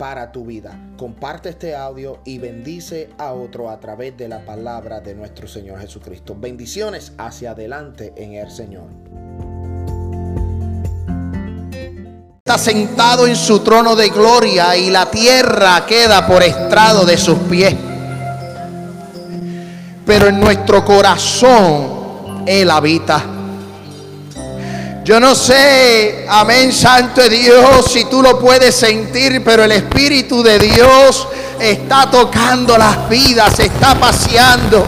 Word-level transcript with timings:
para 0.00 0.32
tu 0.32 0.46
vida. 0.46 0.72
Comparte 0.96 1.50
este 1.50 1.76
audio 1.76 2.20
y 2.24 2.38
bendice 2.38 3.10
a 3.18 3.34
otro 3.34 3.68
a 3.68 3.78
través 3.78 4.16
de 4.16 4.28
la 4.28 4.46
palabra 4.46 5.00
de 5.00 5.14
nuestro 5.14 5.46
Señor 5.46 5.78
Jesucristo. 5.78 6.34
Bendiciones 6.34 7.12
hacia 7.18 7.50
adelante 7.50 8.14
en 8.16 8.32
el 8.32 8.50
Señor. 8.50 8.86
Está 12.38 12.56
sentado 12.56 13.26
en 13.26 13.36
su 13.36 13.60
trono 13.60 13.94
de 13.94 14.08
gloria 14.08 14.74
y 14.74 14.88
la 14.88 15.10
tierra 15.10 15.84
queda 15.84 16.26
por 16.26 16.42
estrado 16.42 17.04
de 17.04 17.18
sus 17.18 17.38
pies. 17.40 17.76
Pero 20.06 20.28
en 20.28 20.40
nuestro 20.40 20.82
corazón 20.82 22.44
Él 22.46 22.70
habita. 22.70 23.39
Yo 25.10 25.18
no 25.18 25.34
sé, 25.34 26.24
amén, 26.28 26.72
Santo 26.72 27.20
de 27.22 27.30
Dios, 27.30 27.90
si 27.92 28.04
tú 28.04 28.22
lo 28.22 28.38
puedes 28.38 28.76
sentir, 28.76 29.42
pero 29.42 29.64
el 29.64 29.72
Espíritu 29.72 30.40
de 30.40 30.56
Dios 30.56 31.26
está 31.58 32.08
tocando 32.08 32.78
las 32.78 33.08
vidas, 33.08 33.58
está 33.58 33.96
paseando. 33.96 34.86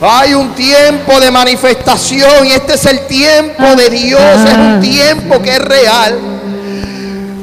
Hay 0.00 0.34
un 0.34 0.54
tiempo 0.54 1.18
de 1.18 1.32
manifestación 1.32 2.46
y 2.46 2.52
este 2.52 2.74
es 2.74 2.86
el 2.86 3.04
tiempo 3.08 3.74
de 3.74 3.90
Dios, 3.90 4.20
es 4.46 4.56
un 4.56 4.80
tiempo 4.80 5.42
que 5.42 5.50
es 5.50 5.58
real. 5.58 6.20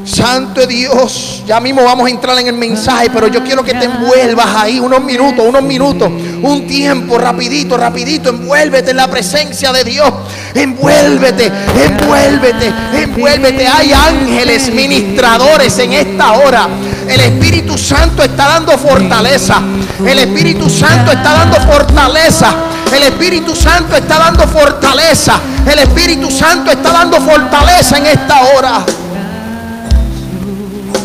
Santo 0.10 0.66
Dios, 0.66 1.44
ya 1.46 1.60
mismo 1.60 1.84
vamos 1.84 2.08
a 2.08 2.10
entrar 2.10 2.38
en 2.40 2.48
el 2.48 2.56
mensaje, 2.56 3.10
pero 3.14 3.28
yo 3.28 3.44
quiero 3.44 3.64
que 3.64 3.74
te 3.74 3.86
envuelvas 3.86 4.48
ahí 4.56 4.80
unos 4.80 5.04
minutos, 5.04 5.46
unos 5.48 5.62
minutos, 5.62 6.10
un 6.42 6.66
tiempo, 6.66 7.18
rapidito, 7.20 7.78
rapidito, 7.78 8.30
envuélvete 8.30 8.92
en 8.92 8.98
la 8.98 9.08
presencia 9.08 9.72
de 9.72 9.84
Dios, 9.84 10.12
envuélvete, 10.56 11.52
envuélvete, 11.86 12.74
envuélvete. 12.94 13.68
Hay 13.68 13.94
ángeles 13.94 14.74
ministradores 14.74 15.78
en 15.78 15.94
esta 15.94 16.34
hora. 16.34 16.68
El 17.08 17.22
Espíritu 17.22 17.78
Santo 17.78 18.24
está 18.24 18.48
dando 18.48 18.78
fortaleza. 18.78 19.62
El 20.06 20.20
Espíritu 20.20 20.70
Santo 20.70 21.12
está 21.12 21.34
dando 21.34 21.58
fortaleza. 21.62 22.56
El 22.92 23.04
Espíritu 23.04 23.56
Santo 23.56 23.96
está 23.96 24.18
dando 24.18 24.48
fortaleza. 24.48 25.40
El 25.72 25.80
Espíritu 25.80 26.32
Santo 26.32 26.72
está 26.72 26.92
dando 26.92 27.22
fortaleza 27.22 27.98
en 27.98 28.08
esta 28.08 28.42
hora. 28.56 28.86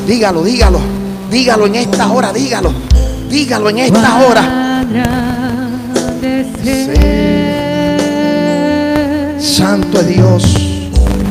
Dígalo, 0.07 0.43
dígalo. 0.43 0.81
Dígalo 1.31 1.67
en 1.67 1.75
esta 1.77 2.11
hora, 2.13 2.33
dígalo. 2.33 2.73
Dígalo 3.31 3.71
en 3.71 3.79
esta 3.79 4.19
hora. 4.19 4.85
Santo 9.39 10.01
es 10.01 10.09
Dios. 10.09 10.43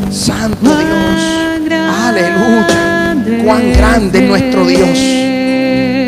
Santo 0.09 0.75
Dios. 0.75 1.69
Aleluya. 2.05 3.15
Cuán 3.45 3.73
grande 3.73 4.19
es 4.23 4.27
nuestro 4.27 4.65
Dios. 4.65 4.99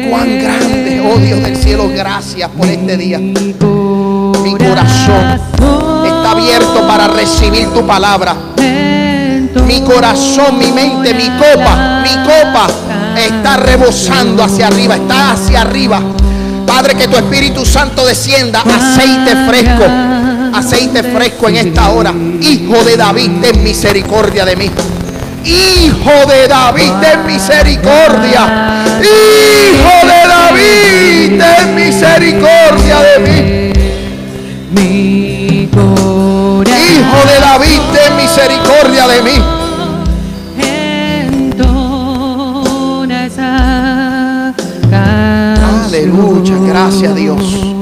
Cuán 0.10 0.40
grande, 0.40 1.02
oh 1.02 1.18
Dios 1.18 1.44
del 1.44 1.56
cielo, 1.58 1.90
gracias 1.94 2.50
por 2.50 2.68
este 2.68 2.98
día. 2.98 3.20
Mi 3.20 4.56
corazón 4.58 5.40
está 6.06 6.32
abierto 6.32 6.88
para 6.88 7.08
recibir 7.08 7.68
tu 7.70 7.86
palabra 7.86 8.36
mi 9.64 9.82
corazón, 9.82 10.58
mi 10.58 10.72
mente, 10.72 11.14
mi 11.14 11.30
copa, 11.38 12.02
mi 12.04 12.16
copa 12.24 12.68
está 13.16 13.58
rebosando 13.58 14.44
hacia 14.44 14.68
arriba, 14.68 14.96
está 14.96 15.32
hacia 15.32 15.62
arriba. 15.62 16.02
Padre, 16.66 16.96
que 16.96 17.08
tu 17.08 17.16
Espíritu 17.16 17.66
Santo 17.66 18.06
descienda, 18.06 18.62
aceite 18.62 19.36
fresco, 19.48 19.86
aceite 20.54 21.04
fresco 21.04 21.50
en 21.50 21.56
esta 21.58 21.90
hora. 21.92 22.14
Hijo 22.42 22.84
de 22.84 22.98
David, 22.98 23.32
ten 23.42 23.64
misericordia 23.64 24.46
de 24.46 24.56
mí. 24.56 24.72
Hijo 25.46 26.26
de 26.28 26.48
David, 26.48 26.92
ten 27.02 27.26
misericordia. 27.26 28.84
Hijo 29.00 30.08
de 30.08 30.28
David, 30.28 31.42
ten 31.42 31.76
misericordia 31.76 33.00
de 33.02 33.20
mí. 33.20 33.66
Hijo 36.68 37.28
de 37.28 37.40
David, 37.40 37.80
ten 37.94 38.16
misericordia 38.16 39.08
de 39.08 39.22
mí. 39.22 39.66
Aleluya, 45.86 46.56
gracias 46.68 47.16
Dios. 47.16 47.76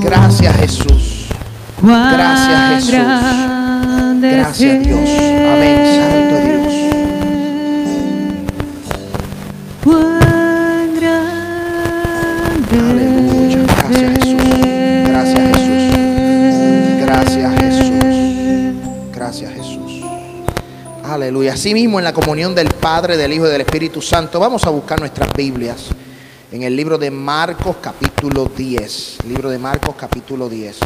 Gracias 0.00 0.56
Jesús. 0.56 1.28
Gracias 1.82 2.84
Jesús. 2.84 2.92
Gracias 4.20 4.86
Dios. 4.86 5.08
Amén, 5.54 6.27
Aleluya. 21.18 21.54
Así 21.54 21.74
mismo 21.74 21.98
en 21.98 22.04
la 22.04 22.12
comunión 22.12 22.54
del 22.54 22.68
Padre, 22.68 23.16
del 23.16 23.32
Hijo 23.32 23.48
y 23.48 23.50
del 23.50 23.62
Espíritu 23.62 24.00
Santo, 24.00 24.38
vamos 24.38 24.64
a 24.64 24.70
buscar 24.70 25.00
nuestras 25.00 25.32
Biblias 25.32 25.86
en 26.52 26.62
el 26.62 26.76
libro 26.76 26.96
de 26.96 27.10
Marcos 27.10 27.78
capítulo 27.82 28.44
10. 28.44 29.24
Libro 29.26 29.50
de 29.50 29.58
Marcos 29.58 29.96
capítulo 29.98 30.48
10. 30.48 30.78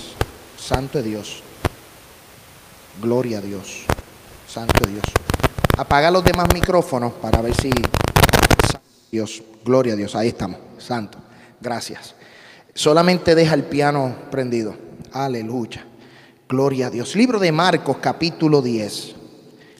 Santo 0.56 1.03
de 1.03 1.04
Dios. 1.10 1.42
Gloria 3.03 3.38
a 3.38 3.41
Dios. 3.42 3.84
Santo 4.48 4.87
de 4.87 4.92
Dios. 4.92 5.04
Apaga 5.76 6.10
los 6.10 6.25
demás 6.25 6.48
micrófonos 6.54 7.12
para 7.12 7.42
ver 7.42 7.54
si... 7.54 7.71
Dios, 9.10 9.42
gloria 9.62 9.92
a 9.92 9.97
Dios. 9.97 10.16
Ahí 10.16 10.28
estamos. 10.28 10.59
Santo. 10.78 11.19
Gracias. 11.60 12.15
Solamente 12.72 13.34
deja 13.34 13.53
el 13.53 13.65
piano 13.65 14.16
prendido. 14.31 14.75
Aleluya. 15.12 15.84
Gloria 16.48 16.87
a 16.87 16.91
Dios. 16.91 17.16
Libro 17.16 17.38
de 17.38 17.53
Marcos 17.53 17.98
capítulo 18.00 18.62
10. 18.62 19.16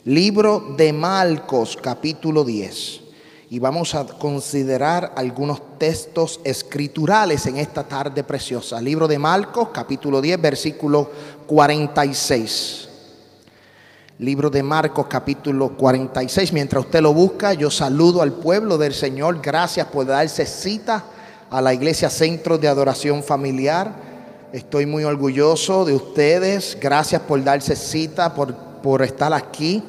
Libro 0.05 0.75
de 0.77 0.93
Marcos 0.93 1.79
capítulo 1.81 2.43
10 2.43 3.03
y 3.51 3.61
vamos 3.61 3.95
a 3.95 4.05
considerar 4.05 5.13
algunos 5.15 5.79
textos 5.79 6.41
escriturales 6.43 7.47
en 7.47 7.59
esta 7.59 7.85
tarde 7.85 8.25
preciosa. 8.25 8.81
Libro 8.81 9.07
de 9.07 9.21
Marcos, 9.21 9.69
capítulo 9.73 10.21
10, 10.21 10.43
versículo 10.43 11.09
46. 11.47 12.89
Libro 14.19 14.51
de 14.51 14.65
Marcos, 14.65 15.07
capítulo 15.09 15.77
46. 15.77 16.53
Mientras 16.53 16.85
usted 16.85 17.01
lo 17.01 17.15
busca, 17.15 17.53
yo 17.55 17.71
saludo 17.71 18.23
al 18.23 18.33
pueblo 18.33 18.79
del 18.79 18.95
Señor. 18.95 19.41
Gracias 19.41 19.87
por 19.87 20.07
darse 20.07 20.47
cita 20.47 21.05
a 21.49 21.62
la 21.62 21.75
Iglesia 21.75 22.11
Centro 22.11 22.59
de 22.59 22.67
Adoración 22.67 23.23
Familiar. 23.23 23.95
Estoy 24.53 24.85
muy 24.85 25.05
orgulloso 25.05 25.85
de 25.85 25.95
ustedes. 25.95 26.77
Gracias 26.81 27.23
por 27.23 27.45
darse 27.45 27.77
cita, 27.77 28.35
por, 28.35 28.72
por 28.82 29.03
estar 29.03 29.32
aquí. 29.32 29.82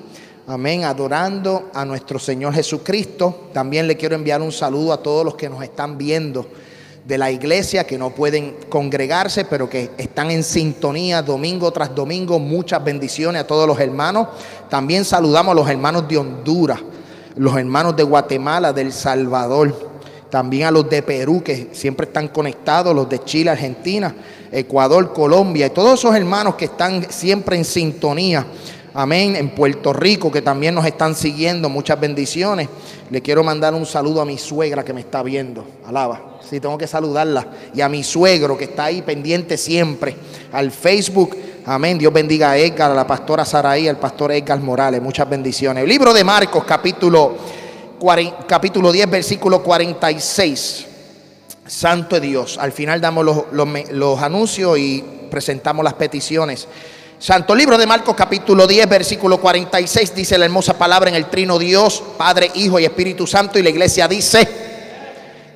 Amén, 0.45 0.83
adorando 0.83 1.71
a 1.73 1.85
nuestro 1.85 2.19
Señor 2.19 2.53
Jesucristo. 2.53 3.49
También 3.53 3.87
le 3.87 3.97
quiero 3.97 4.15
enviar 4.15 4.41
un 4.41 4.51
saludo 4.51 4.93
a 4.93 5.01
todos 5.01 5.25
los 5.25 5.35
que 5.35 5.49
nos 5.49 5.63
están 5.63 5.97
viendo 5.97 6.45
de 7.05 7.17
la 7.17 7.31
iglesia, 7.31 7.85
que 7.85 7.97
no 7.97 8.11
pueden 8.11 8.55
congregarse, 8.69 9.45
pero 9.45 9.69
que 9.69 9.91
están 9.97 10.31
en 10.31 10.43
sintonía 10.43 11.21
domingo 11.21 11.71
tras 11.71 11.93
domingo. 11.93 12.39
Muchas 12.39 12.83
bendiciones 12.83 13.41
a 13.41 13.47
todos 13.47 13.67
los 13.67 13.79
hermanos. 13.79 14.27
También 14.69 15.05
saludamos 15.05 15.53
a 15.53 15.55
los 15.55 15.69
hermanos 15.69 16.07
de 16.07 16.17
Honduras, 16.17 16.79
los 17.35 17.55
hermanos 17.57 17.95
de 17.95 18.03
Guatemala, 18.03 18.73
del 18.73 18.93
Salvador. 18.93 19.91
También 20.29 20.67
a 20.67 20.71
los 20.71 20.89
de 20.89 21.03
Perú, 21.03 21.43
que 21.43 21.69
siempre 21.73 22.07
están 22.07 22.27
conectados, 22.27 22.95
los 22.95 23.07
de 23.07 23.23
Chile, 23.23 23.51
Argentina, 23.51 24.13
Ecuador, 24.51 25.13
Colombia, 25.13 25.67
y 25.67 25.69
todos 25.69 25.99
esos 25.99 26.15
hermanos 26.15 26.55
que 26.55 26.65
están 26.65 27.09
siempre 27.11 27.55
en 27.55 27.63
sintonía 27.63 28.45
Amén. 28.95 29.35
En 29.35 29.49
Puerto 29.49 29.91
Rico, 29.91 30.31
que 30.31 30.41
también 30.41 30.75
nos 30.75 30.85
están 30.85 31.15
siguiendo. 31.15 31.67
Muchas 31.69 31.99
bendiciones. 31.99 32.69
Le 33.09 33.21
quiero 33.21 33.43
mandar 33.43 33.73
un 33.73 33.85
saludo 33.85 34.21
a 34.21 34.25
mi 34.25 34.37
suegra 34.37 34.85
que 34.85 34.93
me 34.93 35.01
está 35.01 35.23
viendo. 35.23 35.65
Alaba. 35.85 36.37
Sí, 36.47 36.59
tengo 36.59 36.77
que 36.77 36.85
saludarla. 36.85 37.47
Y 37.73 37.81
a 37.81 37.89
mi 37.89 38.03
suegro 38.03 38.57
que 38.57 38.65
está 38.65 38.85
ahí 38.85 39.01
pendiente 39.01 39.57
siempre. 39.57 40.15
Al 40.51 40.71
Facebook. 40.71 41.35
Amén. 41.65 41.97
Dios 41.97 42.13
bendiga 42.13 42.51
a 42.51 42.57
Edgar, 42.57 42.91
a 42.91 42.93
la 42.93 43.07
pastora 43.07 43.45
Saraí, 43.45 43.87
al 43.87 43.97
pastor 43.97 44.31
Edgar 44.31 44.59
Morales. 44.59 45.01
Muchas 45.01 45.27
bendiciones. 45.27 45.83
El 45.83 45.89
libro 45.89 46.13
de 46.13 46.23
Marcos, 46.23 46.63
capítulo 46.63 47.37
capítulo 48.47 48.91
10, 48.91 49.09
versículo 49.09 49.63
46. 49.63 50.87
Santo 51.65 52.19
Dios. 52.19 52.57
Al 52.57 52.71
final 52.71 52.99
damos 52.99 53.25
los, 53.25 53.91
los 53.91 54.21
anuncios 54.21 54.77
y 54.77 55.03
presentamos 55.31 55.83
las 55.83 55.93
peticiones. 55.93 56.67
Santo 57.19 57.55
libro 57.55 57.77
de 57.77 57.87
Marcos 57.87 58.15
capítulo 58.15 58.67
10 58.67 58.89
versículo 58.89 59.39
46 59.39 60.13
dice 60.13 60.37
la 60.37 60.45
hermosa 60.45 60.77
palabra 60.77 61.09
en 61.09 61.15
el 61.15 61.27
trino 61.27 61.57
Dios, 61.57 62.03
Padre, 62.17 62.51
Hijo 62.55 62.79
y 62.79 62.85
Espíritu 62.85 63.25
Santo 63.25 63.57
y 63.57 63.63
la 63.63 63.69
iglesia 63.69 64.07
dice, 64.07 64.45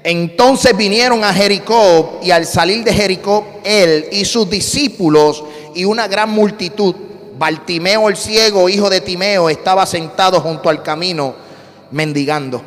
entonces 0.04 0.76
vinieron 0.78 1.24
a 1.26 1.34
Jericó 1.34 2.20
y 2.24 2.32
al 2.32 2.46
salir 2.46 2.86
de 2.86 2.94
Jericó 2.94 3.60
él 3.66 4.08
y 4.12 4.24
sus 4.24 4.50
discípulos 4.50 5.44
y 5.76 5.84
una 5.84 6.08
gran 6.08 6.30
multitud, 6.30 6.96
Baltimeo 7.38 8.08
el 8.08 8.16
ciego, 8.16 8.70
hijo 8.70 8.90
de 8.90 9.02
Timeo, 9.02 9.50
estaba 9.50 9.86
sentado 9.86 10.40
junto 10.40 10.70
al 10.70 10.82
camino 10.82 11.36
mendigando. 11.92 12.62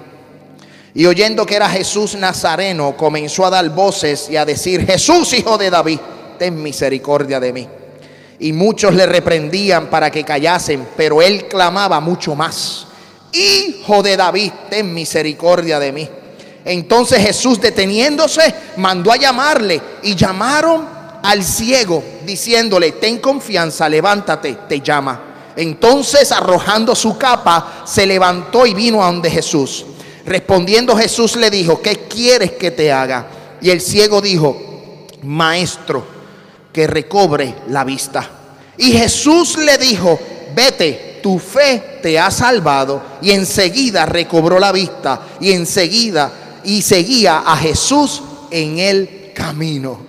Y 0.92 1.06
oyendo 1.06 1.46
que 1.46 1.56
era 1.56 1.70
Jesús 1.70 2.16
Nazareno, 2.16 2.96
comenzó 2.96 3.46
a 3.46 3.50
dar 3.50 3.68
voces 3.70 4.28
y 4.28 4.36
a 4.36 4.44
decir, 4.44 4.84
Jesús, 4.84 5.32
hijo 5.32 5.56
de 5.56 5.70
David, 5.70 5.98
ten 6.38 6.62
misericordia 6.62 7.40
de 7.40 7.52
mí 7.52 7.68
y 8.40 8.52
muchos 8.52 8.94
le 8.94 9.06
reprendían 9.06 9.88
para 9.88 10.10
que 10.10 10.24
callasen, 10.24 10.88
pero 10.96 11.20
él 11.20 11.46
clamaba 11.46 12.00
mucho 12.00 12.34
más, 12.34 12.86
Hijo 13.32 14.02
de 14.02 14.16
David, 14.16 14.50
ten 14.68 14.92
misericordia 14.92 15.78
de 15.78 15.92
mí. 15.92 16.08
Entonces 16.64 17.22
Jesús 17.22 17.60
deteniéndose, 17.60 18.54
mandó 18.76 19.12
a 19.12 19.16
llamarle 19.16 19.80
y 20.02 20.16
llamaron 20.16 20.88
al 21.22 21.44
ciego, 21.44 22.02
diciéndole, 22.26 22.92
ten 22.92 23.18
confianza, 23.18 23.88
levántate, 23.88 24.58
te 24.68 24.80
llama. 24.80 25.52
Entonces 25.54 26.32
arrojando 26.32 26.94
su 26.94 27.16
capa, 27.16 27.84
se 27.86 28.06
levantó 28.06 28.66
y 28.66 28.74
vino 28.74 29.02
a 29.02 29.06
donde 29.06 29.30
Jesús. 29.30 29.86
Respondiendo 30.26 30.96
Jesús 30.96 31.36
le 31.36 31.50
dijo, 31.50 31.80
¿qué 31.80 32.08
quieres 32.08 32.52
que 32.52 32.70
te 32.70 32.90
haga? 32.92 33.26
Y 33.60 33.70
el 33.70 33.80
ciego 33.80 34.20
dijo, 34.20 34.56
maestro, 35.22 36.19
que 36.72 36.86
recobre 36.86 37.54
la 37.68 37.84
vista. 37.84 38.28
Y 38.76 38.92
Jesús 38.92 39.58
le 39.58 39.76
dijo, 39.78 40.18
vete, 40.54 41.20
tu 41.22 41.38
fe 41.38 41.98
te 42.02 42.18
ha 42.18 42.30
salvado. 42.30 43.02
Y 43.22 43.30
enseguida 43.32 44.06
recobró 44.06 44.58
la 44.58 44.72
vista 44.72 45.20
y 45.40 45.52
enseguida 45.52 46.30
y 46.64 46.82
seguía 46.82 47.42
a 47.46 47.56
Jesús 47.56 48.22
en 48.50 48.78
el 48.78 49.32
camino. 49.34 50.00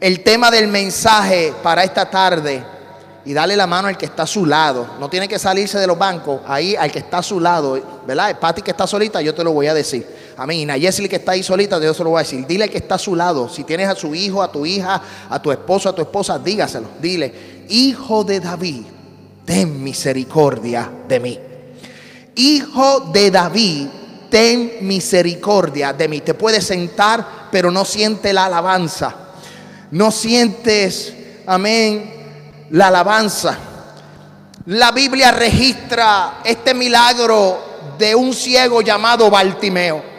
El 0.00 0.20
tema 0.22 0.50
del 0.50 0.68
mensaje 0.68 1.52
para 1.62 1.82
esta 1.82 2.08
tarde 2.08 2.62
y 3.24 3.34
dale 3.34 3.56
la 3.56 3.66
mano 3.66 3.88
al 3.88 3.98
que 3.98 4.06
está 4.06 4.22
a 4.22 4.26
su 4.26 4.46
lado. 4.46 4.94
No 4.98 5.10
tiene 5.10 5.28
que 5.28 5.38
salirse 5.38 5.78
de 5.78 5.86
los 5.86 5.98
bancos, 5.98 6.40
ahí 6.46 6.76
al 6.76 6.90
que 6.90 7.00
está 7.00 7.18
a 7.18 7.22
su 7.22 7.40
lado, 7.40 8.02
¿verdad? 8.06 8.38
Pati 8.38 8.62
que 8.62 8.70
está 8.70 8.86
solita, 8.86 9.20
yo 9.20 9.34
te 9.34 9.44
lo 9.44 9.52
voy 9.52 9.66
a 9.66 9.74
decir. 9.74 10.06
Amén. 10.38 10.70
A 10.70 10.78
Jessie 10.78 11.08
que 11.08 11.16
está 11.16 11.32
ahí 11.32 11.42
solita, 11.42 11.80
yo 11.80 11.92
se 11.92 12.04
lo 12.04 12.10
voy 12.10 12.20
a 12.20 12.22
decir. 12.22 12.46
Dile 12.46 12.68
que 12.68 12.78
está 12.78 12.94
a 12.94 12.98
su 12.98 13.16
lado. 13.16 13.48
Si 13.48 13.64
tienes 13.64 13.88
a 13.88 13.96
su 13.96 14.14
hijo, 14.14 14.40
a 14.40 14.52
tu 14.52 14.64
hija, 14.64 15.02
a 15.28 15.42
tu 15.42 15.50
esposo, 15.50 15.88
a 15.88 15.92
tu 15.92 16.00
esposa, 16.00 16.38
dígaselo. 16.38 16.86
Dile, 17.00 17.66
hijo 17.68 18.22
de 18.22 18.38
David, 18.38 18.82
ten 19.44 19.82
misericordia 19.82 20.88
de 21.08 21.18
mí. 21.18 21.40
Hijo 22.36 23.10
de 23.12 23.32
David, 23.32 23.88
ten 24.30 24.74
misericordia 24.82 25.92
de 25.92 26.06
mí. 26.06 26.20
Te 26.20 26.34
puedes 26.34 26.64
sentar, 26.64 27.48
pero 27.50 27.72
no 27.72 27.84
siente 27.84 28.32
la 28.32 28.44
alabanza. 28.44 29.16
No 29.90 30.12
sientes, 30.12 31.14
amén, 31.46 32.68
la 32.70 32.86
alabanza. 32.86 33.58
La 34.66 34.92
Biblia 34.92 35.32
registra 35.32 36.42
este 36.44 36.74
milagro 36.74 37.58
de 37.98 38.14
un 38.14 38.32
ciego 38.32 38.82
llamado 38.82 39.28
Bartimeo. 39.28 40.17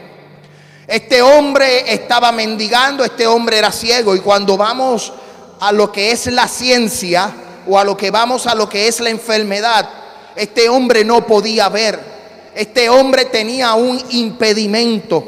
Este 0.90 1.22
hombre 1.22 1.94
estaba 1.94 2.32
mendigando, 2.32 3.06
este 3.06 3.28
hombre 3.28 3.60
era 3.60 3.72
ciego 3.72 4.16
y 4.16 4.22
cuando 4.22 4.58
vamos 4.58 5.14
a 5.60 5.72
lo 5.72 5.92
que 5.92 6.12
es 6.12 6.26
la 6.26 6.48
ciencia 6.48 7.32
o 7.68 7.78
a 7.78 7.84
lo 7.84 7.96
que 7.96 8.10
vamos 8.10 8.48
a 8.48 8.56
lo 8.56 8.68
que 8.68 8.88
es 8.88 9.00
la 9.00 9.12
enfermedad, 9.12 9.88
este 10.36 10.68
hombre 10.68 11.06
no 11.06 11.28
podía 11.28 11.70
ver. 11.70 12.00
Este 12.56 12.90
hombre 12.90 13.26
tenía 13.26 13.76
un 13.76 14.02
impedimento. 14.10 15.24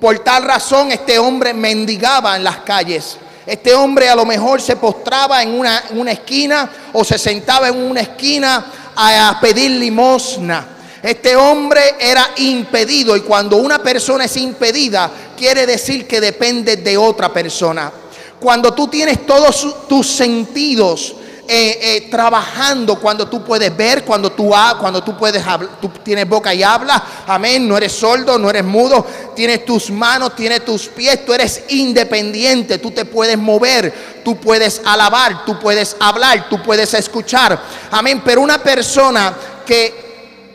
Por 0.00 0.18
tal 0.20 0.44
razón 0.44 0.90
este 0.92 1.18
hombre 1.18 1.52
mendigaba 1.52 2.34
en 2.34 2.44
las 2.44 2.60
calles. 2.60 3.18
Este 3.44 3.74
hombre 3.74 4.08
a 4.08 4.16
lo 4.16 4.24
mejor 4.24 4.62
se 4.62 4.76
postraba 4.76 5.42
en 5.42 5.50
una, 5.60 6.10
esquina 6.10 6.70
o 6.94 7.04
se 7.04 7.18
sentaba 7.18 7.68
en 7.68 7.76
una 7.76 8.00
esquina 8.00 8.64
a, 8.96 9.38
pedir 9.42 9.72
limosna. 9.72 10.68
Este 11.02 11.34
hombre 11.34 11.96
era 11.98 12.30
impedido 12.36 13.16
y 13.16 13.20
cuando 13.20 13.56
una 13.56 13.82
persona 13.82 14.26
es 14.26 14.36
impedida 14.36 15.10
quiere 15.36 15.66
decir 15.66 16.06
que 16.06 16.20
depende 16.20 16.76
de 16.76 16.96
otra 16.96 17.32
persona. 17.32 17.90
Cuando 18.38 18.72
tú 18.72 18.88
tienes 18.88 19.26
todos 19.26 19.88
tus 19.88 20.06
sentidos 20.06 21.16
eh, 21.48 21.78
eh, 21.82 22.08
trabajando 22.08 23.00
cuando 23.00 23.28
tú 23.28 23.44
puedes 23.44 23.76
ver, 23.76 24.04
cuando 24.04 24.30
tú, 24.30 24.54
cuando 24.78 25.02
tú 25.02 25.16
puedes 25.18 25.44
tú 25.80 25.88
tienes 26.04 26.28
boca 26.28 26.54
y 26.54 26.62
hablas, 26.62 27.02
amén, 27.26 27.68
no 27.68 27.76
eres 27.76 27.92
sordo, 27.92 28.38
no 28.38 28.48
eres 28.48 28.64
mudo, 28.64 29.04
tienes 29.34 29.64
tus 29.64 29.90
manos, 29.90 30.36
tienes 30.36 30.64
tus 30.64 30.86
pies, 30.86 31.26
tú 31.26 31.34
eres 31.34 31.64
independiente, 31.68 32.78
tú 32.78 32.92
te 32.92 33.04
puedes 33.04 33.36
mover, 33.36 33.92
tú 34.24 34.36
puedes 34.36 34.80
alabar, 34.84 35.44
tú 35.44 35.58
puedes 35.58 35.96
hablar, 35.98 36.48
tú 36.48 36.62
puedes 36.62 36.94
escuchar, 36.94 37.60
amén, 37.90 38.22
pero 38.24 38.40
una 38.40 38.62
persona 38.62 39.34
que 39.66 40.01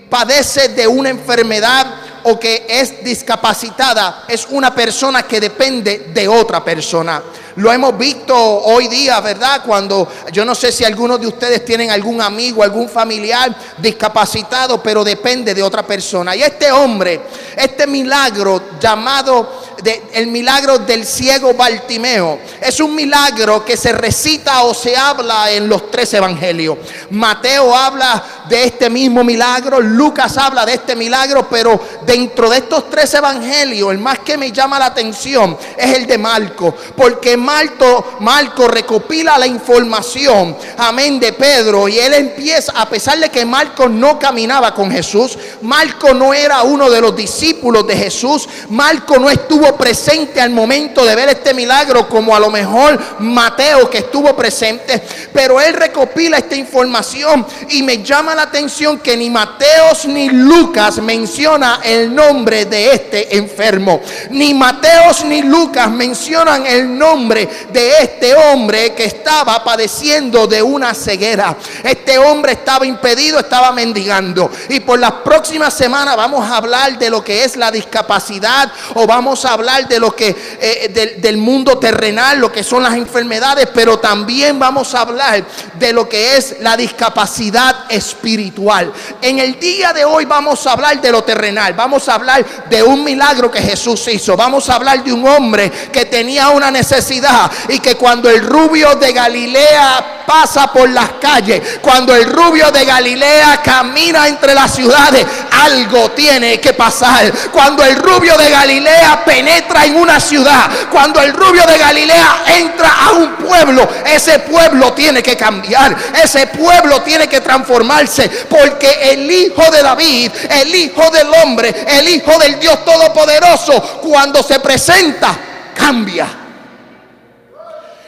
padece 0.10 0.70
de 0.70 0.88
una 0.88 1.10
enfermedad, 1.10 1.86
o 2.30 2.38
que 2.38 2.66
es 2.68 3.04
discapacitada 3.04 4.26
es 4.28 4.48
una 4.50 4.76
persona 4.76 5.24
que 5.24 5.40
depende 5.40 6.10
de 6.14 6.28
otra 6.28 6.64
persona. 6.64 7.24
Lo 7.56 7.72
hemos 7.72 7.98
visto 7.98 8.36
hoy 8.36 8.88
día, 8.88 9.20
¿verdad? 9.22 9.64
Cuando 9.66 10.08
yo 10.34 10.44
no 10.44 10.54
sé 10.54 10.72
si 10.74 10.84
algunos 10.84 11.22
de 11.22 11.28
ustedes 11.28 11.64
tienen 11.64 11.90
algún 11.90 12.22
amigo, 12.22 12.62
algún 12.62 12.90
familiar 12.90 13.56
discapacitado, 13.78 14.84
pero 14.84 15.06
depende 15.06 15.54
de 15.56 15.64
otra 15.64 15.84
persona. 15.84 16.36
Y 16.36 16.44
este 16.44 16.70
hombre, 16.72 17.22
este 17.56 17.88
milagro 17.88 18.62
llamado 18.80 19.67
el 20.14 20.28
milagro 20.28 20.80
del 20.80 21.06
ciego 21.06 21.54
Bartimeo, 21.54 22.40
es 22.62 22.80
un 22.80 22.96
milagro 22.96 23.64
que 23.64 23.78
se 23.78 23.92
recita 23.92 24.64
o 24.64 24.74
se 24.74 24.96
habla 24.96 25.52
en 25.52 25.68
los 25.68 25.92
tres 25.92 26.14
evangelios. 26.14 26.78
Mateo 27.12 27.76
habla 27.76 28.24
de 28.50 28.66
este 28.66 28.90
mismo 28.90 29.24
milagro, 29.24 29.80
Lucas 29.80 30.38
habla 30.38 30.66
de 30.66 30.74
este 30.74 30.96
milagro, 30.96 31.48
pero 31.50 31.80
dentro 32.06 32.50
de 32.50 32.58
estos 32.58 32.90
tres 32.90 33.14
evangelios, 33.14 33.92
el 33.92 34.00
más 34.00 34.20
que 34.20 34.38
me 34.38 34.52
llama 34.52 34.80
la 34.80 34.88
atención 34.88 35.58
es 35.78 35.98
el 35.98 36.08
de 36.08 36.18
Marco, 36.18 36.74
porque 36.96 37.38
Marco, 37.38 38.18
Marco 38.20 38.68
recopila 38.68 39.38
la 39.38 39.48
información, 39.48 40.56
amén, 40.78 41.20
de 41.20 41.34
Pedro, 41.34 41.88
y 41.88 42.00
él 42.00 42.14
empieza, 42.14 42.74
a 42.76 42.90
pesar 42.90 43.20
de 43.20 43.30
que 43.30 43.46
Marco 43.46 43.88
no 43.88 44.18
caminaba 44.18 44.74
con 44.74 44.92
Jesús, 44.92 45.38
Marco 45.62 46.14
no 46.14 46.34
era 46.34 46.64
uno 46.64 46.90
de 46.90 47.02
los 47.02 47.16
discípulos 47.16 47.86
de 47.86 47.96
Jesús, 47.96 48.48
Marco 48.70 49.18
no 49.18 49.30
estuvo 49.30 49.67
presente 49.76 50.40
al 50.40 50.52
momento 50.52 51.04
de 51.06 51.16
ver 51.16 51.30
este 51.30 51.54
milagro 51.54 52.08
como 52.08 52.36
a 52.36 52.40
lo 52.40 52.50
mejor 52.50 53.00
Mateo 53.20 53.90
que 53.90 54.00
estuvo 54.00 54.36
presente, 54.36 55.02
pero 55.34 55.60
él 55.60 55.74
recopila 55.74 56.38
esta 56.38 56.56
información 56.56 57.46
y 57.70 57.84
me 57.84 58.04
llama 58.04 58.36
la 58.36 58.44
atención 58.44 59.00
que 59.00 59.18
ni 59.18 59.30
Mateos 59.30 60.06
ni 60.06 60.30
Lucas 60.30 60.98
menciona 61.00 61.80
el 61.84 62.14
nombre 62.14 62.66
de 62.66 62.92
este 62.92 63.38
enfermo. 63.38 64.02
Ni 64.30 64.54
Mateos 64.54 65.26
ni 65.26 65.42
Lucas 65.42 65.90
mencionan 65.90 66.66
el 66.66 66.98
nombre 66.98 67.50
de 67.72 67.92
este 68.02 68.36
hombre 68.36 68.94
que 68.94 69.06
estaba 69.06 69.64
padeciendo 69.64 70.48
de 70.48 70.62
una 70.62 70.94
ceguera. 70.94 71.56
Este 71.84 72.18
hombre 72.18 72.54
estaba 72.54 72.86
impedido, 72.86 73.40
estaba 73.40 73.72
mendigando. 73.72 74.50
Y 74.70 74.80
por 74.80 75.00
las 75.00 75.12
próximas 75.24 75.74
semanas 75.74 76.16
vamos 76.16 76.50
a 76.50 76.58
hablar 76.58 76.98
de 76.98 77.10
lo 77.10 77.24
que 77.24 77.44
es 77.44 77.56
la 77.56 77.72
discapacidad 77.72 78.72
o 78.94 79.06
vamos 79.06 79.46
a 79.46 79.54
hablar 79.58 79.88
de 79.88 80.00
lo 80.00 80.16
que 80.16 80.36
eh, 80.60 80.90
del, 80.94 81.22
del 81.22 81.38
mundo 81.38 81.78
terrenal, 81.78 82.40
lo 82.40 82.52
que 82.52 82.64
son 82.64 82.84
las 82.84 82.94
enfermedades, 82.94 83.68
pero 83.74 84.00
también 84.00 84.60
vamos 84.60 84.94
a 84.94 85.02
hablar 85.02 85.44
de 85.74 85.94
lo 85.94 86.08
que 86.08 86.38
es 86.38 86.58
la 86.62 86.78
discapacidad 86.78 87.86
espiritual. 87.90 88.92
En 89.22 89.40
el 89.40 89.60
día 89.60 89.94
de 89.94 90.06
hoy 90.06 90.26
vamos 90.26 90.66
a 90.68 90.74
hablar 90.74 91.02
de 91.02 91.12
lo 91.12 91.24
terrenal, 91.24 91.74
vamos 91.74 92.08
a 92.08 92.16
hablar 92.16 92.46
de 92.70 92.84
un 92.84 93.04
milagro 93.04 93.50
que 93.52 93.62
Jesús 93.62 94.08
hizo, 94.08 94.38
vamos 94.38 94.70
a 94.70 94.76
hablar 94.76 95.04
de 95.04 95.12
un 95.12 95.28
hombre 95.28 95.72
que 95.92 96.06
tenía 96.06 96.50
una 96.50 96.72
necesidad 96.72 97.52
y 97.70 97.80
que 97.80 97.96
cuando 97.96 98.30
el 98.30 98.42
rubio 98.42 98.96
de 98.96 99.12
Galilea 99.12 100.24
pasa 100.28 100.72
por 100.72 100.90
las 100.90 101.14
calles, 101.22 101.80
cuando 101.82 102.14
el 102.14 102.26
rubio 102.26 102.70
de 102.70 102.84
Galilea 102.84 103.62
camina 103.64 104.28
entre 104.28 104.54
las 104.54 104.76
ciudades, 104.76 105.26
algo 105.52 106.12
tiene 106.12 106.60
que 106.60 106.74
pasar. 106.74 107.32
Cuando 107.52 107.84
el 107.84 107.96
rubio 107.96 108.38
de 108.38 108.50
Galilea 108.50 109.24
penetra 109.26 109.47
en 109.86 109.96
una 109.96 110.20
ciudad, 110.20 110.70
cuando 110.92 111.22
el 111.22 111.34
rubio 111.34 111.66
de 111.66 111.78
Galilea 111.78 112.44
entra 112.58 112.92
a 113.06 113.12
un 113.12 113.36
pueblo, 113.36 113.88
ese 114.06 114.40
pueblo 114.40 114.94
tiene 114.94 115.24
que 115.24 115.36
cambiar, 115.36 115.96
ese 116.24 116.48
pueblo 116.48 117.02
tiene 117.02 117.28
que 117.28 117.42
transformarse, 117.42 118.30
porque 118.50 119.12
el 119.12 119.30
hijo 119.30 119.64
de 119.72 119.82
David, 119.82 120.32
el 120.50 120.76
hijo 120.76 121.10
del 121.12 121.28
hombre, 121.44 121.74
el 121.88 122.08
hijo 122.10 122.38
del 122.40 122.60
Dios 122.60 122.84
Todopoderoso, 122.84 123.82
cuando 124.02 124.44
se 124.44 124.60
presenta, 124.60 125.38
cambia. 125.76 126.28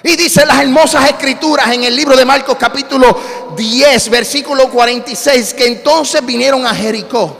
Y 0.02 0.16
dice 0.16 0.46
las 0.46 0.62
hermosas 0.62 1.10
escrituras 1.10 1.72
en 1.72 1.84
el 1.84 1.94
libro 1.94 2.16
de 2.16 2.24
Marcos 2.24 2.56
capítulo 2.58 3.20
10, 3.58 4.10
versículo 4.10 4.70
46, 4.70 5.54
que 5.54 5.68
entonces 5.68 6.26
vinieron 6.26 6.66
a 6.66 6.74
Jericó. 6.74 7.36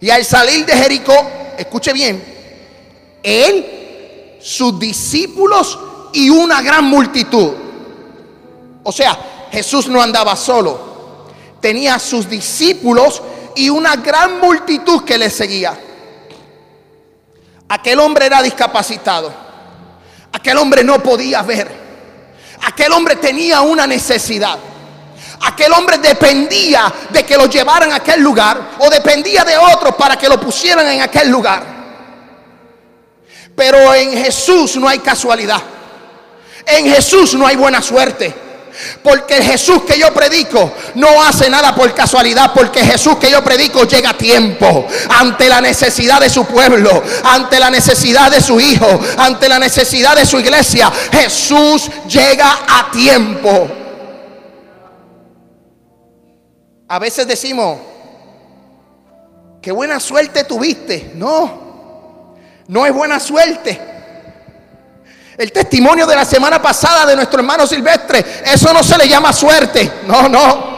Y 0.00 0.08
al 0.08 0.24
salir 0.24 0.64
de 0.64 0.72
Jericó, 0.72 1.14
escuche 1.58 1.92
bien, 1.92 2.31
él, 3.22 4.38
sus 4.40 4.78
discípulos 4.78 5.78
y 6.12 6.30
una 6.30 6.62
gran 6.62 6.84
multitud. 6.84 7.52
O 8.82 8.92
sea, 8.92 9.48
Jesús 9.50 9.88
no 9.88 10.02
andaba 10.02 10.36
solo. 10.36 10.92
Tenía 11.60 11.98
sus 11.98 12.28
discípulos 12.28 13.22
y 13.54 13.70
una 13.70 13.96
gran 13.96 14.40
multitud 14.40 15.04
que 15.04 15.18
le 15.18 15.30
seguía. 15.30 15.78
Aquel 17.68 18.00
hombre 18.00 18.26
era 18.26 18.42
discapacitado. 18.42 19.32
Aquel 20.32 20.58
hombre 20.58 20.82
no 20.82 21.02
podía 21.02 21.42
ver. 21.42 21.70
Aquel 22.62 22.92
hombre 22.92 23.16
tenía 23.16 23.60
una 23.60 23.86
necesidad. 23.86 24.58
Aquel 25.44 25.72
hombre 25.72 25.98
dependía 25.98 26.92
de 27.10 27.24
que 27.24 27.36
lo 27.36 27.46
llevaran 27.46 27.92
a 27.92 27.96
aquel 27.96 28.20
lugar 28.20 28.72
o 28.78 28.88
dependía 28.88 29.44
de 29.44 29.56
otros 29.56 29.94
para 29.96 30.16
que 30.16 30.28
lo 30.28 30.40
pusieran 30.40 30.86
en 30.88 31.02
aquel 31.02 31.28
lugar. 31.28 31.71
Pero 33.54 33.94
en 33.94 34.12
Jesús 34.12 34.76
no 34.76 34.88
hay 34.88 34.98
casualidad. 34.98 35.62
En 36.66 36.86
Jesús 36.86 37.34
no 37.34 37.46
hay 37.46 37.56
buena 37.56 37.82
suerte. 37.82 38.34
Porque 39.02 39.36
el 39.36 39.42
Jesús 39.42 39.82
que 39.82 39.98
yo 39.98 40.12
predico 40.14 40.72
no 40.94 41.22
hace 41.22 41.50
nada 41.50 41.74
por 41.74 41.92
casualidad, 41.94 42.52
porque 42.54 42.80
Jesús 42.84 43.16
que 43.16 43.30
yo 43.30 43.44
predico 43.44 43.84
llega 43.84 44.10
a 44.10 44.16
tiempo 44.16 44.86
ante 45.10 45.48
la 45.48 45.60
necesidad 45.60 46.20
de 46.20 46.30
su 46.30 46.46
pueblo, 46.46 47.02
ante 47.24 47.60
la 47.60 47.70
necesidad 47.70 48.30
de 48.30 48.40
su 48.40 48.58
hijo, 48.58 49.00
ante 49.18 49.48
la 49.48 49.58
necesidad 49.58 50.16
de 50.16 50.24
su 50.24 50.38
iglesia. 50.38 50.90
Jesús 51.12 51.90
llega 52.08 52.60
a 52.66 52.90
tiempo. 52.90 53.68
A 56.88 56.98
veces 56.98 57.26
decimos, 57.26 57.78
qué 59.60 59.70
buena 59.72 60.00
suerte 60.00 60.44
tuviste. 60.44 61.12
No, 61.14 61.61
no 62.72 62.86
es 62.86 62.92
buena 62.94 63.20
suerte. 63.20 63.78
El 65.36 65.52
testimonio 65.52 66.06
de 66.06 66.16
la 66.16 66.24
semana 66.24 66.60
pasada 66.62 67.04
de 67.04 67.14
nuestro 67.14 67.40
hermano 67.40 67.66
Silvestre, 67.66 68.24
eso 68.46 68.72
no 68.72 68.82
se 68.82 68.96
le 68.96 69.06
llama 69.06 69.30
suerte. 69.30 70.00
No, 70.06 70.26
no. 70.26 70.72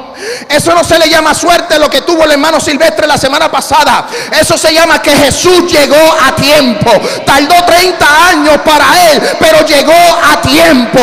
Eso 0.49 0.75
no 0.75 0.83
se 0.83 0.99
le 0.99 1.09
llama 1.09 1.35
suerte 1.35 1.79
lo 1.79 1.89
que 1.89 2.01
tuvo 2.01 2.25
el 2.25 2.33
hermano 2.33 2.59
Silvestre 2.59 3.07
la 3.07 3.17
semana 3.17 3.49
pasada. 3.49 4.09
Eso 4.41 4.59
se 4.59 4.75
llama 4.75 5.01
que 5.01 5.13
Jesús 5.13 5.71
llegó 5.71 6.17
a 6.21 6.35
tiempo. 6.35 6.91
Tardó 7.25 7.65
30 7.65 8.29
años 8.29 8.59
para 8.65 9.13
él, 9.13 9.23
pero 9.39 9.65
llegó 9.65 9.93
a 9.93 10.41
tiempo. 10.41 11.01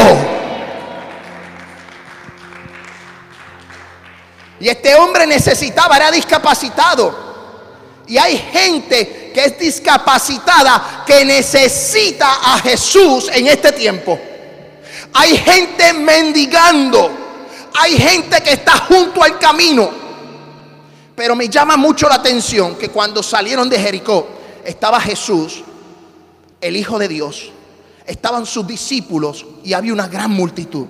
Y 4.59 4.67
este 4.67 4.93
hombre 4.95 5.25
necesitaba, 5.25 5.95
era 5.95 6.11
discapacitado. 6.11 7.31
Y 8.07 8.17
hay 8.17 8.37
gente 8.51 9.20
que 9.31 9.45
es 9.45 9.59
discapacitada 9.59 11.03
que 11.05 11.25
necesita 11.25 12.53
a 12.53 12.59
Jesús 12.59 13.29
en 13.33 13.47
este 13.47 13.71
tiempo. 13.71 14.19
Hay 15.13 15.37
gente 15.37 15.93
mendigando. 15.93 17.11
Hay 17.73 17.97
gente 17.97 18.41
que 18.41 18.53
está 18.53 18.77
junto 18.79 19.23
al 19.23 19.39
camino. 19.39 19.89
Pero 21.15 21.35
me 21.35 21.47
llama 21.47 21.77
mucho 21.77 22.07
la 22.07 22.15
atención 22.15 22.75
que 22.75 22.89
cuando 22.89 23.21
salieron 23.21 23.69
de 23.69 23.79
Jericó 23.79 24.27
estaba 24.63 24.99
Jesús, 24.99 25.63
el 26.59 26.75
Hijo 26.75 26.97
de 26.99 27.07
Dios. 27.07 27.51
Estaban 28.05 28.45
sus 28.45 28.65
discípulos 28.65 29.45
y 29.63 29.73
había 29.73 29.93
una 29.93 30.07
gran 30.07 30.31
multitud. 30.31 30.87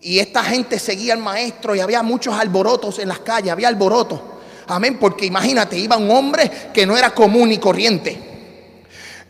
Y 0.00 0.18
esta 0.18 0.42
gente 0.42 0.78
seguía 0.78 1.12
al 1.12 1.18
maestro 1.18 1.74
y 1.74 1.80
había 1.80 2.02
muchos 2.02 2.34
alborotos 2.34 2.98
en 2.98 3.08
las 3.08 3.18
calles, 3.18 3.52
había 3.52 3.68
alborotos. 3.68 4.20
Amén, 4.70 4.98
porque 4.98 5.26
imagínate, 5.26 5.76
iba 5.76 5.96
un 5.96 6.10
hombre 6.10 6.50
que 6.72 6.86
no 6.86 6.96
era 6.96 7.10
común 7.10 7.50
y 7.52 7.58
corriente. 7.58 8.30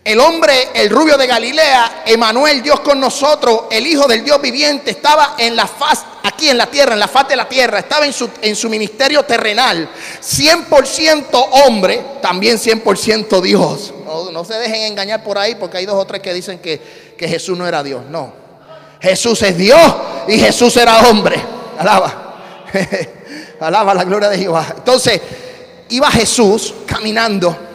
El 0.03 0.19
hombre, 0.19 0.69
el 0.75 0.89
rubio 0.89 1.19
de 1.19 1.27
Galilea, 1.27 2.05
Emanuel, 2.07 2.63
Dios 2.63 2.81
con 2.81 2.99
nosotros, 2.99 3.65
el 3.71 3.87
Hijo 3.87 4.07
del 4.07 4.25
Dios 4.25 4.41
viviente, 4.41 4.93
estaba 4.93 5.35
en 5.39 5.55
la 5.55 5.67
faz, 5.67 6.07
aquí 6.23 6.49
en 6.49 6.57
la 6.57 6.67
tierra, 6.67 6.95
en 6.95 7.01
la 7.01 7.09
faz 7.09 7.29
de 7.29 7.37
la 7.37 7.47
tierra, 7.47 7.81
estaba 7.81 8.07
en 8.07 8.13
su, 8.15 8.31
en 8.41 8.57
su 8.57 8.71
ministerio 8.71 9.23
terrenal, 9.25 9.91
100% 10.23 11.49
hombre, 11.67 12.03
también 12.23 12.57
100% 12.57 13.43
Dios. 13.43 13.93
No, 14.07 14.31
no, 14.31 14.45
se 14.45 14.55
dejen 14.55 14.85
engañar 14.85 15.23
por 15.23 15.37
ahí, 15.37 15.55
porque 15.55 15.77
hay 15.77 15.87
dos 15.87 15.97
o 15.97 16.07
tres 16.07 16.23
que 16.23 16.33
dicen 16.33 16.61
que, 16.61 16.81
que 17.19 17.29
Jesús 17.29 17.59
no 17.59 17.67
era 17.69 17.83
Dios. 17.83 18.03
No, 18.09 18.33
Jesús 19.01 19.43
es 19.43 19.57
Dios 19.57 19.95
y 20.29 20.39
Jesús 20.39 20.77
era 20.79 20.99
hombre. 21.09 21.41
Alaba. 21.79 22.67
Alaba 23.61 23.95
la 23.95 24.05
gloria 24.05 24.29
de 24.29 24.39
Jehová. 24.39 24.67
Entonces, 24.77 25.21
iba 25.91 26.11
Jesús 26.11 26.75
caminando 26.87 27.70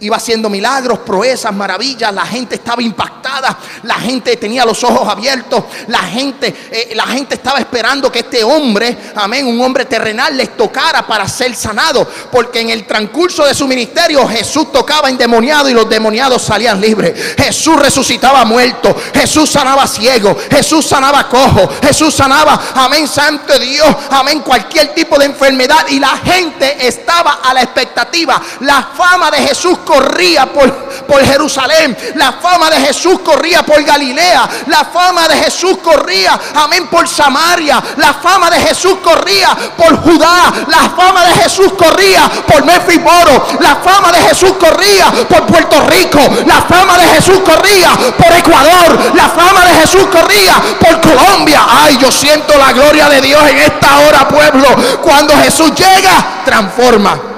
iba 0.00 0.16
haciendo 0.16 0.48
milagros, 0.48 1.00
proezas, 1.00 1.54
maravillas. 1.54 2.12
La 2.12 2.26
gente 2.26 2.56
estaba 2.56 2.82
impactada, 2.82 3.56
la 3.82 3.94
gente 3.94 4.36
tenía 4.36 4.64
los 4.64 4.82
ojos 4.82 5.08
abiertos, 5.08 5.64
la 5.88 6.00
gente, 6.00 6.54
eh, 6.70 6.92
la 6.94 7.06
gente 7.06 7.34
estaba 7.34 7.58
esperando 7.58 8.10
que 8.10 8.20
este 8.20 8.42
hombre, 8.42 8.96
amén, 9.14 9.46
un 9.46 9.60
hombre 9.60 9.84
terrenal, 9.84 10.36
les 10.36 10.56
tocara 10.56 11.06
para 11.06 11.28
ser 11.28 11.54
sanado, 11.54 12.08
porque 12.30 12.60
en 12.60 12.70
el 12.70 12.86
transcurso 12.86 13.44
de 13.44 13.54
su 13.54 13.66
ministerio 13.66 14.26
Jesús 14.28 14.72
tocaba 14.72 15.08
endemoniado 15.08 15.68
y 15.68 15.74
los 15.74 15.88
demoniados 15.88 16.42
salían 16.42 16.80
libres. 16.80 17.34
Jesús 17.36 17.76
resucitaba 17.76 18.44
muerto, 18.44 18.96
Jesús 19.14 19.50
sanaba 19.50 19.86
ciego, 19.86 20.36
Jesús 20.50 20.86
sanaba 20.86 21.28
cojo, 21.28 21.68
Jesús 21.82 22.14
sanaba, 22.14 22.60
amén, 22.74 23.06
santo 23.06 23.58
Dios, 23.58 23.94
amén, 24.10 24.40
cualquier 24.40 24.94
tipo 24.94 25.18
de 25.18 25.26
enfermedad 25.26 25.86
y 25.88 25.98
la 25.98 26.16
gente 26.18 26.86
estaba 26.86 27.40
a 27.42 27.54
la 27.54 27.62
expectativa. 27.62 28.40
La 28.60 28.90
fama 28.96 29.30
de 29.30 29.38
Jesús 29.38 29.78
corría 29.90 30.46
por, 30.46 30.70
por 31.06 31.24
Jerusalén. 31.24 31.96
La 32.14 32.32
fama 32.34 32.70
de 32.70 32.76
Jesús 32.76 33.18
corría 33.24 33.64
por 33.64 33.82
Galilea. 33.82 34.48
La 34.68 34.84
fama 34.84 35.26
de 35.26 35.36
Jesús 35.36 35.78
corría, 35.82 36.38
amén, 36.54 36.86
por 36.86 37.08
Samaria. 37.08 37.82
La 37.96 38.14
fama 38.14 38.50
de 38.50 38.60
Jesús 38.60 38.98
corría 39.02 39.48
por 39.76 40.00
Judá. 40.00 40.52
La 40.68 40.90
fama 40.90 41.24
de 41.24 41.32
Jesús 41.42 41.72
corría 41.76 42.30
por 42.46 42.64
Mefiboro. 42.64 43.48
La 43.58 43.76
fama 43.76 44.12
de 44.12 44.18
Jesús 44.28 44.52
corría 44.60 45.10
por 45.28 45.44
Puerto 45.46 45.80
Rico. 45.88 46.20
La 46.46 46.62
fama 46.62 46.96
de 46.96 47.06
Jesús 47.08 47.40
corría 47.40 47.90
por 48.16 48.32
Ecuador. 48.32 49.12
La 49.16 49.28
fama 49.28 49.64
de 49.64 49.80
Jesús 49.80 50.06
corría 50.06 50.54
por 50.78 51.00
Colombia. 51.00 51.66
Ay, 51.68 51.98
yo 51.98 52.12
siento 52.12 52.56
la 52.56 52.72
gloria 52.72 53.08
de 53.08 53.20
Dios 53.20 53.42
en 53.48 53.58
esta 53.58 53.98
hora, 54.06 54.28
pueblo. 54.28 54.68
Cuando 55.02 55.36
Jesús 55.38 55.72
llega, 55.74 56.42
transforma. 56.44 57.29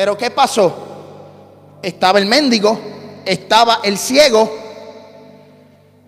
Pero 0.00 0.16
¿qué 0.16 0.30
pasó? 0.30 0.72
Estaba 1.82 2.18
el 2.18 2.24
mendigo, 2.24 2.80
estaba 3.22 3.80
el 3.84 3.98
ciego, 3.98 4.50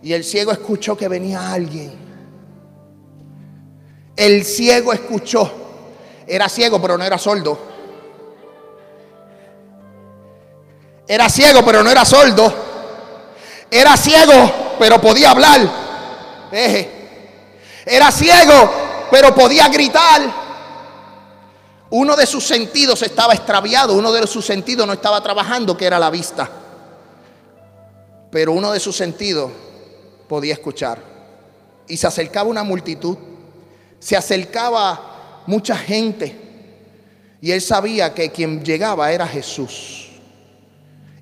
y 0.00 0.14
el 0.14 0.25
ciego 0.25 0.50
escuchó 0.50 0.96
que 0.96 1.08
venía 1.08 1.52
alguien. 1.52 1.92
El 4.16 4.46
ciego 4.46 4.94
escuchó. 4.94 5.52
Era 6.26 6.49
ciego, 6.49 6.80
pero 6.80 6.96
no 6.96 7.04
era 7.04 7.18
sordo. 7.18 7.58
Era 11.06 11.28
ciego, 11.28 11.62
pero 11.62 11.82
no 11.82 11.90
era 11.90 12.06
sordo. 12.06 12.50
Era 13.70 13.94
ciego, 13.99 14.75
pero 14.78 15.02
podía 15.02 15.32
hablar. 15.32 15.61
Era 17.84 18.11
ciego, 18.11 18.72
pero 19.11 19.34
podía 19.34 19.68
gritar. 19.68 20.41
Uno 21.94 22.16
de 22.16 22.25
sus 22.25 22.46
sentidos 22.46 23.02
estaba 23.02 23.34
extraviado, 23.34 23.92
uno 23.92 24.11
de 24.12 24.26
sus 24.26 24.46
sentidos 24.46 24.87
no 24.87 24.94
estaba 24.94 25.22
trabajando, 25.22 25.76
que 25.76 25.84
era 25.84 25.99
la 25.99 26.08
vista. 26.08 26.49
Pero 28.30 28.52
uno 28.52 28.72
de 28.72 28.80
sus 28.80 28.96
sentidos 28.96 29.50
podía 30.26 30.54
escuchar. 30.54 30.99
Y 31.87 31.99
se 31.99 32.06
acercaba 32.06 32.49
una 32.49 32.62
multitud, 32.64 33.18
se 33.99 34.16
acercaba 34.16 35.42
mucha 35.46 35.76
gente. 35.76 36.34
Y 37.42 37.52
él 37.52 37.61
sabía 37.61 38.14
que 38.14 38.30
quien 38.30 38.64
llegaba 38.64 39.12
era 39.12 39.28
Jesús. 39.28 40.08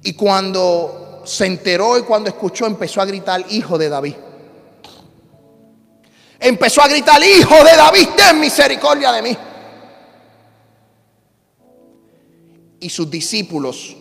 Y 0.04 0.12
cuando 0.12 1.22
se 1.24 1.46
enteró 1.46 1.98
y 1.98 2.02
cuando 2.02 2.28
escuchó, 2.28 2.66
empezó 2.66 3.00
a 3.00 3.06
gritar, 3.06 3.44
hijo 3.48 3.76
de 3.76 3.88
David. 3.88 4.14
Empezó 6.38 6.80
a 6.80 6.86
gritar, 6.86 7.20
hijo 7.24 7.56
de 7.56 7.76
David, 7.76 8.08
ten 8.16 8.38
misericordia 8.38 9.10
de 9.10 9.22
mí. 9.22 9.36
Y 12.80 12.88
sus 12.88 13.10
discípulos 13.10 13.96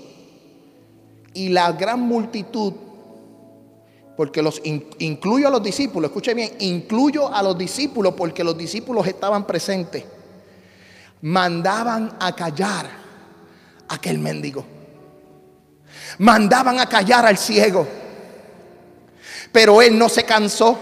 y 1.33 1.49
la 1.49 1.71
gran 1.73 1.99
multitud, 1.99 2.73
porque 4.17 4.41
los 4.41 4.61
incluyo 4.63 5.47
a 5.47 5.51
los 5.51 5.61
discípulos, 5.61 6.09
escuchen 6.09 6.35
bien, 6.37 6.53
incluyo 6.59 7.33
a 7.33 7.43
los 7.43 7.57
discípulos 7.57 8.13
porque 8.15 8.43
los 8.43 8.57
discípulos 8.57 9.05
estaban 9.05 9.45
presentes, 9.45 10.05
mandaban 11.21 12.17
a 12.19 12.35
callar 12.35 12.89
a 13.87 13.95
aquel 13.95 14.19
mendigo 14.19 14.65
mandaban 16.17 16.79
a 16.79 16.87
callar 16.87 17.25
al 17.25 17.37
ciego. 17.37 17.87
Pero 19.51 19.81
él 19.81 19.97
no 19.97 20.09
se 20.09 20.23
cansó. 20.23 20.77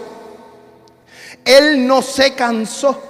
Él 1.44 1.86
no 1.86 2.02
se 2.02 2.34
cansó, 2.34 3.02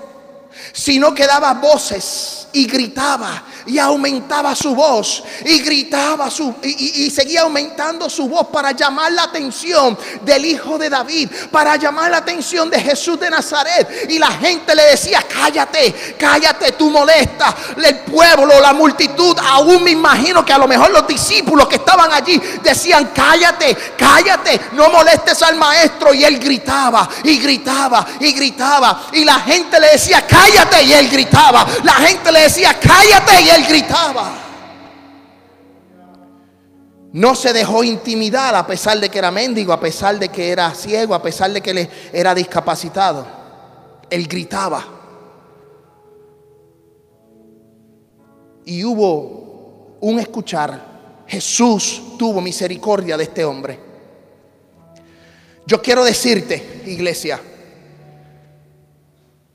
sino 0.73 1.13
que 1.13 1.27
daba 1.27 1.55
voces 1.55 2.47
y 2.53 2.67
gritaba 2.67 3.43
y 3.69 3.79
aumentaba 3.79 4.55
su 4.57 4.75
voz 4.75 5.23
y 5.45 5.61
gritaba 5.61 6.31
su 6.31 6.55
y, 6.63 7.11
seguía 7.11 7.43
aumentando 7.43 8.09
su 8.09 8.29
voz 8.29 8.49
para 8.49 8.73
llamar 8.73 9.13
la 9.13 9.25
atención 9.25 9.97
del 10.23 10.45
hijo 10.45 10.79
de 10.79 10.89
David, 10.89 11.31
para 11.51 11.77
llamar 11.77 12.11
la 12.11 12.19
atención 12.19 12.71
de 12.71 12.81
Jesús 12.81 13.21
de 13.21 13.31
Nazaret. 13.31 14.07
Y 14.09 14.19
la 14.19 14.31
gente 14.33 14.75
le 14.75 14.85
decía, 14.85 15.25
cállate, 15.29 16.17
cállate, 16.19 16.73
tú 16.73 16.91
molesta. 16.91 17.55
El 17.77 18.01
pueblo, 18.01 18.61
la 18.61 18.73
multitud, 18.73 19.37
aún 19.43 19.83
me 19.85 19.91
imagino 19.91 20.45
que 20.45 20.53
a 20.53 20.59
lo 20.59 20.67
mejor 20.67 20.91
los 20.91 21.07
discípulos 21.07 21.69
que 21.69 21.77
estaban 21.77 22.13
allí 22.13 22.41
decían, 22.63 23.11
cállate, 23.15 23.77
cállate, 23.97 24.61
no 24.73 24.89
molestes 24.91 25.43
al 25.43 25.57
maestro. 25.57 26.15
Y 26.15 26.25
él 26.25 26.39
gritaba 26.39 27.09
y 27.25 27.39
gritaba 27.39 28.07
y 28.21 28.33
gritaba. 28.33 29.09
Y 29.13 29.25
la 29.25 29.41
gente 29.41 29.79
le 29.79 29.89
decía, 29.93 30.27
cállate, 30.27 30.83
y 30.85 30.93
él 30.93 31.09
gritaba. 31.09 31.67
La 31.83 31.95
gente 31.95 32.33
le 32.33 32.43
decía, 32.43 32.79
cállate, 32.79 33.43
y 33.43 33.51
él 33.51 33.58
gritaba. 33.67 34.49
No 37.13 37.35
se 37.35 37.53
dejó 37.53 37.83
intimidar 37.83 38.55
a 38.55 38.67
pesar 38.67 39.01
de 39.01 39.09
que 39.09 39.19
era 39.19 39.31
mendigo, 39.31 39.73
a 39.73 39.81
pesar 39.81 40.19
de 40.19 40.29
que 40.29 40.51
era 40.51 40.75
ciego, 40.75 41.15
a 41.15 41.23
pesar 41.23 41.51
de 41.53 41.61
que 41.61 41.73
le 41.73 41.91
era 42.13 42.35
discapacitado. 42.35 43.27
Él 44.11 44.27
gritaba. 44.29 44.85
Y 48.67 48.85
hubo 48.85 49.97
un 50.01 50.19
escuchar. 50.19 51.25
Jesús 51.27 52.03
tuvo 52.19 52.41
misericordia 52.41 53.17
de 53.17 53.25
este 53.25 53.45
hombre. 53.45 53.79
Yo 55.67 55.81
quiero 55.83 56.05
decirte, 56.05 56.83
iglesia, 56.87 57.41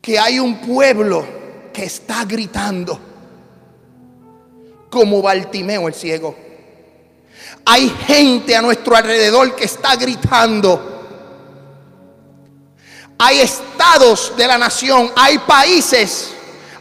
que 0.01 0.19
hay 0.19 0.39
un 0.39 0.57
pueblo 0.57 1.25
que 1.71 1.85
está 1.85 2.25
gritando 2.25 3.12
como 4.93 5.23
Baltimeo 5.23 5.87
el 5.87 5.95
ciego. 5.95 6.35
Hay 7.65 7.89
gente 7.89 8.55
a 8.55 8.61
nuestro 8.61 8.95
alrededor 8.95 9.55
que 9.55 9.65
está 9.65 9.95
gritando. 9.95 10.91
Hay 13.17 13.39
estados 13.39 14.33
de 14.37 14.47
la 14.47 14.57
nación, 14.59 15.11
hay 15.15 15.39
países, 15.39 16.31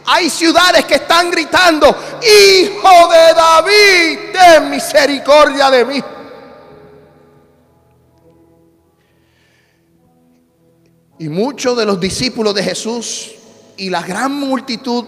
hay 0.05 0.29
ciudades 0.29 0.85
que 0.85 0.95
están 0.95 1.31
gritando, 1.31 1.87
Hijo 2.21 3.07
de 3.09 3.33
David, 3.33 4.19
ten 4.31 4.69
misericordia 4.69 5.71
de 5.71 5.85
mí. 5.85 6.03
Y 11.19 11.29
muchos 11.29 11.77
de 11.77 11.85
los 11.85 11.99
discípulos 11.99 12.53
de 12.53 12.63
Jesús 12.63 13.31
y 13.77 13.89
la 13.89 14.01
gran 14.01 14.33
multitud 14.33 15.05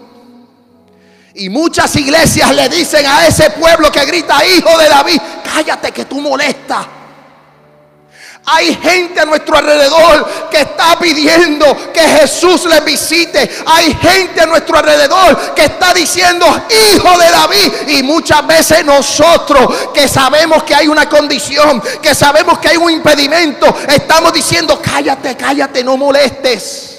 y 1.36 1.50
muchas 1.50 1.94
iglesias 1.96 2.54
le 2.54 2.68
dicen 2.68 3.04
a 3.06 3.26
ese 3.26 3.50
pueblo 3.50 3.92
que 3.92 4.04
grita, 4.06 4.44
hijo 4.44 4.76
de 4.78 4.88
David, 4.88 5.20
cállate 5.44 5.92
que 5.92 6.06
tú 6.06 6.20
molestas. 6.20 6.86
Hay 8.48 8.76
gente 8.76 9.20
a 9.20 9.24
nuestro 9.24 9.56
alrededor 9.56 10.48
que 10.48 10.60
está 10.60 10.96
pidiendo 11.00 11.92
que 11.92 12.00
Jesús 12.00 12.64
les 12.66 12.84
visite. 12.84 13.50
Hay 13.66 13.92
gente 13.94 14.40
a 14.40 14.46
nuestro 14.46 14.78
alrededor 14.78 15.52
que 15.52 15.64
está 15.64 15.92
diciendo, 15.92 16.46
hijo 16.70 17.18
de 17.18 17.28
David. 17.28 17.72
Y 17.88 18.02
muchas 18.04 18.46
veces 18.46 18.84
nosotros 18.84 19.88
que 19.92 20.06
sabemos 20.06 20.62
que 20.62 20.76
hay 20.76 20.86
una 20.86 21.08
condición, 21.08 21.82
que 22.00 22.14
sabemos 22.14 22.60
que 22.60 22.68
hay 22.68 22.76
un 22.76 22.88
impedimento, 22.88 23.66
estamos 23.88 24.32
diciendo, 24.32 24.80
cállate, 24.80 25.36
cállate, 25.36 25.82
no 25.82 25.96
molestes. 25.96 26.95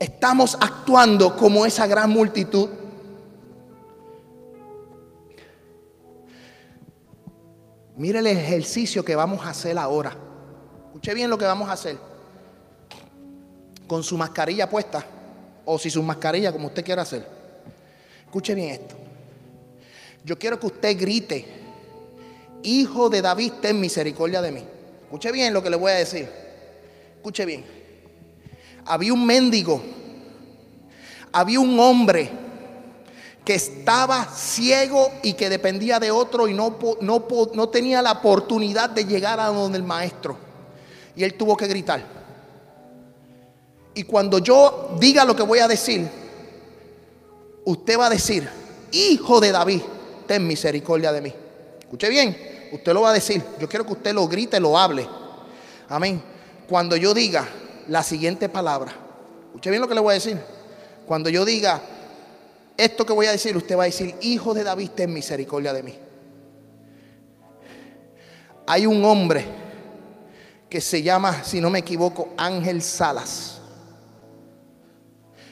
Estamos 0.00 0.56
actuando 0.58 1.36
como 1.36 1.66
esa 1.66 1.86
gran 1.86 2.10
multitud. 2.10 2.70
Mire 7.96 8.20
el 8.20 8.26
ejercicio 8.26 9.04
que 9.04 9.14
vamos 9.14 9.44
a 9.44 9.50
hacer 9.50 9.78
ahora. 9.78 10.16
Escuche 10.86 11.12
bien 11.12 11.28
lo 11.28 11.36
que 11.36 11.44
vamos 11.44 11.68
a 11.68 11.72
hacer. 11.72 11.98
Con 13.86 14.02
su 14.02 14.16
mascarilla 14.16 14.70
puesta, 14.70 15.04
o 15.66 15.78
si 15.78 15.90
su 15.90 16.02
mascarilla, 16.02 16.50
como 16.50 16.68
usted 16.68 16.82
quiera 16.82 17.02
hacer. 17.02 17.26
Escuche 18.24 18.54
bien 18.54 18.70
esto. 18.70 18.94
Yo 20.24 20.38
quiero 20.38 20.58
que 20.58 20.66
usted 20.66 20.98
grite, 20.98 21.44
Hijo 22.62 23.08
de 23.08 23.22
David, 23.22 23.52
ten 23.60 23.80
misericordia 23.80 24.40
de 24.42 24.52
mí. 24.52 24.64
Escuche 25.04 25.32
bien 25.32 25.52
lo 25.52 25.62
que 25.62 25.70
le 25.70 25.76
voy 25.76 25.92
a 25.92 25.96
decir. 25.96 26.28
Escuche 27.16 27.44
bien 27.44 27.79
había 28.90 29.12
un 29.12 29.24
mendigo, 29.24 29.80
había 31.30 31.60
un 31.60 31.78
hombre 31.78 32.28
que 33.44 33.54
estaba 33.54 34.24
ciego 34.24 35.12
y 35.22 35.34
que 35.34 35.48
dependía 35.48 36.00
de 36.00 36.10
otro 36.10 36.48
y 36.48 36.54
no, 36.54 36.76
no, 37.00 37.68
tenía 37.68 38.02
la 38.02 38.12
oportunidad 38.12 38.90
de 38.90 39.04
llegar 39.04 39.38
a 39.38 39.46
donde 39.46 39.78
el 39.78 39.84
maestro. 39.84 40.36
Y 41.14 41.22
él 41.22 41.34
tuvo 41.34 41.56
que 41.56 41.68
gritar. 41.68 42.04
Y 43.94 44.02
cuando 44.02 44.40
yo 44.40 44.96
diga 44.98 45.24
lo 45.24 45.36
que 45.36 45.44
voy 45.44 45.60
a 45.60 45.68
decir, 45.68 46.08
usted 47.64 47.96
va 47.96 48.06
a 48.06 48.10
decir, 48.10 48.48
hijo 48.90 49.40
de 49.40 49.52
David, 49.52 49.82
ten 50.26 50.44
misericordia 50.48 51.12
de 51.12 51.20
mí. 51.20 51.32
Escuche 51.78 52.08
bien, 52.08 52.36
usted 52.72 52.92
lo 52.92 53.02
va 53.02 53.10
a 53.10 53.14
decir. 53.14 53.40
Yo 53.60 53.68
quiero 53.68 53.86
que 53.86 53.92
usted 53.92 54.12
lo 54.12 54.26
grite, 54.26 54.58
lo 54.58 54.76
hable. 54.76 55.06
Amén. 55.88 56.20
Cuando 56.68 56.96
yo 56.96 57.14
diga, 57.14 57.46
la 57.90 58.04
siguiente 58.04 58.48
palabra. 58.48 58.92
Escuche 59.46 59.68
bien 59.68 59.82
lo 59.82 59.88
que 59.88 59.96
le 59.96 60.00
voy 60.00 60.12
a 60.12 60.14
decir. 60.14 60.38
Cuando 61.06 61.28
yo 61.28 61.44
diga 61.44 61.82
esto 62.76 63.04
que 63.04 63.12
voy 63.12 63.26
a 63.26 63.32
decir, 63.32 63.56
usted 63.56 63.76
va 63.76 63.82
a 63.82 63.86
decir, 63.86 64.14
hijo 64.20 64.54
de 64.54 64.62
David, 64.62 64.90
ten 64.90 65.12
misericordia 65.12 65.72
de 65.72 65.82
mí. 65.82 65.98
Hay 68.68 68.86
un 68.86 69.04
hombre 69.04 69.44
que 70.68 70.80
se 70.80 71.02
llama, 71.02 71.42
si 71.42 71.60
no 71.60 71.68
me 71.68 71.80
equivoco, 71.80 72.28
Ángel 72.36 72.80
Salas. 72.80 73.60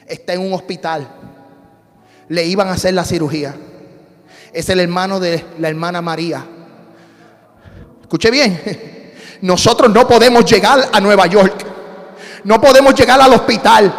Está 0.07 0.33
en 0.33 0.39
un 0.39 0.53
hospital. 0.53 1.09
Le 2.29 2.45
iban 2.45 2.69
a 2.69 2.71
hacer 2.71 2.93
la 2.93 3.03
cirugía. 3.03 3.53
Es 4.53 4.69
el 4.69 4.79
hermano 4.79 5.19
de 5.19 5.43
la 5.59 5.67
hermana 5.67 6.01
María. 6.01 6.45
Escuche 8.01 8.31
bien. 8.31 8.61
Nosotros 9.41 9.93
no 9.93 10.07
podemos 10.07 10.45
llegar 10.45 10.89
a 10.93 11.01
Nueva 11.01 11.27
York. 11.27 11.68
No 12.43 12.59
podemos 12.61 12.93
llegar 12.95 13.19
al 13.21 13.33
hospital. 13.33 13.93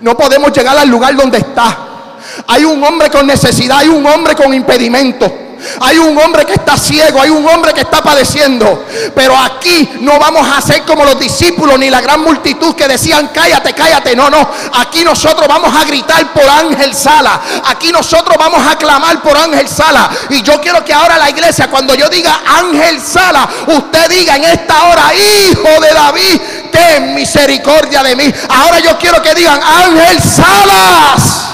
No 0.00 0.16
podemos 0.16 0.52
llegar 0.52 0.76
al 0.76 0.88
lugar 0.88 1.14
donde 1.16 1.38
está. 1.38 1.78
Hay 2.46 2.64
un 2.64 2.82
hombre 2.82 3.10
con 3.10 3.26
necesidad, 3.26 3.78
hay 3.78 3.88
un 3.88 4.04
hombre 4.06 4.34
con 4.34 4.52
impedimento. 4.54 5.30
Hay 5.80 5.98
un 5.98 6.18
hombre 6.18 6.44
que 6.44 6.54
está 6.54 6.76
ciego, 6.76 7.20
hay 7.20 7.30
un 7.30 7.46
hombre 7.46 7.72
que 7.72 7.82
está 7.82 8.02
padeciendo. 8.02 8.84
Pero 9.14 9.36
aquí 9.36 9.90
no 10.00 10.18
vamos 10.18 10.46
a 10.48 10.60
ser 10.60 10.82
como 10.82 11.04
los 11.04 11.18
discípulos 11.18 11.78
ni 11.78 11.88
la 11.88 12.00
gran 12.00 12.20
multitud 12.20 12.74
que 12.74 12.88
decían, 12.88 13.30
cállate, 13.32 13.72
cállate. 13.72 14.16
No, 14.16 14.28
no. 14.28 14.48
Aquí 14.74 15.04
nosotros 15.04 15.46
vamos 15.46 15.74
a 15.74 15.84
gritar 15.84 16.32
por 16.32 16.48
Ángel 16.48 16.94
Sala. 16.94 17.40
Aquí 17.66 17.92
nosotros 17.92 18.36
vamos 18.38 18.60
a 18.66 18.76
clamar 18.76 19.22
por 19.22 19.36
Ángel 19.36 19.68
Sala. 19.68 20.10
Y 20.30 20.42
yo 20.42 20.60
quiero 20.60 20.84
que 20.84 20.92
ahora 20.92 21.16
la 21.18 21.30
iglesia, 21.30 21.70
cuando 21.70 21.94
yo 21.94 22.08
diga 22.08 22.42
Ángel 22.44 23.00
Sala, 23.00 23.48
usted 23.68 24.08
diga 24.08 24.36
en 24.36 24.44
esta 24.44 24.84
hora, 24.88 25.12
hijo 25.14 25.80
de 25.80 25.94
David, 25.94 26.40
ten 26.72 27.14
misericordia 27.14 28.02
de 28.02 28.16
mí. 28.16 28.34
Ahora 28.48 28.80
yo 28.80 28.98
quiero 28.98 29.22
que 29.22 29.34
digan, 29.34 29.60
Ángel 29.62 30.20
Salas. 30.20 31.48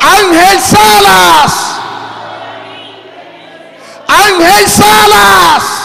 Ángel 0.00 0.60
Salas. 0.60 1.52
Ángel 4.08 4.68
Salas. 4.68 5.83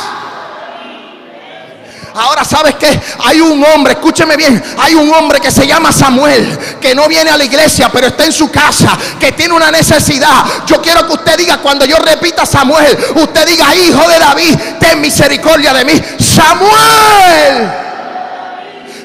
Ahora 2.16 2.44
sabes 2.44 2.76
que 2.76 3.00
hay 3.20 3.40
un 3.40 3.64
hombre, 3.64 3.94
escúcheme 3.94 4.36
bien, 4.36 4.62
hay 4.78 4.96
un 4.96 5.14
hombre 5.14 5.40
que 5.40 5.52
se 5.52 5.68
llama 5.68 5.92
Samuel, 5.92 6.58
que 6.82 6.96
no 6.96 7.08
viene 7.08 7.30
a 7.30 7.38
la 7.38 7.44
iglesia, 7.44 7.90
pero 7.92 8.08
está 8.08 8.26
en 8.26 8.32
su 8.34 8.50
casa, 8.50 8.98
que 9.20 9.32
tiene 9.32 9.54
una 9.54 9.72
necesidad. 9.72 10.46
Yo 10.66 10.82
quiero 10.82 11.06
que 11.08 11.14
usted 11.14 11.38
diga, 11.38 11.58
cuando 11.58 11.86
yo 11.86 11.98
repita 11.98 12.46
Samuel, 12.46 12.98
usted 13.16 13.46
diga, 13.46 13.76
hijo 13.76 14.10
de 14.10 14.20
David, 14.20 14.56
ten 14.80 15.02
misericordia 15.02 15.74
de 15.74 15.86
mí. 15.86 16.02
Samuel, 16.20 17.72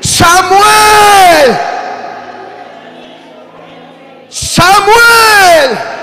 Samuel, 0.00 1.58
Samuel. 4.28 5.94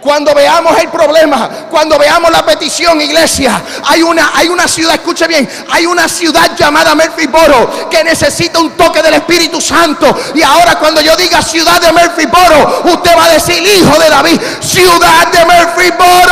Cuando 0.00 0.34
veamos 0.34 0.78
el 0.78 0.88
problema, 0.88 1.48
cuando 1.70 1.98
veamos 1.98 2.30
la 2.30 2.44
petición, 2.44 3.00
iglesia, 3.00 3.62
hay 3.84 4.02
una, 4.02 4.32
hay 4.34 4.48
una 4.48 4.66
ciudad, 4.66 4.94
escuche 4.94 5.26
bien, 5.26 5.48
hay 5.70 5.84
una 5.84 6.08
ciudad 6.08 6.56
llamada 6.56 6.94
Murphyboro 6.94 7.88
que 7.90 8.02
necesita 8.02 8.58
un 8.60 8.70
toque 8.70 9.02
del 9.02 9.14
Espíritu 9.14 9.60
Santo. 9.60 10.06
Y 10.34 10.42
ahora 10.42 10.78
cuando 10.78 11.02
yo 11.02 11.14
diga 11.16 11.42
ciudad 11.42 11.80
de 11.80 11.92
Murphyboro, 11.92 12.84
usted 12.84 13.16
va 13.16 13.26
a 13.26 13.30
decir 13.30 13.62
hijo 13.62 13.98
de 13.98 14.08
David, 14.08 14.40
ciudad 14.60 15.26
de 15.32 15.44
Murphyboro. 15.44 16.30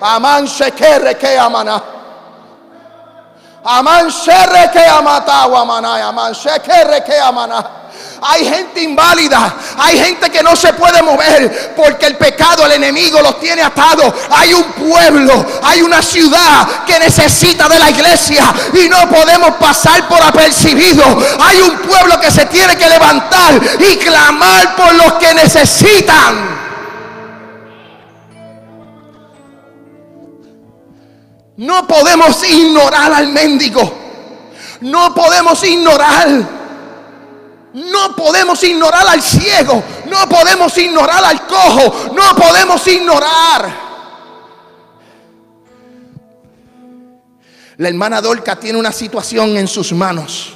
Amán 0.00 0.48
se 0.48 0.72
que 0.72 1.38
amana. 1.38 1.91
Hay 8.24 8.44
gente 8.44 8.82
inválida, 8.82 9.52
hay 9.78 9.98
gente 9.98 10.30
que 10.30 10.44
no 10.44 10.54
se 10.54 10.72
puede 10.74 11.02
mover 11.02 11.74
porque 11.76 12.06
el 12.06 12.16
pecado, 12.16 12.64
el 12.64 12.72
enemigo 12.72 13.20
los 13.20 13.40
tiene 13.40 13.62
atados. 13.62 14.14
Hay 14.30 14.54
un 14.54 14.64
pueblo, 14.72 15.44
hay 15.60 15.82
una 15.82 16.00
ciudad 16.00 16.84
que 16.86 17.00
necesita 17.00 17.68
de 17.68 17.80
la 17.80 17.90
iglesia 17.90 18.44
y 18.74 18.88
no 18.88 19.08
podemos 19.08 19.56
pasar 19.56 20.06
por 20.06 20.22
apercibido. 20.22 21.04
Hay 21.40 21.60
un 21.62 21.78
pueblo 21.78 22.20
que 22.20 22.30
se 22.30 22.46
tiene 22.46 22.76
que 22.76 22.88
levantar 22.88 23.60
y 23.80 23.96
clamar 23.96 24.76
por 24.76 24.94
los 24.94 25.14
que 25.14 25.34
necesitan. 25.34 26.71
No 31.56 31.86
podemos 31.86 32.42
ignorar 32.48 33.12
al 33.12 33.28
mendigo. 33.28 33.80
No 34.80 35.14
podemos 35.14 35.62
ignorar. 35.64 36.28
No 37.74 38.16
podemos 38.16 38.62
ignorar 38.62 39.06
al 39.06 39.22
ciego. 39.22 39.82
No 40.06 40.28
podemos 40.28 40.76
ignorar 40.78 41.24
al 41.24 41.46
cojo. 41.46 42.12
No 42.14 42.34
podemos 42.36 42.86
ignorar. 42.86 43.92
La 47.78 47.88
hermana 47.88 48.20
Dolca 48.20 48.56
tiene 48.56 48.78
una 48.78 48.92
situación 48.92 49.56
en 49.56 49.66
sus 49.66 49.92
manos. 49.92 50.54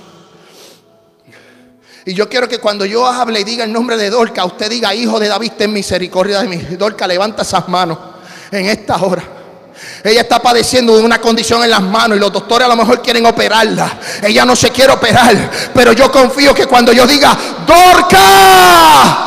Y 2.05 2.15
yo 2.15 2.29
quiero 2.29 2.49
que 2.49 2.59
cuando 2.59 2.85
yo 2.85 3.05
hable 3.05 3.41
y 3.41 3.45
diga 3.45 3.65
el 3.65 3.73
nombre 3.73 3.97
de 3.97 4.11
Dolca, 4.11 4.45
usted 4.45 4.71
diga, 4.71 4.95
hijo 4.95 5.19
de 5.19 5.27
David, 5.27 5.53
ten 5.59 5.73
misericordia 5.73 6.41
de 6.41 6.49
mí. 6.49 6.57
Dolca, 6.79 7.07
levanta 7.07 7.43
esas 7.43 7.69
manos 7.69 7.99
en 8.53 8.67
esta 8.67 8.97
hora. 9.03 9.36
Ella 10.03 10.21
está 10.21 10.41
padeciendo 10.41 10.97
de 10.97 11.03
una 11.03 11.21
condición 11.21 11.63
en 11.65 11.71
las 11.71 11.83
manos 11.83 12.17
y 12.17 12.21
los 12.21 12.33
doctores 12.33 12.67
a 12.67 12.69
lo 12.69 12.77
mejor 12.77 13.03
quieren 13.03 13.27
operarla. 13.27 13.99
Ella 14.23 14.45
no 14.45 14.55
se 14.55 14.71
quiere 14.71 14.93
operar, 14.93 15.51
pero 15.75 15.93
yo 15.93 16.11
confío 16.11 16.55
que 16.55 16.67
cuando 16.67 16.93
yo 16.93 17.07
diga, 17.07 17.37
Dorca, 17.67 19.27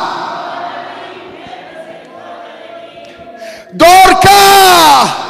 Dorca. 3.72 5.29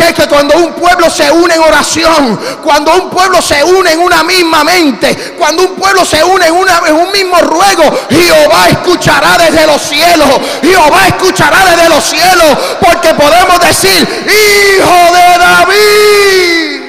¿Sabes 0.00 0.14
qué? 0.14 0.22
Que 0.22 0.28
cuando 0.28 0.56
un 0.56 0.72
pueblo 0.74 1.10
se 1.10 1.30
une 1.30 1.54
en 1.54 1.60
oración, 1.60 2.38
cuando 2.62 2.94
un 2.94 3.10
pueblo 3.10 3.40
se 3.42 3.62
une 3.62 3.92
en 3.92 4.00
una 4.00 4.22
misma 4.22 4.64
mente, 4.64 5.34
cuando 5.38 5.62
un 5.62 5.74
pueblo 5.76 6.04
se 6.04 6.22
une 6.24 6.46
en, 6.46 6.54
en 6.54 6.94
un 6.94 7.12
mismo 7.12 7.36
ruego, 7.38 7.82
Jehová 8.08 8.68
escuchará 8.68 9.36
desde 9.38 9.66
los 9.66 9.80
cielos. 9.82 10.28
Jehová 10.62 11.08
escuchará 11.08 11.64
desde 11.66 11.88
los 11.88 12.04
cielos, 12.04 12.58
porque 12.80 13.14
podemos 13.14 13.60
decir, 13.60 14.08
Hijo 14.26 15.14
de 15.14 15.38
David. 15.38 16.80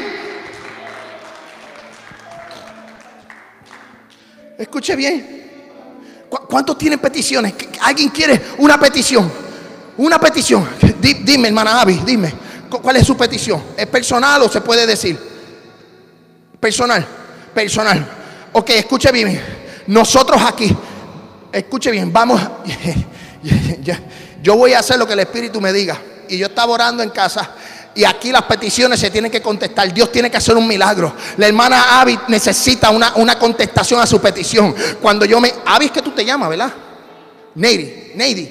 Escuche 4.58 4.95
bien. 4.95 5.41
¿Cuántos 6.30 6.78
tienen 6.78 7.00
peticiones? 7.00 7.54
¿Alguien 7.82 8.10
quiere 8.10 8.41
una 8.60 8.80
petición? 8.80 9.30
Una 9.97 10.19
petición. 10.19 10.69
Dime, 11.24 11.50
hermana 11.50 11.82
Abby, 11.82 12.02
dime. 12.06 12.50
¿Cuál 12.79 12.95
es 12.95 13.07
su 13.07 13.17
petición? 13.17 13.62
¿Es 13.75 13.88
personal 13.88 14.41
o 14.43 14.49
se 14.49 14.62
puede 14.62 14.86
decir? 14.86 15.19
Personal, 16.60 17.05
personal. 17.53 18.07
Ok, 18.53 18.69
escuche 18.71 19.12
bien. 19.12 19.41
Nosotros 19.88 20.41
aquí, 20.41 20.75
escuche 21.51 21.91
bien, 21.91 22.13
vamos. 22.13 22.41
Yo 24.41 24.55
voy 24.55 24.73
a 24.73 24.79
hacer 24.79 24.97
lo 24.97 25.05
que 25.05 25.13
el 25.13 25.19
Espíritu 25.19 25.60
me 25.60 25.73
diga. 25.73 25.99
Y 26.27 26.38
yo 26.38 26.47
estaba 26.47 26.71
orando 26.71 27.03
en 27.03 27.10
casa. 27.10 27.51
Y 27.93 28.05
aquí 28.05 28.31
las 28.31 28.43
peticiones 28.43 28.99
se 28.99 29.12
tienen 29.12 29.29
que 29.29 29.41
contestar. 29.41 29.93
Dios 29.93 30.12
tiene 30.12 30.31
que 30.31 30.38
hacer 30.38 30.55
un 30.55 30.65
milagro. 30.65 31.13
La 31.38 31.47
hermana 31.47 31.99
Abby 31.99 32.17
necesita 32.29 32.89
una, 32.89 33.13
una 33.15 33.38
contestación 33.38 33.99
a 33.99 34.07
su 34.07 34.19
petición. 34.21 34.73
Cuando 35.01 35.25
yo 35.25 35.41
me. 35.41 35.53
Abby 35.65 35.86
es 35.86 35.91
que 35.91 36.01
tú 36.01 36.12
te 36.12 36.23
llamas, 36.23 36.49
¿verdad? 36.49 36.71
Neidi. 37.55 38.13
Neidi. 38.15 38.49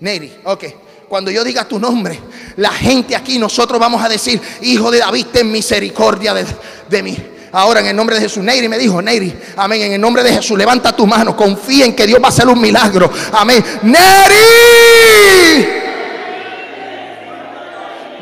Neidi. 0.00 0.32
Ok 0.44 0.64
cuando 1.08 1.30
yo 1.30 1.44
diga 1.44 1.64
tu 1.66 1.78
nombre, 1.78 2.20
la 2.56 2.70
gente 2.70 3.14
aquí, 3.14 3.38
nosotros 3.38 3.78
vamos 3.78 4.02
a 4.02 4.08
decir, 4.08 4.40
hijo 4.62 4.90
de 4.90 4.98
David, 4.98 5.26
ten 5.32 5.50
misericordia 5.50 6.34
de, 6.34 7.02
mí. 7.02 7.16
Ahora 7.52 7.80
en 7.80 7.86
el 7.86 7.96
nombre 7.96 8.16
de 8.16 8.22
Jesús, 8.22 8.42
Neiri 8.42 8.68
me 8.68 8.78
dijo, 8.78 9.00
Neiri, 9.00 9.32
amén, 9.56 9.82
en 9.82 9.92
el 9.92 10.00
nombre 10.00 10.22
de 10.22 10.32
Jesús, 10.32 10.58
levanta 10.58 10.94
tu 10.94 11.06
mano, 11.06 11.36
confía 11.36 11.84
en 11.84 11.94
que 11.94 12.06
Dios 12.06 12.20
va 12.20 12.26
a 12.26 12.30
hacer 12.30 12.48
un 12.48 12.60
milagro. 12.60 13.10
Amén. 13.32 13.64
Neiri. 13.82 15.74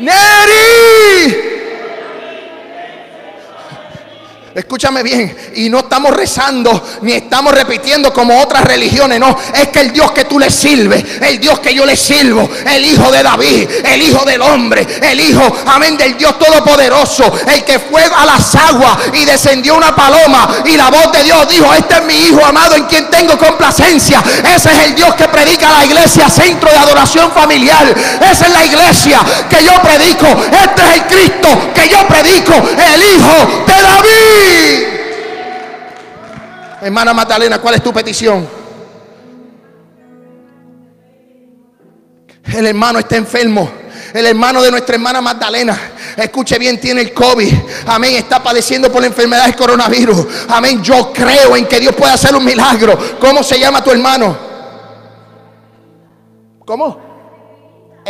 Neri. 0.02 1.61
Escúchame 4.54 5.02
bien, 5.02 5.34
y 5.54 5.70
no 5.70 5.78
estamos 5.78 6.14
rezando 6.14 6.98
ni 7.00 7.12
estamos 7.12 7.54
repitiendo 7.54 8.12
como 8.12 8.38
otras 8.38 8.64
religiones, 8.64 9.18
no, 9.18 9.34
es 9.54 9.68
que 9.68 9.80
el 9.80 9.92
Dios 9.92 10.12
que 10.12 10.26
tú 10.26 10.38
le 10.38 10.50
sirves, 10.50 11.02
el 11.22 11.40
Dios 11.40 11.58
que 11.60 11.74
yo 11.74 11.86
le 11.86 11.96
sirvo, 11.96 12.46
el 12.66 12.84
Hijo 12.84 13.10
de 13.10 13.22
David, 13.22 13.68
el 13.82 14.02
Hijo 14.02 14.26
del 14.26 14.42
hombre, 14.42 14.86
el 15.00 15.20
Hijo, 15.20 15.42
amén, 15.66 15.96
del 15.96 16.18
Dios 16.18 16.38
Todopoderoso, 16.38 17.32
el 17.48 17.64
que 17.64 17.78
fue 17.78 18.02
a 18.04 18.26
las 18.26 18.54
aguas 18.54 18.98
y 19.14 19.24
descendió 19.24 19.74
una 19.74 19.96
paloma 19.96 20.62
y 20.66 20.76
la 20.76 20.90
voz 20.90 21.10
de 21.12 21.24
Dios 21.24 21.48
dijo, 21.48 21.72
este 21.72 21.94
es 21.94 22.04
mi 22.04 22.14
Hijo 22.14 22.44
amado 22.44 22.76
en 22.76 22.84
quien 22.84 23.08
tengo 23.08 23.38
complacencia, 23.38 24.22
ese 24.54 24.70
es 24.70 24.78
el 24.84 24.94
Dios 24.94 25.14
que 25.14 25.28
predica 25.28 25.70
la 25.70 25.86
iglesia, 25.86 26.28
centro 26.28 26.70
de 26.70 26.76
adoración 26.76 27.32
familiar, 27.32 27.86
esa 28.20 28.46
es 28.46 28.52
la 28.52 28.64
iglesia 28.66 29.20
que 29.48 29.64
yo 29.64 29.72
predico, 29.80 30.26
este 30.26 30.82
es 30.82 30.94
el 30.94 31.02
Cristo 31.06 31.48
que 31.74 31.88
yo 31.88 32.06
predico, 32.06 32.52
el 32.52 33.02
Hijo 33.02 33.64
de 33.66 33.82
David. 33.82 34.41
Hermana 36.82 37.14
Magdalena, 37.14 37.60
¿cuál 37.60 37.76
es 37.76 37.82
tu 37.82 37.92
petición? 37.92 38.48
El 42.52 42.66
hermano 42.66 42.98
está 42.98 43.16
enfermo. 43.16 43.70
El 44.12 44.26
hermano 44.26 44.60
de 44.62 44.70
nuestra 44.70 44.96
hermana 44.96 45.20
Magdalena, 45.22 45.78
escuche 46.16 46.58
bien, 46.58 46.78
tiene 46.78 47.00
el 47.00 47.14
COVID. 47.14 47.54
Amén. 47.86 48.16
Está 48.16 48.42
padeciendo 48.42 48.92
por 48.92 49.00
la 49.00 49.06
enfermedad 49.06 49.44
del 49.44 49.56
coronavirus. 49.56 50.26
Amén. 50.48 50.82
Yo 50.82 51.12
creo 51.12 51.56
en 51.56 51.66
que 51.66 51.80
Dios 51.80 51.94
puede 51.94 52.12
hacer 52.12 52.34
un 52.34 52.44
milagro. 52.44 52.98
¿Cómo 53.18 53.42
se 53.42 53.58
llama 53.58 53.82
tu 53.82 53.90
hermano? 53.90 54.36
¿Cómo? 56.64 57.11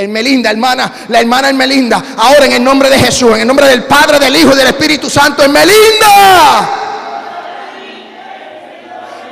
Melinda, 0.09 0.51
hermana, 0.51 0.93
la 1.09 1.21
hermana 1.21 1.53
Melinda. 1.53 2.03
Ahora 2.17 2.47
en 2.47 2.53
el 2.53 2.65
nombre 2.65 2.89
de 2.89 2.99
Jesús, 2.99 3.35
en 3.35 3.43
el 3.43 3.47
nombre 3.47 3.67
del 3.67 3.85
Padre, 3.85 4.19
del 4.19 4.35
Hijo 4.37 4.53
y 4.53 4.57
del 4.57 4.69
Espíritu 4.69 5.11
Santo, 5.11 5.47
Melinda. 5.49 6.83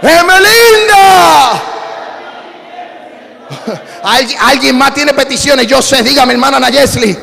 Melinda. 0.03 1.63
¿Alguien, 4.03 4.39
alguien 4.41 4.79
más 4.79 4.95
tiene 4.95 5.13
peticiones. 5.13 5.67
Yo 5.67 5.83
sé, 5.83 6.03
dígame, 6.03 6.33
hermana 6.33 6.61
Nayesli. 6.61 7.17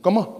¿Cómo? 0.00 0.35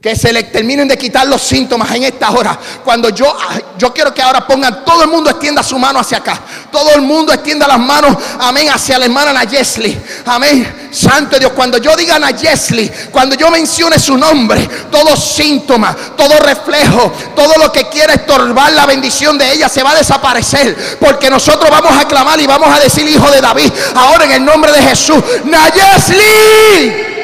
Que 0.00 0.14
se 0.14 0.32
le 0.32 0.44
terminen 0.44 0.86
de 0.86 0.96
quitar 0.96 1.26
los 1.26 1.42
síntomas 1.42 1.90
en 1.92 2.04
esta 2.04 2.30
hora. 2.30 2.58
Cuando 2.84 3.08
yo, 3.08 3.36
yo 3.76 3.92
quiero 3.92 4.14
que 4.14 4.22
ahora 4.22 4.46
pongan, 4.46 4.84
todo 4.84 5.02
el 5.02 5.08
mundo 5.08 5.28
extienda 5.28 5.62
su 5.62 5.78
mano 5.78 5.98
hacia 5.98 6.18
acá. 6.18 6.40
Todo 6.70 6.94
el 6.94 7.02
mundo 7.02 7.32
extienda 7.32 7.66
las 7.66 7.80
manos, 7.80 8.16
amén, 8.38 8.68
hacia 8.70 8.98
la 8.98 9.06
hermana 9.06 9.32
Nayesli. 9.32 9.98
Amén 10.26 10.88
Santo 10.90 11.38
Dios, 11.38 11.52
cuando 11.52 11.78
yo 11.78 11.94
diga 11.96 12.18
Nayesli, 12.18 12.90
cuando 13.10 13.34
yo 13.34 13.50
mencione 13.50 13.98
su 13.98 14.16
nombre, 14.16 14.68
todo 14.90 15.16
síntoma, 15.16 15.94
todo 16.16 16.38
reflejo, 16.40 17.12
todo 17.34 17.54
lo 17.58 17.70
que 17.72 17.88
quiera 17.88 18.14
estorbar 18.14 18.72
la 18.72 18.86
bendición 18.86 19.36
de 19.36 19.52
ella 19.52 19.68
se 19.68 19.82
va 19.82 19.92
a 19.92 19.96
desaparecer. 19.96 20.98
Porque 20.98 21.28
nosotros 21.30 21.70
vamos 21.70 21.92
a 21.92 22.06
clamar 22.06 22.40
y 22.40 22.46
vamos 22.46 22.68
a 22.74 22.80
decir 22.80 23.06
hijo 23.06 23.30
de 23.30 23.40
David. 23.40 23.70
Ahora 23.94 24.24
en 24.24 24.32
el 24.32 24.44
nombre 24.44 24.72
de 24.72 24.82
Jesús, 24.82 25.22
Nayesli. 25.44 27.17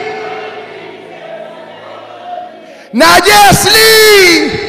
Nayesli. 2.95 4.61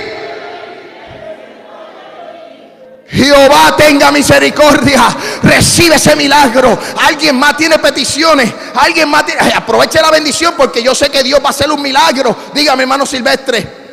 Jehová 3.08 3.76
tenga 3.78 4.12
misericordia. 4.12 5.16
Recibe 5.44 5.96
ese 5.96 6.16
milagro. 6.16 6.78
Alguien 7.08 7.38
más 7.38 7.56
tiene 7.56 7.80
peticiones. 7.80 8.52
Alguien 8.76 9.10
más 9.10 9.26
tiene... 9.26 9.42
Aproveche 9.54 10.02
la 10.02 10.12
bendición 10.12 10.54
porque 10.58 10.84
yo 10.84 10.94
sé 10.94 11.10
que 11.10 11.24
Dios 11.24 11.40
va 11.40 11.48
a 11.48 11.52
hacer 11.52 11.72
un 11.72 11.82
milagro. 11.82 12.36
Dígame, 12.54 12.84
hermano 12.84 13.06
Silvestre 13.06 13.85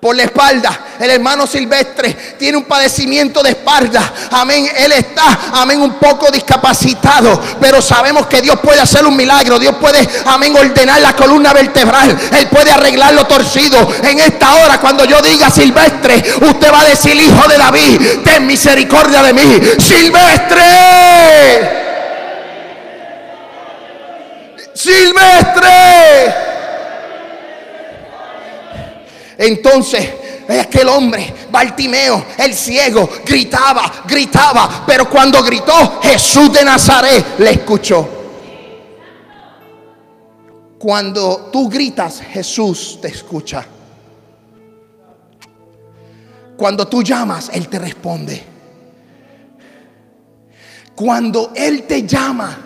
por 0.00 0.16
la 0.16 0.22
espalda. 0.24 0.86
El 0.98 1.10
hermano 1.10 1.46
Silvestre 1.46 2.16
tiene 2.38 2.56
un 2.56 2.64
padecimiento 2.64 3.42
de 3.42 3.50
espalda. 3.50 4.12
Amén. 4.30 4.66
Él 4.74 4.92
está, 4.92 5.50
amén, 5.52 5.80
un 5.80 5.94
poco 5.94 6.30
discapacitado. 6.30 7.40
Pero 7.60 7.82
sabemos 7.82 8.26
que 8.26 8.40
Dios 8.40 8.58
puede 8.60 8.80
hacer 8.80 9.04
un 9.04 9.14
milagro. 9.14 9.58
Dios 9.58 9.74
puede, 9.76 10.08
amén, 10.24 10.56
ordenar 10.56 11.00
la 11.00 11.14
columna 11.14 11.52
vertebral. 11.52 12.18
Él 12.32 12.48
puede 12.48 12.70
arreglar 12.70 13.12
lo 13.12 13.26
torcido. 13.26 13.76
En 14.02 14.18
esta 14.20 14.54
hora, 14.54 14.80
cuando 14.80 15.04
yo 15.04 15.20
diga 15.20 15.50
Silvestre, 15.50 16.22
usted 16.40 16.72
va 16.72 16.80
a 16.80 16.84
decir, 16.84 17.14
hijo 17.14 17.46
de 17.48 17.58
David, 17.58 18.00
ten 18.24 18.46
misericordia 18.46 19.22
de 19.22 19.34
mí. 19.34 19.60
Silvestre. 19.78 20.64
Silvestre. 24.72 26.49
Entonces 29.40 30.06
aquel 30.60 30.86
hombre, 30.88 31.32
Bartimeo, 31.50 32.26
el 32.36 32.52
ciego, 32.52 33.08
gritaba, 33.24 34.04
gritaba, 34.06 34.84
pero 34.86 35.08
cuando 35.08 35.42
gritó, 35.42 35.98
Jesús 36.02 36.52
de 36.52 36.62
Nazaret 36.62 37.38
le 37.38 37.52
escuchó. 37.52 38.06
Cuando 40.78 41.48
tú 41.50 41.70
gritas, 41.70 42.20
Jesús 42.20 42.98
te 43.00 43.08
escucha. 43.08 43.64
Cuando 46.58 46.86
tú 46.86 47.02
llamas, 47.02 47.50
Él 47.54 47.66
te 47.68 47.78
responde. 47.78 48.44
Cuando 50.94 51.52
Él 51.54 51.84
te 51.84 52.06
llama, 52.06 52.58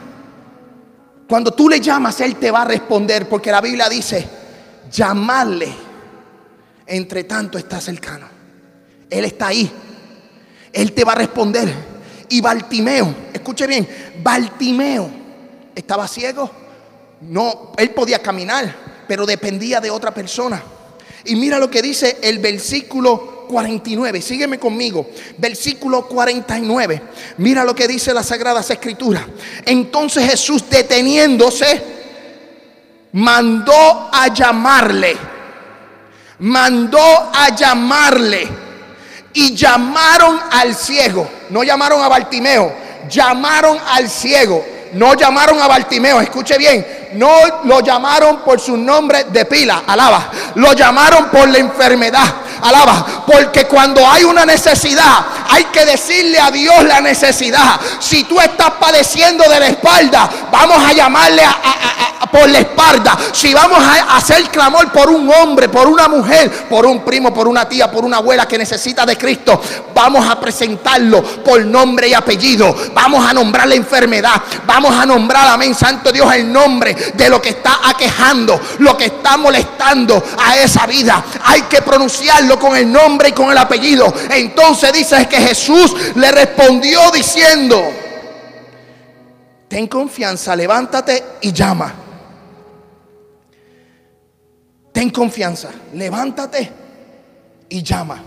cuando 1.28 1.52
tú 1.52 1.68
le 1.68 1.78
llamas, 1.78 2.20
Él 2.20 2.34
te 2.34 2.50
va 2.50 2.62
a 2.62 2.64
responder, 2.64 3.28
porque 3.28 3.52
la 3.52 3.60
Biblia 3.60 3.88
dice, 3.88 4.28
llamarle 4.90 5.83
entre 6.86 7.24
tanto 7.24 7.58
está 7.58 7.80
cercano. 7.80 8.26
Él 9.10 9.24
está 9.24 9.48
ahí. 9.48 9.70
Él 10.72 10.92
te 10.92 11.04
va 11.04 11.12
a 11.12 11.16
responder. 11.16 11.72
Y 12.28 12.40
Bartimeo, 12.40 13.14
escuche 13.32 13.66
bien, 13.66 13.86
Bartimeo 14.22 15.10
estaba 15.74 16.08
ciego. 16.08 16.50
No, 17.20 17.72
él 17.76 17.90
podía 17.90 18.20
caminar, 18.20 19.04
pero 19.06 19.24
dependía 19.24 19.80
de 19.80 19.90
otra 19.90 20.12
persona. 20.12 20.62
Y 21.24 21.36
mira 21.36 21.58
lo 21.58 21.70
que 21.70 21.80
dice 21.80 22.18
el 22.22 22.38
versículo 22.38 23.46
49. 23.48 24.20
Sígueme 24.20 24.58
conmigo. 24.58 25.08
Versículo 25.38 26.06
49. 26.06 27.02
Mira 27.38 27.64
lo 27.64 27.74
que 27.74 27.86
dice 27.86 28.12
las 28.12 28.26
Sagradas 28.26 28.70
Escrituras. 28.70 29.24
Entonces 29.64 30.28
Jesús 30.28 30.64
deteniéndose, 30.68 31.82
mandó 33.12 34.10
a 34.12 34.32
llamarle 34.34 35.16
mandó 36.40 37.30
a 37.32 37.54
llamarle 37.54 38.48
y 39.32 39.54
llamaron 39.54 40.40
al 40.50 40.74
ciego. 40.74 41.28
No 41.50 41.62
llamaron 41.62 42.02
a 42.02 42.08
Bartimeo, 42.08 42.72
llamaron 43.08 43.78
al 43.86 44.08
ciego. 44.08 44.64
No 44.94 45.14
llamaron 45.14 45.60
a 45.60 45.66
Bartimeo, 45.66 46.20
escuche 46.20 46.56
bien, 46.56 46.86
no 47.14 47.64
lo 47.64 47.80
llamaron 47.80 48.42
por 48.42 48.60
su 48.60 48.76
nombre 48.76 49.24
de 49.24 49.44
pila, 49.44 49.82
alaba. 49.86 50.30
Lo 50.54 50.72
llamaron 50.72 51.30
por 51.30 51.48
la 51.48 51.58
enfermedad, 51.58 52.32
alaba. 52.62 53.24
Porque 53.26 53.66
cuando 53.66 54.06
hay 54.06 54.24
una 54.24 54.44
necesidad, 54.44 55.24
hay 55.48 55.64
que 55.64 55.84
decirle 55.84 56.38
a 56.38 56.50
Dios 56.50 56.84
la 56.84 57.00
necesidad. 57.00 57.80
Si 58.00 58.24
tú 58.24 58.40
estás 58.40 58.72
padeciendo 58.80 59.44
de 59.48 59.60
la 59.60 59.66
espalda, 59.68 60.28
vamos 60.50 60.78
a 60.78 60.92
llamarle 60.92 61.42
por 62.34 62.48
la 62.48 62.58
espalda, 62.58 63.16
si 63.32 63.54
vamos 63.54 63.78
a 63.78 64.16
hacer 64.16 64.42
clamor 64.50 64.90
por 64.90 65.08
un 65.08 65.30
hombre, 65.32 65.68
por 65.68 65.86
una 65.86 66.08
mujer, 66.08 66.50
por 66.68 66.84
un 66.84 67.04
primo, 67.04 67.32
por 67.32 67.46
una 67.46 67.68
tía, 67.68 67.88
por 67.88 68.04
una 68.04 68.16
abuela 68.16 68.48
que 68.48 68.58
necesita 68.58 69.06
de 69.06 69.16
Cristo, 69.16 69.60
vamos 69.94 70.28
a 70.28 70.40
presentarlo 70.40 71.22
por 71.22 71.64
nombre 71.64 72.08
y 72.08 72.14
apellido. 72.14 72.74
Vamos 72.92 73.24
a 73.24 73.32
nombrar 73.32 73.68
la 73.68 73.76
enfermedad. 73.76 74.42
Vamos 74.66 74.92
a 74.94 75.06
nombrar, 75.06 75.46
amén, 75.48 75.76
Santo 75.76 76.10
Dios, 76.10 76.32
el 76.34 76.52
nombre 76.52 76.94
de 77.14 77.28
lo 77.28 77.40
que 77.40 77.50
está 77.50 77.78
aquejando, 77.84 78.60
lo 78.78 78.96
que 78.96 79.06
está 79.06 79.36
molestando 79.36 80.22
a 80.36 80.56
esa 80.56 80.86
vida. 80.86 81.22
Hay 81.44 81.62
que 81.62 81.82
con 82.58 82.76
el 82.76 82.90
nombre 82.90 83.30
y 83.30 83.32
con 83.32 83.50
el 83.50 83.58
apellido. 83.58 84.12
Entonces 84.30 84.92
dice 84.92 85.26
que 85.26 85.36
Jesús 85.36 86.14
le 86.14 86.30
respondió 86.30 87.10
diciendo, 87.10 87.82
ten 89.68 89.86
confianza, 89.86 90.54
levántate 90.54 91.22
y 91.40 91.52
llama. 91.52 91.94
Ten 94.92 95.10
confianza, 95.10 95.70
levántate 95.92 96.70
y 97.68 97.82
llama. 97.82 98.22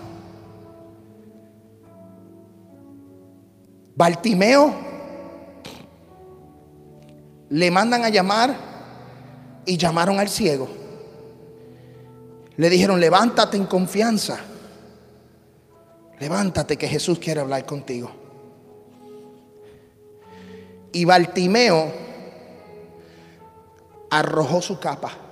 Bartimeo 3.96 4.76
le 7.50 7.72
mandan 7.72 8.04
a 8.04 8.10
llamar 8.10 8.54
y 9.66 9.78
llamaron 9.78 10.20
al 10.20 10.30
ciego. 10.30 10.87
Le 12.58 12.70
dijeron, 12.70 13.00
levántate 13.00 13.58
en 13.58 13.66
confianza. 13.66 14.40
Levántate 16.20 16.78
que 16.78 16.88
Jesús 16.88 17.20
quiere 17.20 17.42
hablar 17.42 17.66
contigo. 17.66 18.12
Y 20.92 21.06
Bartimeo 21.06 21.94
arrojó 24.10 24.62
su 24.62 24.80
capa 24.80 25.28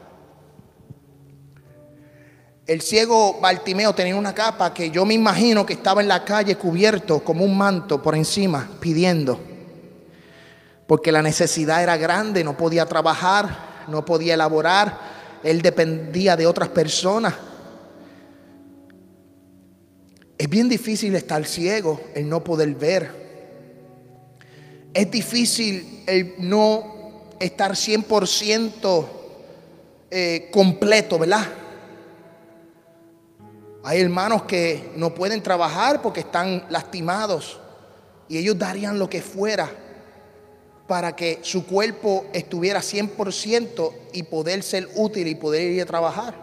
el 2.67 2.81
ciego 2.81 3.39
Bartimeo 3.39 3.93
tenía 3.93 4.15
una 4.15 4.33
capa 4.33 4.73
que 4.73 4.89
yo 4.89 5.05
me 5.05 5.13
imagino 5.13 5.65
que 5.67 5.73
estaba 5.73 6.01
en 6.01 6.07
la 6.07 6.25
calle 6.25 6.55
cubierto 6.55 7.19
como 7.19 7.45
un 7.45 7.55
manto 7.55 8.01
por 8.01 8.15
encima, 8.15 8.67
pidiendo. 8.79 9.39
Porque 10.87 11.11
la 11.11 11.21
necesidad 11.21 11.83
era 11.83 11.95
grande, 11.97 12.43
no 12.43 12.57
podía 12.57 12.87
trabajar, 12.87 13.85
no 13.87 14.03
podía 14.03 14.33
elaborar, 14.33 15.14
él 15.45 15.61
dependía 15.61 16.35
de 16.35 16.47
otras 16.47 16.69
personas. 16.69 17.35
Es 20.39 20.49
bien 20.49 20.67
difícil 20.67 21.15
estar 21.15 21.45
ciego, 21.45 22.01
el 22.15 22.27
no 22.27 22.43
poder 22.43 22.73
ver. 22.73 23.11
Es 24.91 25.11
difícil 25.11 26.03
el 26.07 26.33
no 26.39 27.35
estar 27.39 27.73
100% 27.73 29.05
eh, 30.09 30.49
completo, 30.51 31.19
¿verdad? 31.19 31.45
Hay 33.83 34.01
hermanos 34.01 34.43
que 34.43 34.93
no 34.95 35.13
pueden 35.13 35.43
trabajar 35.43 36.01
porque 36.01 36.21
están 36.21 36.65
lastimados 36.69 37.59
y 38.27 38.39
ellos 38.39 38.57
darían 38.57 38.97
lo 38.97 39.07
que 39.07 39.21
fuera 39.21 39.84
para 40.87 41.15
que 41.15 41.39
su 41.41 41.65
cuerpo 41.65 42.25
estuviera 42.33 42.79
100% 42.79 43.91
y 44.13 44.23
poder 44.23 44.63
ser 44.63 44.87
útil 44.95 45.27
y 45.27 45.35
poder 45.35 45.71
ir 45.71 45.81
a 45.81 45.85
trabajar. 45.85 46.35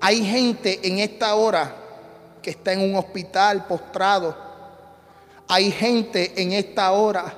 Hay 0.00 0.24
gente 0.24 0.80
en 0.82 0.98
esta 0.98 1.34
hora 1.34 1.74
que 2.42 2.50
está 2.50 2.72
en 2.72 2.80
un 2.80 2.96
hospital 2.96 3.66
postrado. 3.66 4.36
Hay 5.48 5.70
gente 5.70 6.32
en 6.36 6.52
esta 6.52 6.92
hora 6.92 7.34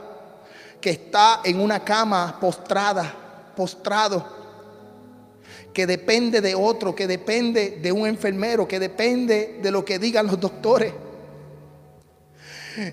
que 0.81 0.91
está 0.91 1.41
en 1.45 1.61
una 1.61 1.85
cama 1.85 2.39
postrada, 2.41 3.15
postrado 3.57 4.37
que 5.77 5.87
depende 5.87 6.41
de 6.41 6.55
otro, 6.55 6.95
que 6.95 7.07
depende 7.07 7.79
de 7.83 7.93
un 7.93 8.07
enfermero, 8.07 8.67
que 8.67 8.81
depende 8.81 9.59
de 9.63 9.71
lo 9.71 9.85
que 9.85 9.99
digan 9.99 10.27
los 10.27 10.41
doctores. 10.41 10.91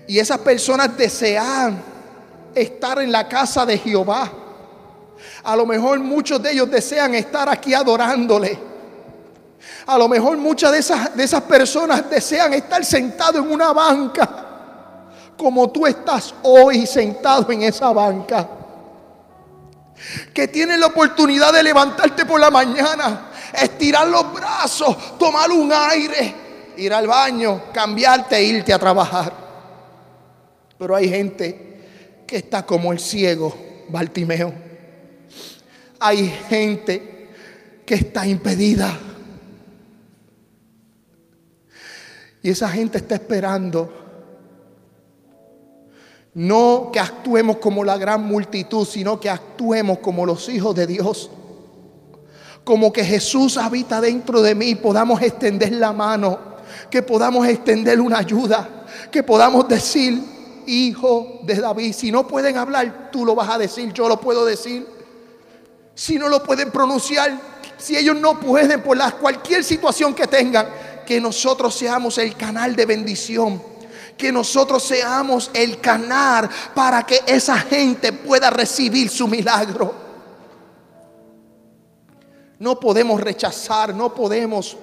Y 0.06 0.18
esas 0.18 0.38
personas 0.40 0.94
desean 0.94 1.93
estar 2.54 3.00
en 3.00 3.12
la 3.12 3.28
casa 3.28 3.64
de 3.66 3.78
Jehová. 3.78 4.30
A 5.42 5.56
lo 5.56 5.66
mejor 5.66 5.98
muchos 6.00 6.42
de 6.42 6.52
ellos 6.52 6.70
desean 6.70 7.14
estar 7.14 7.48
aquí 7.48 7.74
adorándole. 7.74 8.58
A 9.86 9.98
lo 9.98 10.08
mejor 10.08 10.36
muchas 10.38 10.72
de 10.72 10.78
esas, 10.78 11.16
de 11.16 11.24
esas 11.24 11.42
personas 11.42 12.08
desean 12.08 12.54
estar 12.54 12.84
sentados 12.84 13.44
en 13.44 13.52
una 13.52 13.72
banca, 13.72 14.28
como 15.36 15.70
tú 15.70 15.86
estás 15.86 16.34
hoy 16.42 16.86
sentado 16.86 17.50
en 17.52 17.62
esa 17.62 17.92
banca. 17.92 18.48
que 20.32 20.48
tienes 20.48 20.78
la 20.78 20.86
oportunidad 20.86 21.52
de 21.52 21.62
levantarte 21.62 22.26
por 22.26 22.40
la 22.40 22.50
mañana, 22.50 23.30
estirar 23.52 24.06
los 24.08 24.32
brazos, 24.32 25.18
tomar 25.18 25.50
un 25.50 25.72
aire, 25.72 26.34
ir 26.76 26.92
al 26.92 27.06
baño, 27.06 27.64
cambiarte 27.72 28.36
e 28.36 28.42
irte 28.44 28.72
a 28.72 28.78
trabajar. 28.78 29.32
Pero 30.78 30.96
hay 30.96 31.08
gente 31.08 31.63
que 32.26 32.36
está 32.36 32.64
como 32.64 32.92
el 32.92 32.98
ciego 32.98 33.54
Bartimeo. 33.88 34.52
Hay 36.00 36.28
gente 36.48 37.28
que 37.86 37.94
está 37.94 38.26
impedida. 38.26 38.98
Y 42.42 42.50
esa 42.50 42.68
gente 42.68 42.98
está 42.98 43.14
esperando 43.14 44.04
no 46.34 46.90
que 46.92 46.98
actuemos 46.98 47.58
como 47.58 47.84
la 47.84 47.96
gran 47.96 48.24
multitud, 48.26 48.84
sino 48.84 49.20
que 49.20 49.30
actuemos 49.30 50.00
como 50.00 50.26
los 50.26 50.48
hijos 50.48 50.74
de 50.74 50.86
Dios. 50.86 51.30
Como 52.64 52.92
que 52.92 53.04
Jesús 53.04 53.56
habita 53.56 54.00
dentro 54.00 54.42
de 54.42 54.54
mí, 54.54 54.74
podamos 54.74 55.22
extender 55.22 55.72
la 55.72 55.92
mano, 55.92 56.38
que 56.90 57.02
podamos 57.02 57.46
extender 57.46 58.00
una 58.00 58.18
ayuda, 58.18 58.84
que 59.12 59.22
podamos 59.22 59.68
decir, 59.68 60.20
hijo 60.66 61.40
de 61.42 61.56
David. 61.56 61.94
Si 61.94 62.10
no 62.10 62.26
pueden 62.26 62.56
hablar, 62.56 63.10
tú 63.10 63.24
lo 63.24 63.34
vas 63.34 63.50
a 63.50 63.58
decir, 63.58 63.92
yo 63.92 64.08
lo 64.08 64.20
puedo 64.20 64.44
decir. 64.44 64.86
Si 65.94 66.18
no 66.18 66.28
lo 66.28 66.42
pueden 66.42 66.70
pronunciar, 66.70 67.38
si 67.76 67.96
ellos 67.96 68.16
no 68.16 68.40
pueden 68.40 68.82
por 68.82 68.98
cualquier 69.20 69.62
situación 69.62 70.14
que 70.14 70.26
tengan, 70.26 70.68
que 71.06 71.20
nosotros 71.20 71.74
seamos 71.74 72.18
el 72.18 72.36
canal 72.36 72.74
de 72.74 72.86
bendición 72.86 73.74
que 74.16 74.30
nosotros 74.30 74.82
seamos 74.82 75.50
el 75.52 75.80
canal 75.80 76.48
para 76.74 77.04
que 77.04 77.20
esa 77.26 77.58
gente 77.58 78.12
pueda 78.12 78.50
recibir 78.50 79.10
su 79.10 79.26
milagro. 79.26 79.94
No 82.58 82.78
podemos 82.78 83.20
rechazar, 83.20 83.94
no 83.94 84.14
podemos 84.14 84.76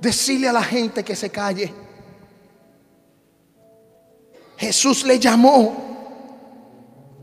decirle 0.00 0.48
a 0.48 0.52
la 0.52 0.62
gente 0.62 1.04
que 1.04 1.14
se 1.14 1.30
calle. 1.30 1.72
Jesús 4.56 5.04
le 5.04 5.18
llamó. 5.18 5.84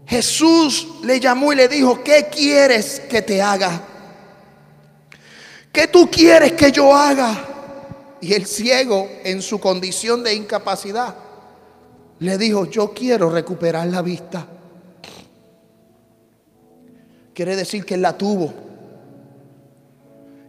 Jesús 0.06 0.88
le 1.04 1.20
llamó 1.20 1.54
y 1.54 1.56
le 1.56 1.68
dijo, 1.68 2.04
¿qué 2.04 2.28
quieres 2.32 3.00
que 3.10 3.22
te 3.22 3.42
haga? 3.42 3.82
¿Qué 5.72 5.88
tú 5.88 6.10
quieres 6.12 6.54
que 6.54 6.72
yo 6.72 6.96
haga? 6.96 7.50
Y 8.22 8.34
el 8.34 8.46
ciego, 8.46 9.10
en 9.24 9.42
su 9.42 9.60
condición 9.60 10.24
de 10.24 10.34
incapacidad, 10.34 11.16
le 12.20 12.38
dijo, 12.38 12.66
yo 12.66 12.94
quiero 12.94 13.30
recuperar 13.30 13.88
la 13.88 14.02
vista. 14.02 14.46
Quiere 17.34 17.56
decir 17.56 17.86
que 17.86 17.96
él 17.96 18.02
la 18.02 18.18
tuvo. 18.18 18.54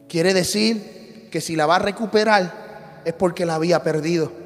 Quiere 0.09 0.35
decir 0.35 1.29
que 1.31 1.40
si 1.40 1.57
la 1.57 1.66
va 1.66 1.77
a 1.77 1.81
recuperar 1.81 3.03
es 3.05 3.14
porque 3.14 3.47
la 3.47 3.55
había 3.55 3.83
perdido. 3.83 4.43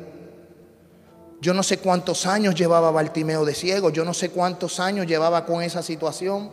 Yo 1.41 1.55
no 1.55 1.63
sé 1.63 1.79
cuántos 1.79 2.27
años 2.27 2.55
llevaba 2.55 2.91
Bartimeo 2.91 3.45
de 3.45 3.55
ciego, 3.55 3.91
yo 3.91 4.05
no 4.05 4.13
sé 4.13 4.31
cuántos 4.31 4.81
años 4.81 5.07
llevaba 5.07 5.47
con 5.47 5.63
esa 5.63 5.83
situación. 5.83 6.51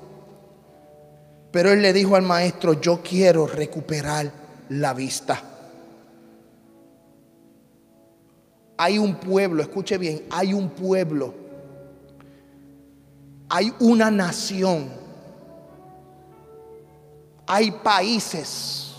Pero 1.52 1.71
él 1.71 1.82
le 1.82 1.93
dijo 1.93 2.15
al 2.15 2.21
maestro, 2.24 2.80
yo 2.80 3.02
quiero 3.02 3.48
recuperar 3.48 4.32
la 4.69 4.93
vista. 4.93 5.56
hay 8.78 8.98
un 8.98 9.15
pueblo, 9.15 9.62
escuche 9.62 9.98
bien, 9.98 10.24
hay 10.30 10.54
un 10.54 10.69
pueblo, 10.69 11.34
hay 13.50 13.74
una 13.80 14.12
nación, 14.12 14.89
hay 17.48 17.71
países 17.71 18.91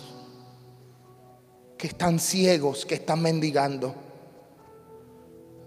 que 1.76 1.88
están 1.88 2.18
ciegos, 2.18 2.86
que 2.86 2.94
están 2.94 3.20
mendigando. 3.20 3.94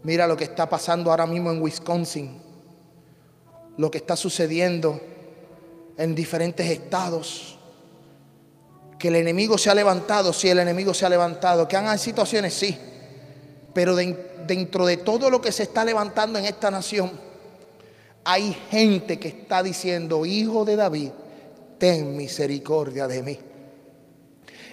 Mira 0.03 0.27
lo 0.27 0.37
que 0.37 0.45
está 0.45 0.69
pasando 0.69 1.11
ahora 1.11 1.25
mismo 1.25 1.51
en 1.51 1.61
Wisconsin, 1.61 2.41
lo 3.77 3.91
que 3.91 3.97
está 3.97 4.15
sucediendo 4.15 4.99
en 5.97 6.15
diferentes 6.15 6.69
estados. 6.69 7.57
Que 8.97 9.09
el 9.09 9.15
enemigo 9.15 9.57
se 9.57 9.69
ha 9.69 9.75
levantado, 9.75 10.33
sí, 10.33 10.49
el 10.49 10.59
enemigo 10.59 10.93
se 10.93 11.05
ha 11.05 11.09
levantado. 11.09 11.67
Que 11.67 11.77
han 11.77 11.97
situaciones, 11.97 12.53
sí 12.53 12.77
pero 13.73 13.95
dentro 13.95 14.85
de 14.85 14.97
todo 14.97 15.29
lo 15.29 15.41
que 15.41 15.51
se 15.51 15.63
está 15.63 15.85
levantando 15.85 16.39
en 16.39 16.45
esta 16.45 16.71
nación, 16.71 17.11
hay 18.23 18.55
gente 18.69 19.19
que 19.19 19.29
está 19.29 19.63
diciendo, 19.63 20.25
hijo 20.25 20.65
de 20.65 20.75
David, 20.75 21.11
ten 21.77 22.17
misericordia 22.17 23.07
de 23.07 23.23
mí. 23.23 23.39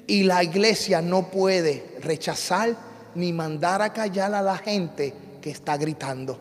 Y 0.07 0.23
la 0.25 0.43
iglesia 0.43 1.03
no 1.03 1.31
puede 1.31 1.99
rechazar 2.01 2.77
ni 3.17 3.33
mandar 3.33 3.83
a 3.83 3.93
callar 3.93 4.35
a 4.35 4.43
la 4.43 4.59
gente 4.59 5.13
que 5.41 5.51
está 5.51 5.77
gritando. 5.77 6.39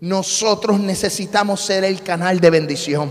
Nosotros 0.00 0.80
necesitamos 0.80 1.60
ser 1.60 1.84
el 1.84 2.02
canal 2.02 2.40
de 2.40 2.50
bendición. 2.50 3.10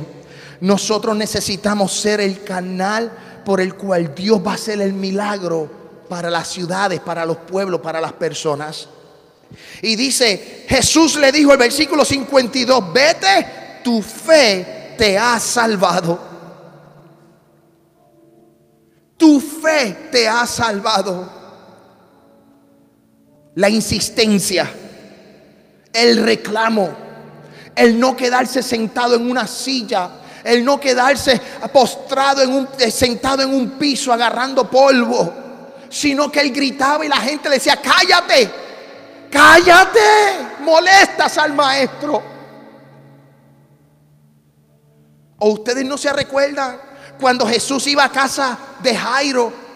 Nosotros 0.62 1.16
necesitamos 1.16 1.94
ser 1.94 2.20
el 2.20 2.44
canal 2.44 3.12
por 3.46 3.62
el 3.62 3.76
cual 3.76 4.14
Dios 4.16 4.42
va 4.46 4.52
a 4.52 4.56
hacer 4.56 4.82
el 4.82 4.94
milagro 4.94 5.70
para 6.10 6.30
las 6.30 6.48
ciudades, 6.48 7.00
para 7.00 7.26
los 7.26 7.38
pueblos, 7.38 7.82
para 7.82 8.02
las 8.02 8.14
personas. 8.14 8.90
Y 9.82 9.96
dice, 9.96 10.66
Jesús 10.68 11.16
le 11.18 11.32
dijo 11.32 11.52
el 11.52 11.58
versículo 11.58 12.04
52, 12.04 12.94
vete, 12.94 13.82
tu 13.84 14.02
fe 14.02 14.96
te 14.98 15.18
ha 15.18 15.40
salvado. 15.40 16.20
Tu 19.18 19.40
fe 19.40 20.10
te 20.12 20.28
ha 20.28 20.46
salvado. 20.46 21.39
La 23.60 23.70
insistencia, 23.70 24.70
el 25.92 26.24
reclamo, 26.24 26.90
el 27.76 28.00
no 28.00 28.16
quedarse 28.16 28.64
sentado 28.64 29.16
en 29.16 29.30
una 29.30 29.48
silla, 29.48 30.10
el 30.44 30.64
no 30.64 30.80
quedarse 30.80 31.40
postrado 31.72 32.42
en 32.42 32.54
un, 32.54 32.68
sentado 32.92 33.44
en 33.44 33.54
un 33.54 33.72
piso 33.72 34.14
agarrando 34.14 34.70
polvo 34.70 35.48
sino 35.90 36.32
que 36.32 36.40
él 36.40 36.52
gritaba 36.52 37.04
y 37.04 37.10
la 37.10 37.18
gente 37.18 37.50
le 37.50 37.56
decía, 37.56 37.78
cállate, 37.82 38.50
cállate, 39.30 40.00
molestas 40.62 41.38
al 41.38 41.54
maestro. 41.54 42.22
¿O 45.40 45.50
ustedes 45.50 45.86
no 45.86 45.98
se 45.98 46.14
recuerdan 46.14 46.80
cuando 47.20 47.48
Jesús 47.48 47.88
iba 47.88 48.04
a 48.04 48.12
casa 48.12 48.58
de 48.82 48.96
Jairo? 48.96 49.69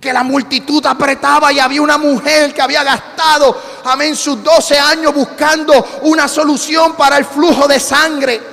Que 0.00 0.12
la 0.12 0.22
multitud 0.22 0.84
apretaba 0.86 1.52
y 1.52 1.60
había 1.60 1.82
una 1.82 1.98
mujer 1.98 2.54
que 2.54 2.62
había 2.62 2.82
gastado, 2.82 3.60
amén, 3.84 4.16
sus 4.16 4.42
12 4.42 4.78
años 4.78 5.14
buscando 5.14 6.00
una 6.02 6.26
solución 6.26 6.94
para 6.94 7.18
el 7.18 7.26
flujo 7.26 7.68
de 7.68 7.78
sangre. 7.78 8.49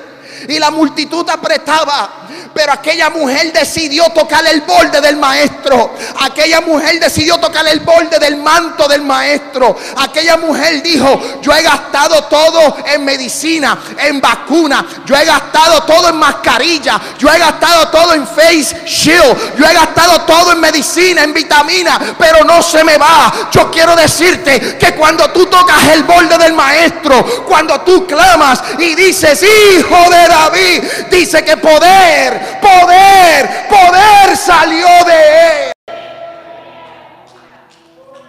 Y 0.47 0.59
la 0.59 0.71
multitud 0.71 1.27
apretaba 1.29 2.27
pero 2.57 2.73
aquella 2.73 3.11
mujer 3.11 3.53
decidió 3.53 4.09
tocar 4.09 4.43
el 4.47 4.61
borde 4.61 4.99
del 4.99 5.17
maestro. 5.17 5.93
Aquella 6.21 6.59
mujer 6.61 6.99
decidió 6.99 7.37
tocar 7.37 7.67
el 7.67 7.81
borde 7.81 8.17
del 8.17 8.37
manto 8.37 8.87
del 8.87 9.03
maestro. 9.03 9.77
Aquella 9.97 10.37
mujer 10.37 10.81
dijo, 10.81 11.39
yo 11.39 11.53
he 11.53 11.61
gastado 11.61 12.23
todo 12.23 12.77
en 12.85 13.05
medicina, 13.05 13.77
en 13.99 14.19
vacuna. 14.19 14.83
Yo 15.05 15.15
he 15.15 15.23
gastado 15.23 15.83
todo 15.83 16.09
en 16.09 16.17
mascarilla. 16.17 16.99
Yo 17.19 17.29
he 17.29 17.37
gastado 17.37 17.89
todo 17.89 18.15
en 18.15 18.25
face 18.25 18.75
shield. 18.87 19.55
Yo 19.55 19.63
he 19.63 19.73
gastado 19.73 20.21
todo 20.21 20.53
en 20.53 20.59
medicina, 20.59 21.23
en 21.23 21.33
vitamina. 21.33 22.15
Pero 22.17 22.43
no 22.43 22.63
se 22.63 22.83
me 22.83 22.97
va. 22.97 23.49
Yo 23.51 23.69
quiero 23.69 23.95
decirte 23.95 24.77
que 24.79 24.95
cuando 24.95 25.29
tú 25.29 25.45
tocas 25.45 25.89
el 25.89 26.03
borde 26.03 26.39
del 26.39 26.53
maestro, 26.53 27.23
cuando 27.45 27.81
tú 27.81 28.07
clamas 28.07 28.63
y 28.79 28.95
dices, 28.95 29.43
hijo 29.43 30.09
de 30.09 30.26
David, 30.27 30.83
dice 31.09 31.43
que 31.43 31.57
poder 31.57 32.57
poder, 32.67 33.67
poder 33.69 34.37
salió 34.37 34.87
de 35.05 35.67
él. 35.67 35.71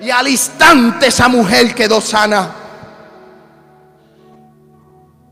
Y 0.01 0.11
al 0.11 0.29
instante 0.29 1.09
esa 1.09 1.29
mujer 1.29 1.75
quedó 1.75 2.01
sana. 2.01 2.55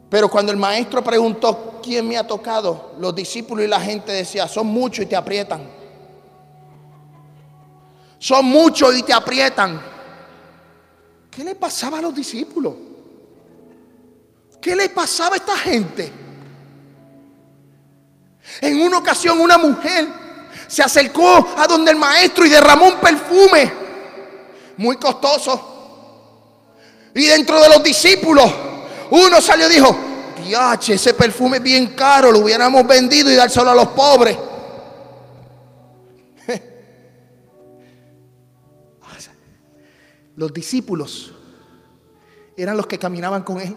Pero 0.08 0.28
cuando 0.28 0.52
el 0.52 0.58
maestro 0.58 1.02
preguntó 1.02 1.80
quién 1.82 2.08
me 2.08 2.16
ha 2.16 2.26
tocado, 2.26 2.94
los 2.98 3.14
discípulos 3.14 3.64
y 3.64 3.68
la 3.68 3.80
gente 3.80 4.12
decía, 4.12 4.48
son 4.48 4.66
muchos 4.66 5.04
y 5.04 5.06
te 5.06 5.16
aprietan. 5.16 5.68
Son 8.18 8.44
muchos 8.44 8.96
y 8.96 9.02
te 9.02 9.12
aprietan. 9.12 9.80
¿Qué 11.30 11.44
le 11.44 11.54
pasaba 11.54 11.98
a 11.98 12.02
los 12.02 12.14
discípulos? 12.14 12.74
¿Qué 14.60 14.74
le 14.74 14.88
pasaba 14.88 15.34
a 15.34 15.38
esta 15.38 15.56
gente? 15.56 16.25
En 18.60 18.80
una 18.80 18.98
ocasión 18.98 19.40
una 19.40 19.58
mujer 19.58 20.06
se 20.66 20.82
acercó 20.82 21.54
a 21.56 21.66
donde 21.66 21.90
el 21.90 21.96
maestro 21.96 22.44
y 22.44 22.48
derramó 22.48 22.86
un 22.86 23.00
perfume 23.00 23.72
muy 24.76 24.96
costoso. 24.96 25.74
Y 27.14 27.26
dentro 27.26 27.60
de 27.60 27.68
los 27.68 27.82
discípulos, 27.82 28.50
uno 29.10 29.40
salió 29.40 29.68
y 29.70 29.74
dijo, 29.74 29.96
yache, 30.48 30.94
ese 30.94 31.14
perfume 31.14 31.58
es 31.58 31.62
bien 31.62 31.94
caro, 31.94 32.30
lo 32.30 32.40
hubiéramos 32.40 32.86
vendido 32.86 33.30
y 33.30 33.34
dárselo 33.34 33.70
a 33.70 33.74
los 33.74 33.88
pobres. 33.88 34.36
Los 40.36 40.52
discípulos 40.52 41.32
eran 42.58 42.76
los 42.76 42.86
que 42.86 42.98
caminaban 42.98 43.42
con 43.42 43.58
él. 43.60 43.74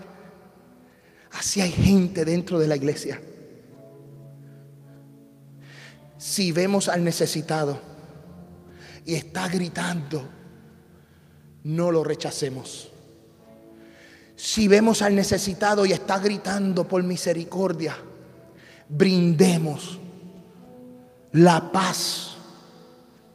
Así 1.31 1.61
hay 1.61 1.71
gente 1.71 2.25
dentro 2.25 2.59
de 2.59 2.67
la 2.67 2.75
iglesia. 2.75 3.21
Si 6.19 6.51
vemos 6.51 6.87
al 6.87 7.03
necesitado 7.03 7.79
y 9.05 9.15
está 9.15 9.47
gritando, 9.47 10.29
no 11.63 11.89
lo 11.89 12.03
rechacemos. 12.03 12.91
Si 14.35 14.67
vemos 14.67 15.01
al 15.01 15.15
necesitado 15.15 15.83
y 15.87 15.93
está 15.93 16.19
gritando 16.19 16.87
por 16.87 17.01
misericordia, 17.01 17.97
brindemos 18.87 19.97
la 21.31 21.71
paz 21.71 22.35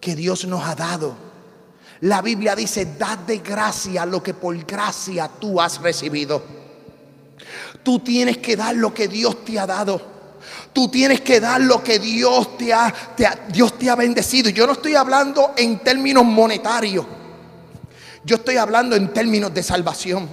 que 0.01 0.15
Dios 0.15 0.45
nos 0.45 0.63
ha 0.65 0.77
dado 0.77 1.25
la 2.05 2.21
Biblia 2.21 2.55
dice, 2.55 2.97
dad 2.99 3.19
de 3.19 3.39
gracia 3.39 4.05
lo 4.05 4.23
que 4.23 4.35
por 4.35 4.55
gracia 4.67 5.27
tú 5.41 5.59
has 5.59 5.81
recibido. 5.81 6.43
Tú 7.83 8.01
tienes 8.01 8.39
que 8.39 8.57
dar 8.57 8.77
lo 8.77 8.93
que 8.93 9.09
Dios 9.09 9.43
te 9.43 9.59
ha 9.59 9.67
dado. 9.67 10.14
Tú 10.73 10.89
tienes 10.89 11.21
que 11.21 11.41
dar 11.41 11.61
lo 11.61 11.83
que 11.83 11.99
Dios 11.99 12.57
te 12.57 12.73
ha, 12.73 12.93
Dios 13.49 13.79
te 13.79 13.91
ha 13.91 13.95
bendecido. 13.95 14.51
Yo 14.51 14.67
no 14.67 14.73
estoy 14.73 14.95
hablando 14.95 15.53
en 15.57 15.79
términos 15.79 16.25
monetarios. 16.25 17.07
Yo 18.25 18.37
estoy 18.37 18.57
hablando 18.57 18.97
en 18.97 19.13
términos 19.13 19.53
de 19.53 19.63
salvación, 19.63 20.29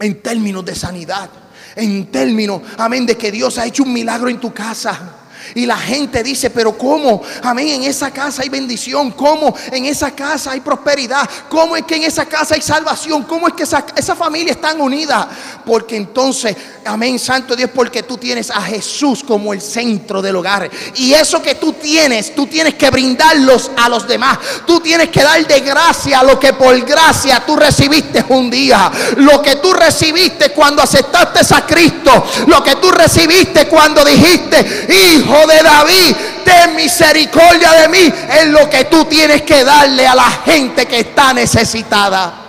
en 0.00 0.20
términos 0.20 0.64
de 0.64 0.74
sanidad, 0.74 1.30
en 1.76 2.10
términos, 2.10 2.62
amén, 2.78 3.06
de 3.06 3.16
que 3.16 3.30
Dios 3.30 3.58
ha 3.58 3.66
hecho 3.66 3.84
un 3.84 3.92
milagro 3.92 4.28
en 4.28 4.40
tu 4.40 4.52
casa. 4.52 5.25
Y 5.54 5.66
la 5.66 5.76
gente 5.76 6.22
dice, 6.22 6.50
pero 6.50 6.76
¿cómo? 6.76 7.22
Amén, 7.42 7.68
en 7.68 7.84
esa 7.84 8.10
casa 8.10 8.42
hay 8.42 8.48
bendición. 8.48 9.12
¿Cómo? 9.12 9.54
En 9.70 9.86
esa 9.86 10.10
casa 10.10 10.52
hay 10.52 10.60
prosperidad. 10.60 11.28
¿Cómo 11.48 11.76
es 11.76 11.84
que 11.84 11.96
en 11.96 12.04
esa 12.04 12.26
casa 12.26 12.54
hay 12.54 12.62
salvación? 12.62 13.24
¿Cómo 13.24 13.48
es 13.48 13.54
que 13.54 13.62
esa, 13.62 14.16
familia 14.16 14.52
está 14.52 14.74
unida? 14.74 15.28
Porque 15.64 15.96
entonces, 15.96 16.56
amén, 16.84 17.18
Santo 17.18 17.54
Dios, 17.54 17.70
porque 17.74 18.02
tú 18.02 18.16
tienes 18.16 18.50
a 18.50 18.60
Jesús 18.62 19.22
como 19.26 19.52
el 19.52 19.60
centro 19.60 20.22
del 20.22 20.36
hogar. 20.36 20.70
Y 20.96 21.12
eso 21.12 21.42
que 21.42 21.54
tú 21.56 21.72
tienes, 21.74 22.34
tú 22.34 22.46
tienes 22.46 22.74
que 22.74 22.90
brindarlos 22.90 23.70
a 23.76 23.88
los 23.88 24.06
demás. 24.06 24.38
Tú 24.66 24.80
tienes 24.80 25.08
que 25.10 25.22
dar 25.22 25.46
de 25.46 25.60
gracia 25.60 26.22
lo 26.22 26.38
que 26.38 26.52
por 26.52 26.78
gracia 26.84 27.44
tú 27.44 27.56
recibiste 27.56 28.24
un 28.28 28.50
día. 28.50 28.90
Lo 29.16 29.42
que 29.42 29.56
tú 29.56 29.72
recibiste 29.72 30.50
cuando 30.50 30.82
aceptaste 30.82 31.26
a 31.54 31.66
Cristo. 31.66 32.24
Lo 32.46 32.62
que 32.62 32.76
tú 32.76 32.90
recibiste 32.90 33.66
cuando 33.66 34.04
dijiste, 34.04 34.86
hijo 34.88 35.35
de 35.44 35.62
David, 35.62 36.16
ten 36.44 36.76
misericordia 36.76 37.72
de 37.72 37.88
mí, 37.88 38.12
es 38.30 38.46
lo 38.46 38.70
que 38.70 38.84
tú 38.84 39.04
tienes 39.04 39.42
que 39.42 39.64
darle 39.64 40.06
a 40.06 40.14
la 40.14 40.30
gente 40.30 40.86
que 40.86 41.00
está 41.00 41.32
necesitada. 41.34 42.46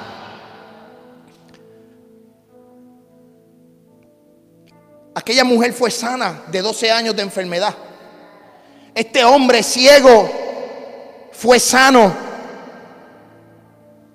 Aquella 5.16 5.44
mujer 5.44 5.74
fue 5.74 5.90
sana 5.90 6.44
de 6.48 6.62
12 6.62 6.92
años 6.92 7.16
de 7.16 7.24
enfermedad. 7.24 7.76
Este 8.94 9.26
hombre 9.26 9.64
ciego 9.64 10.30
fue 11.32 11.60
sano. 11.60 12.16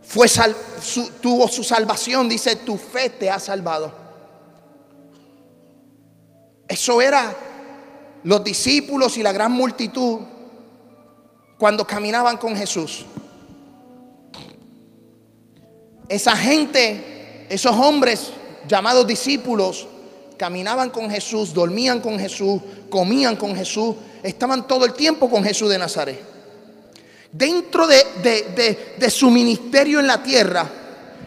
Fue 0.01 0.29
tuvo 1.21 1.49
su 1.49 1.65
salvación. 1.65 2.29
Dice, 2.29 2.57
tu 2.57 2.79
fe 2.79 3.11
te 3.11 3.29
ha 3.29 3.39
salvado. 3.39 3.93
Eso 6.69 7.03
era 7.03 7.35
los 8.25 8.45
discípulos 8.45 9.17
y 9.17 9.23
la 9.23 9.33
gran 9.33 9.53
multitud 9.53 10.21
cuando 11.59 11.87
caminaban 11.87 12.37
con 12.37 12.57
Jesús. 12.57 13.05
Esa 16.09 16.37
gente, 16.37 17.47
esos 17.49 17.75
hombres 17.77 18.31
llamados 18.69 19.07
discípulos, 19.07 19.87
caminaban 20.37 20.91
con 20.91 21.11
Jesús, 21.11 21.55
dormían 21.55 22.01
con 22.01 22.19
Jesús, 22.19 22.61
comían 22.91 23.37
con 23.37 23.55
Jesús, 23.55 23.95
estaban 24.23 24.67
todo 24.67 24.85
el 24.85 24.93
tiempo 24.95 25.31
con 25.31 25.45
Jesús 25.45 25.71
de 25.71 25.79
Nazaret. 25.79 26.21
Dentro 27.31 27.87
de, 27.87 28.97
de 28.99 29.11
su 29.11 29.31
ministerio 29.31 30.01
en 30.01 30.07
la 30.07 30.23
tierra, 30.23 30.71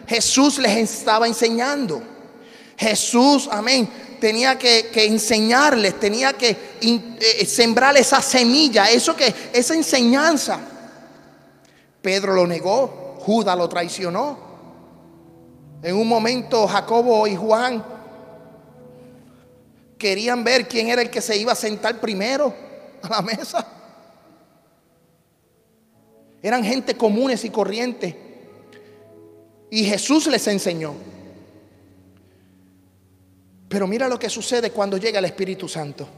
Jesús 0.06 0.58
les 0.58 0.76
estaba 0.76 1.26
enseñando. 1.26 2.15
Jesús, 2.76 3.48
amén, 3.50 3.88
tenía 4.20 4.58
que, 4.58 4.90
enseñarles, 4.94 5.98
tenía 5.98 6.32
que 6.32 6.56
eh, 6.80 7.46
sembrar 7.46 7.96
esa 7.96 8.20
semilla, 8.20 8.90
eso 8.90 9.16
que, 9.16 9.32
esa 9.52 9.74
enseñanza. 9.74 10.60
Pedro 12.02 12.34
lo 12.34 12.46
negó, 12.46 13.18
Judas 13.20 13.56
lo 13.56 13.68
traicionó. 13.68 14.38
En 15.82 15.94
un 15.94 16.08
momento 16.08 16.66
Jacobo 16.66 17.26
y 17.26 17.36
Juan 17.36 17.84
querían 19.98 20.44
ver 20.44 20.68
quién 20.68 20.88
era 20.88 21.02
el 21.02 21.10
que 21.10 21.20
se 21.20 21.36
iba 21.36 21.52
a 21.52 21.56
sentar 21.56 22.00
primero 22.00 22.54
a 23.02 23.08
la 23.08 23.22
mesa. 23.22 23.66
Eran 26.42 26.64
gente 26.64 26.96
comunes 26.96 27.44
y 27.44 27.50
corrientes. 27.50 28.14
Y 29.70 29.84
Jesús 29.84 30.26
les 30.28 30.46
enseñó. 30.46 30.94
Pero 33.76 33.86
mira 33.86 34.08
lo 34.08 34.18
que 34.18 34.30
sucede 34.30 34.70
cuando 34.70 34.96
llega 34.96 35.18
el 35.18 35.26
Espíritu 35.26 35.68
Santo. 35.68 36.08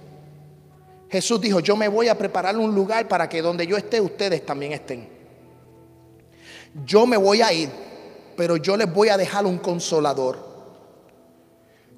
Jesús 1.10 1.40
dijo, 1.40 1.58
yo 1.58 1.74
me 1.74 1.88
voy 1.88 2.06
a 2.06 2.16
preparar 2.16 2.56
un 2.56 2.72
lugar 2.72 3.08
para 3.08 3.28
que 3.28 3.42
donde 3.42 3.66
yo 3.66 3.76
esté, 3.76 4.00
ustedes 4.00 4.46
también 4.46 4.74
estén. 4.74 5.08
Yo 6.84 7.04
me 7.04 7.16
voy 7.16 7.42
a 7.42 7.52
ir, 7.52 7.68
pero 8.36 8.58
yo 8.58 8.76
les 8.76 8.88
voy 8.94 9.08
a 9.08 9.16
dejar 9.16 9.44
un 9.44 9.58
consolador. 9.58 10.38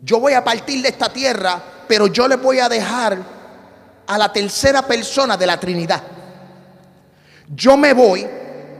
Yo 0.00 0.18
voy 0.18 0.32
a 0.32 0.42
partir 0.42 0.80
de 0.80 0.88
esta 0.88 1.12
tierra, 1.12 1.62
pero 1.86 2.06
yo 2.06 2.26
les 2.26 2.40
voy 2.40 2.58
a 2.58 2.66
dejar 2.66 3.18
a 4.06 4.16
la 4.16 4.32
tercera 4.32 4.80
persona 4.80 5.36
de 5.36 5.46
la 5.46 5.60
Trinidad. 5.60 6.02
Yo 7.54 7.76
me 7.76 7.92
voy 7.92 8.26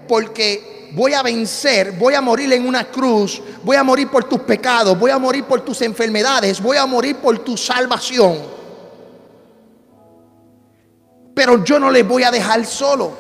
porque 0.08 0.79
voy 0.93 1.14
a 1.14 1.22
vencer, 1.22 1.93
voy 1.93 2.14
a 2.14 2.20
morir 2.20 2.53
en 2.53 2.66
una 2.66 2.84
cruz, 2.84 3.43
voy 3.62 3.76
a 3.76 3.84
morir 3.84 4.09
por 4.09 4.24
tus 4.24 4.41
pecados, 4.41 4.99
voy 4.99 5.11
a 5.11 5.18
morir 5.18 5.45
por 5.45 5.61
tus 5.62 5.80
enfermedades, 5.82 6.61
voy 6.61 6.76
a 6.76 6.86
morir 6.86 7.16
por 7.16 7.38
tu 7.41 7.57
salvación. 7.57 8.38
Pero 11.34 11.64
yo 11.64 11.78
no 11.78 11.91
les 11.91 12.07
voy 12.07 12.22
a 12.22 12.30
dejar 12.30 12.64
solo, 12.66 13.12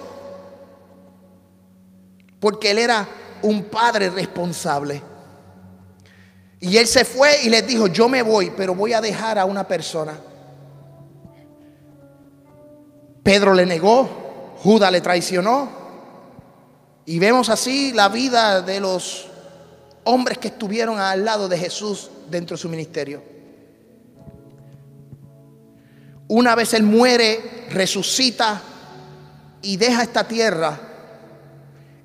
porque 2.38 2.70
él 2.70 2.78
era 2.78 3.06
un 3.42 3.64
padre 3.64 4.10
responsable. 4.10 5.02
Y 6.60 6.76
él 6.76 6.86
se 6.86 7.04
fue 7.04 7.42
y 7.42 7.48
les 7.48 7.66
dijo, 7.66 7.86
yo 7.86 8.08
me 8.08 8.22
voy, 8.22 8.52
pero 8.54 8.74
voy 8.74 8.92
a 8.92 9.00
dejar 9.00 9.38
a 9.38 9.46
una 9.46 9.66
persona. 9.66 10.18
Pedro 13.22 13.54
le 13.54 13.64
negó, 13.64 14.56
Judas 14.62 14.92
le 14.92 15.00
traicionó, 15.00 15.79
y 17.10 17.18
vemos 17.18 17.48
así 17.48 17.92
la 17.92 18.08
vida 18.08 18.62
de 18.62 18.78
los 18.78 19.26
hombres 20.04 20.38
que 20.38 20.46
estuvieron 20.46 21.00
al 21.00 21.24
lado 21.24 21.48
de 21.48 21.58
Jesús 21.58 22.08
dentro 22.30 22.56
de 22.56 22.62
su 22.62 22.68
ministerio. 22.68 23.20
Una 26.28 26.54
vez 26.54 26.72
Él 26.72 26.84
muere, 26.84 27.66
resucita 27.68 28.62
y 29.60 29.76
deja 29.76 30.04
esta 30.04 30.28
tierra, 30.28 30.78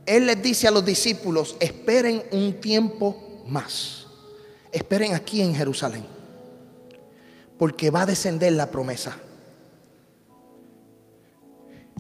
Él 0.07 0.25
les 0.25 0.41
dice 0.41 0.67
a 0.67 0.71
los 0.71 0.83
discípulos, 0.83 1.55
esperen 1.59 2.23
un 2.31 2.59
tiempo 2.59 3.43
más. 3.45 4.07
Esperen 4.71 5.13
aquí 5.13 5.39
en 5.39 5.53
Jerusalén, 5.53 6.07
porque 7.59 7.91
va 7.91 8.01
a 8.01 8.05
descender 8.07 8.53
la 8.53 8.71
promesa. 8.71 9.15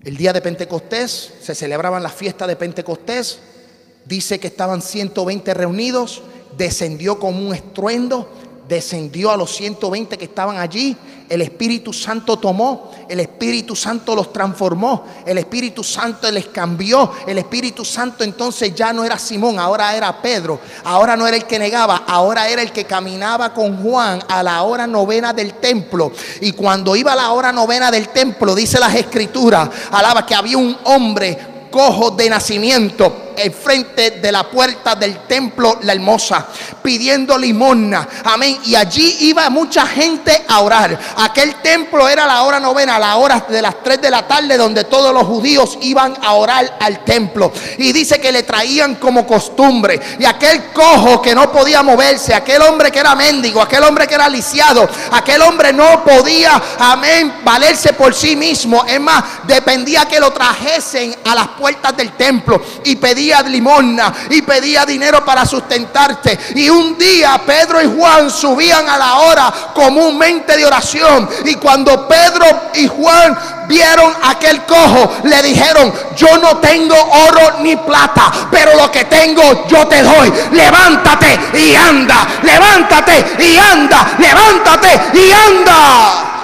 El 0.05 0.17
día 0.17 0.31
de 0.33 0.41
Pentecostés 0.41 1.33
se 1.41 1.55
celebraban 1.55 2.03
las 2.03 2.13
fiestas 2.13 2.47
de 2.47 2.55
Pentecostés. 2.55 3.39
Dice 4.05 4.39
que 4.39 4.45
estaban 4.45 4.83
120 4.83 5.51
reunidos. 5.55 6.21
Descendió 6.55 7.17
como 7.17 7.39
un 7.39 7.55
estruendo. 7.55 8.29
Descendió 8.67 9.31
a 9.31 9.37
los 9.37 9.55
120 9.55 10.17
que 10.17 10.25
estaban 10.25 10.57
allí 10.57 10.97
el 11.29 11.41
Espíritu 11.41 11.91
Santo 11.91 12.37
tomó, 12.37 12.91
el 13.09 13.19
Espíritu 13.19 13.75
Santo 13.75 14.15
los 14.15 14.31
transformó, 14.31 15.05
el 15.25 15.39
Espíritu 15.39 15.83
Santo 15.83 16.29
les 16.31 16.47
cambió, 16.47 17.11
el 17.25 17.39
Espíritu 17.39 17.83
Santo 17.83 18.23
entonces 18.23 18.75
ya 18.75 18.93
no 18.93 19.03
era 19.03 19.17
Simón, 19.17 19.57
ahora 19.57 19.95
era 19.95 20.21
Pedro, 20.21 20.59
ahora 20.83 21.15
no 21.15 21.27
era 21.27 21.35
el 21.35 21.45
que 21.45 21.57
negaba, 21.57 22.03
ahora 22.07 22.47
era 22.47 22.61
el 22.61 22.71
que 22.71 22.85
caminaba 22.85 23.53
con 23.53 23.81
Juan 23.81 24.21
a 24.27 24.43
la 24.43 24.61
hora 24.63 24.85
novena 24.85 25.33
del 25.33 25.55
templo. 25.55 26.11
Y 26.41 26.51
cuando 26.51 26.95
iba 26.95 27.13
a 27.13 27.15
la 27.15 27.31
hora 27.31 27.51
novena 27.51 27.89
del 27.89 28.09
templo, 28.09 28.53
dice 28.53 28.79
las 28.79 28.93
escrituras, 28.93 29.69
alaba 29.91 30.25
que 30.25 30.35
había 30.35 30.57
un 30.57 30.77
hombre 30.83 31.37
cojo 31.71 32.11
de 32.11 32.29
nacimiento 32.29 33.05
en 33.07 33.24
frente 33.51 34.11
de 34.11 34.31
la 34.31 34.43
puerta 34.43 34.95
del 34.95 35.19
templo 35.27 35.79
La 35.81 35.93
Hermosa, 35.93 36.47
pidiendo 36.81 37.37
limosna. 37.37 38.07
Amén. 38.23 38.59
Y 38.65 38.75
allí 38.75 39.17
iba 39.21 39.49
mucha 39.49 39.85
gente 39.85 40.45
a 40.47 40.61
orar. 40.61 40.97
Aquel 41.17 41.55
templo 41.55 42.07
era 42.07 42.25
la 42.25 42.43
hora 42.43 42.59
novena, 42.59 42.99
la 42.99 43.15
hora 43.17 43.45
de 43.47 43.61
las 43.61 43.81
3 43.83 44.01
de 44.01 44.11
la 44.11 44.27
tarde, 44.27 44.57
donde 44.57 44.83
todos 44.85 45.13
los 45.13 45.23
judíos 45.23 45.77
iban 45.81 46.17
a 46.21 46.33
orar 46.33 46.77
al 46.79 47.03
templo. 47.03 47.51
Y 47.77 47.91
dice 47.91 48.19
que 48.19 48.31
le 48.31 48.43
traían 48.43 48.95
como 48.95 49.25
costumbre. 49.25 49.99
Y 50.19 50.25
aquel 50.25 50.65
cojo 50.71 51.21
que 51.21 51.35
no 51.35 51.51
podía 51.51 51.83
moverse, 51.83 52.33
aquel 52.33 52.61
hombre 52.61 52.91
que 52.91 52.99
era 52.99 53.15
mendigo, 53.15 53.61
aquel 53.61 53.83
hombre 53.83 54.07
que 54.07 54.15
era 54.15 54.29
lisiado, 54.29 54.87
aquel 55.11 55.41
hombre 55.41 55.73
no 55.73 56.03
podía, 56.03 56.61
amén, 56.79 57.33
valerse 57.43 57.93
por 57.93 58.13
sí 58.13 58.35
mismo. 58.35 58.85
Es 58.85 58.99
más, 58.99 59.23
dependía 59.43 60.05
que 60.05 60.19
lo 60.19 60.31
trajesen 60.31 61.15
a 61.23 61.35
las 61.35 61.47
puertas 61.49 61.95
del 61.97 62.11
templo 62.13 62.61
y 62.83 62.95
pedía 62.95 63.24
limosna 63.45 64.13
y 64.29 64.41
pedía 64.41 64.85
dinero 64.85 65.23
para 65.23 65.45
sustentarte. 65.45 66.37
Y 66.55 66.69
un 66.69 66.97
día 66.97 67.41
Pedro 67.45 67.81
y 67.81 67.95
Juan 67.97 68.29
subían 68.29 68.87
a 68.87 68.97
la 68.97 69.15
hora 69.19 69.53
comúnmente 69.73 70.55
de 70.55 70.65
oración. 70.65 71.29
Y 71.45 71.55
cuando 71.55 72.07
Pedro 72.07 72.45
y 72.75 72.87
Juan 72.87 73.37
vieron 73.67 74.13
aquel 74.23 74.63
cojo, 74.65 75.17
le 75.23 75.41
dijeron, 75.41 75.93
yo 76.15 76.37
no 76.37 76.57
tengo 76.57 76.95
oro 76.95 77.59
ni 77.61 77.75
plata, 77.75 78.31
pero 78.51 78.75
lo 78.75 78.91
que 78.91 79.05
tengo 79.05 79.67
yo 79.67 79.87
te 79.87 80.01
doy. 80.03 80.31
Levántate 80.51 81.39
y 81.53 81.75
anda, 81.75 82.27
levántate 82.43 83.25
y 83.39 83.57
anda, 83.57 84.15
levántate 84.19 84.99
y 85.13 85.31
anda. 85.31 86.34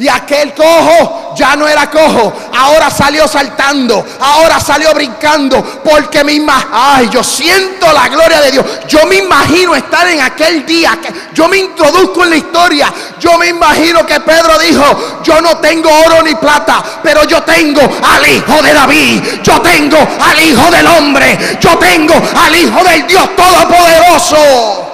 Y 0.00 0.08
aquel 0.08 0.54
cojo 0.54 1.34
ya 1.36 1.54
no 1.56 1.68
era 1.68 1.90
cojo, 1.90 2.32
ahora 2.58 2.88
salió 2.88 3.28
saltando, 3.28 4.02
ahora 4.18 4.58
salió 4.58 4.94
brincando, 4.94 5.62
porque 5.84 6.24
me 6.24 6.32
imagino, 6.32 6.70
ay, 6.72 7.10
yo 7.10 7.22
siento 7.22 7.92
la 7.92 8.08
gloria 8.08 8.40
de 8.40 8.50
Dios. 8.50 8.64
Yo 8.88 9.04
me 9.04 9.16
imagino 9.16 9.74
estar 9.74 10.08
en 10.08 10.22
aquel 10.22 10.64
día, 10.64 10.98
que 11.02 11.12
yo 11.34 11.48
me 11.48 11.58
introduzco 11.58 12.24
en 12.24 12.30
la 12.30 12.36
historia, 12.36 12.90
yo 13.18 13.36
me 13.36 13.48
imagino 13.48 14.06
que 14.06 14.18
Pedro 14.20 14.58
dijo, 14.58 15.20
yo 15.22 15.38
no 15.42 15.58
tengo 15.58 15.90
oro 16.06 16.22
ni 16.22 16.34
plata, 16.34 16.82
pero 17.02 17.24
yo 17.24 17.42
tengo 17.42 17.82
al 17.82 18.26
Hijo 18.26 18.62
de 18.62 18.72
David, 18.72 19.22
yo 19.42 19.60
tengo 19.60 19.98
al 19.98 20.40
Hijo 20.40 20.70
del 20.70 20.86
Hombre, 20.86 21.58
yo 21.60 21.76
tengo 21.76 22.14
al 22.14 22.56
Hijo 22.56 22.82
del 22.84 23.06
Dios 23.06 23.36
Todopoderoso. 23.36 24.89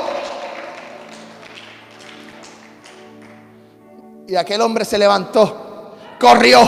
Y 4.29 4.35
aquel 4.35 4.61
hombre 4.61 4.85
se 4.85 4.99
levantó, 4.99 5.95
corrió 6.19 6.61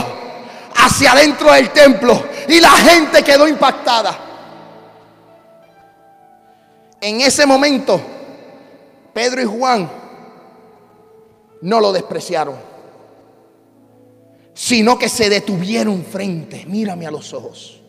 hacia 0.75 1.11
adentro 1.11 1.51
del 1.51 1.71
templo 1.71 2.23
y 2.47 2.59
la 2.59 2.69
gente 2.69 3.23
quedó 3.23 3.47
impactada. 3.47 4.17
En 7.01 7.21
ese 7.21 7.45
momento, 7.45 7.99
Pedro 9.13 9.41
y 9.41 9.45
Juan 9.45 9.89
no 11.61 11.79
lo 11.79 11.91
despreciaron, 11.91 12.55
sino 14.53 14.97
que 14.97 15.09
se 15.09 15.29
detuvieron 15.29 16.03
frente. 16.03 16.65
Mírame 16.65 17.07
a 17.07 17.11
los 17.11 17.33
ojos. 17.33 17.81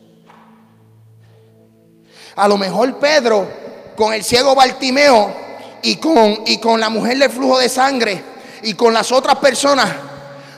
A 2.37 2.49
lo 2.49 2.57
mejor 2.57 2.99
Pedro, 2.99 3.47
con 3.97 4.13
el 4.13 4.25
ciego 4.25 4.55
Bartimeo 4.55 5.33
y 5.83 5.97
con, 5.97 6.43
y 6.47 6.59
con 6.59 6.81
la 6.81 6.89
mujer 6.89 7.19
del 7.19 7.31
flujo 7.31 7.59
de 7.59 7.69
sangre, 7.69 8.30
y 8.63 8.75
con 8.75 8.93
las 8.93 9.11
otras 9.13 9.37
personas. 9.37 9.89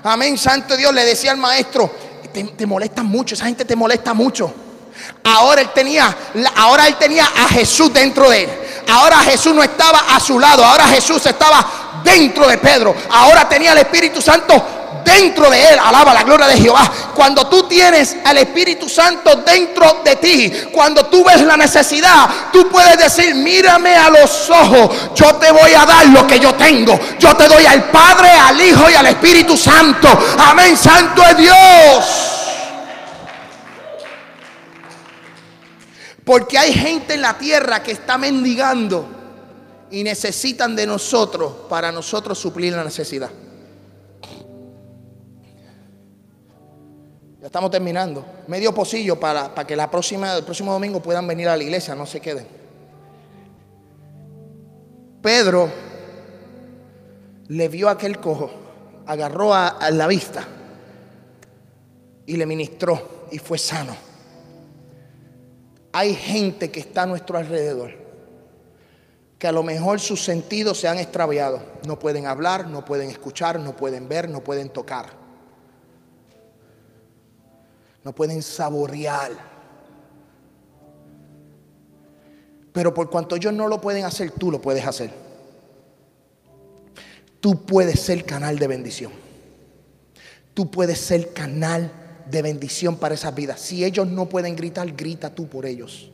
Amén, 0.05 0.36
Santo 0.36 0.76
Dios 0.76 0.92
le 0.92 1.05
decía 1.05 1.30
al 1.30 1.36
maestro, 1.36 1.90
te, 2.32 2.44
te 2.44 2.66
molesta 2.66 3.03
mucho, 3.03 3.34
esa 3.34 3.46
gente 3.46 3.64
te 3.64 3.76
molesta 3.76 4.14
mucho. 4.14 4.53
Ahora 5.24 5.61
él 5.61 5.70
tenía, 5.74 6.14
ahora 6.57 6.86
él 6.86 6.96
tenía 6.96 7.24
a 7.24 7.48
Jesús 7.48 7.92
dentro 7.92 8.28
de 8.30 8.44
él. 8.44 8.50
Ahora 8.88 9.18
Jesús 9.20 9.55
no 9.55 9.62
estaba 9.62 10.00
a 10.14 10.20
su 10.20 10.38
lado, 10.38 10.64
ahora 10.64 10.86
Jesús 10.88 11.24
estaba 11.26 12.00
dentro 12.05 12.46
de 12.48 12.59
Pedro. 12.59 12.94
Ahora 13.11 13.48
tenía 13.48 13.72
el 13.72 13.78
Espíritu 13.78 14.20
Santo 14.20 14.82
dentro 15.05 15.50
de 15.50 15.61
él. 15.61 15.78
Alaba 15.82 16.14
la 16.14 16.22
gloria 16.22 16.46
de 16.46 16.57
Jehová. 16.57 16.90
Cuando 17.14 17.46
tú 17.46 17.64
tienes 17.64 18.16
al 18.24 18.38
Espíritu 18.38 18.88
Santo 18.88 19.36
dentro 19.36 20.00
de 20.05 20.16
ti, 20.16 20.53
cuando 20.72 21.07
tú 21.07 21.24
ves 21.24 21.42
la 21.42 21.57
necesidad, 21.57 22.28
tú 22.53 22.68
puedes 22.68 22.98
decir, 22.98 23.34
mírame 23.34 23.94
a 23.94 24.11
los 24.11 24.50
ojos, 24.50 25.14
yo 25.14 25.34
te 25.36 25.50
voy 25.50 25.72
a 25.74 25.84
dar 25.84 26.07
lo 26.07 26.26
que 26.26 26.38
yo 26.38 26.55
tengo. 26.55 26.98
Yo 27.18 27.36
te 27.36 27.48
doy 27.48 27.66
al 27.66 27.84
Padre, 27.90 28.30
al 28.30 28.61
Hijo 28.61 28.90
y 28.90 28.94
al 28.94 29.07
Espíritu 29.07 29.57
Santo. 29.57 30.09
Amén, 30.38 30.76
Santo 30.76 31.22
es 31.22 31.36
Dios. 31.36 32.32
Porque 36.24 36.57
hay 36.57 36.72
gente 36.72 37.14
en 37.14 37.22
la 37.22 37.36
tierra 37.36 37.82
que 37.82 37.92
está 37.92 38.16
mendigando 38.16 39.09
y 39.90 40.05
necesitan 40.05 40.74
de 40.74 40.86
nosotros 40.86 41.53
para 41.68 41.92
nosotros 41.92 42.38
suplir 42.38 42.72
la 42.72 42.84
necesidad. 42.84 43.30
Ya 47.43 47.47
estamos 47.47 47.72
terminando. 47.72 48.24
Medio 48.47 48.72
pocillo 48.72 49.18
para, 49.18 49.53
para 49.53 49.66
que 49.66 49.74
el 49.74 49.88
próximo 49.88 50.72
domingo 50.72 51.03
puedan 51.03 51.26
venir 51.26 51.49
a 51.49 51.57
la 51.57 51.62
iglesia, 51.64 51.93
no 51.93 52.07
se 52.07 52.20
queden. 52.20 52.47
Pedro 55.20 55.68
le 57.49 57.66
vio 57.66 57.88
a 57.88 57.93
aquel 57.93 58.20
cojo, 58.20 58.49
agarró 59.07 59.53
a, 59.53 59.66
a 59.70 59.90
la 59.90 60.07
vista 60.07 60.47
y 62.26 62.36
le 62.36 62.47
ministró 62.47 63.26
y 63.32 63.38
fue 63.38 63.59
sano. 63.59 63.97
Hay 65.95 66.14
gente 66.14 66.70
que 66.70 66.78
está 66.78 67.03
a 67.03 67.07
nuestro 67.07 67.38
alrededor 67.38 67.90
que 69.40 69.49
a 69.49 69.53
lo 69.53 69.64
mejor 69.64 69.99
sus 69.99 70.22
sentidos 70.22 70.78
se 70.78 70.86
han 70.86 70.99
extraviado. 70.99 71.61
No 71.88 71.99
pueden 71.99 72.26
hablar, 72.26 72.68
no 72.68 72.84
pueden 72.84 73.11
escuchar, 73.11 73.59
no 73.59 73.74
pueden 73.74 74.09
ver, 74.09 74.28
no 74.28 74.45
pueden 74.45 74.68
tocar 74.68 75.22
no 78.05 78.12
pueden 78.12 78.42
saborear. 78.42 79.30
Pero 82.72 82.94
por 82.94 83.11
cuanto 83.11 83.36
ellos 83.36 83.53
no 83.53 83.68
lo 83.68 83.80
pueden 83.80 84.05
hacer, 84.05 84.30
tú 84.32 84.50
lo 84.50 84.61
puedes 84.61 84.86
hacer. 84.86 85.11
Tú 87.40 87.64
puedes 87.66 88.00
ser 88.00 88.24
canal 88.24 88.59
de 88.59 88.66
bendición. 88.66 89.12
Tú 90.55 90.70
puedes 90.70 90.98
ser 90.98 91.32
canal 91.32 91.90
de 92.30 92.42
bendición 92.42 92.96
para 92.96 93.14
esas 93.14 93.34
vidas. 93.34 93.61
Si 93.61 93.84
ellos 93.84 94.07
no 94.07 94.26
pueden 94.26 94.57
gritar, 94.57 94.90
grita 94.92 95.34
tú 95.34 95.48
por 95.48 95.66
ellos. 95.66 96.11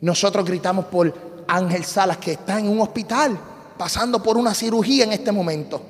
Nosotros 0.00 0.44
gritamos 0.44 0.86
por 0.86 1.44
Ángel 1.48 1.84
Salas 1.84 2.18
que 2.18 2.32
está 2.32 2.58
en 2.58 2.68
un 2.68 2.80
hospital 2.80 3.38
pasando 3.76 4.22
por 4.22 4.36
una 4.36 4.54
cirugía 4.54 5.04
en 5.04 5.12
este 5.12 5.32
momento. 5.32 5.82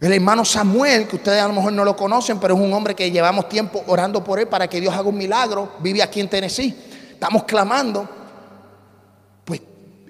El 0.00 0.12
hermano 0.12 0.44
Samuel, 0.44 1.08
que 1.08 1.16
ustedes 1.16 1.42
a 1.42 1.48
lo 1.48 1.54
mejor 1.54 1.72
no 1.72 1.84
lo 1.84 1.96
conocen, 1.96 2.38
pero 2.38 2.54
es 2.54 2.60
un 2.60 2.72
hombre 2.72 2.94
que 2.94 3.10
llevamos 3.10 3.48
tiempo 3.48 3.82
orando 3.88 4.22
por 4.22 4.38
él 4.38 4.46
para 4.46 4.68
que 4.68 4.80
Dios 4.80 4.94
haga 4.94 5.08
un 5.08 5.18
milagro. 5.18 5.72
Vive 5.80 6.02
aquí 6.02 6.20
en 6.20 6.28
Tennessee. 6.28 6.74
Estamos 7.10 7.42
clamando. 7.42 8.08
Pues 9.44 9.60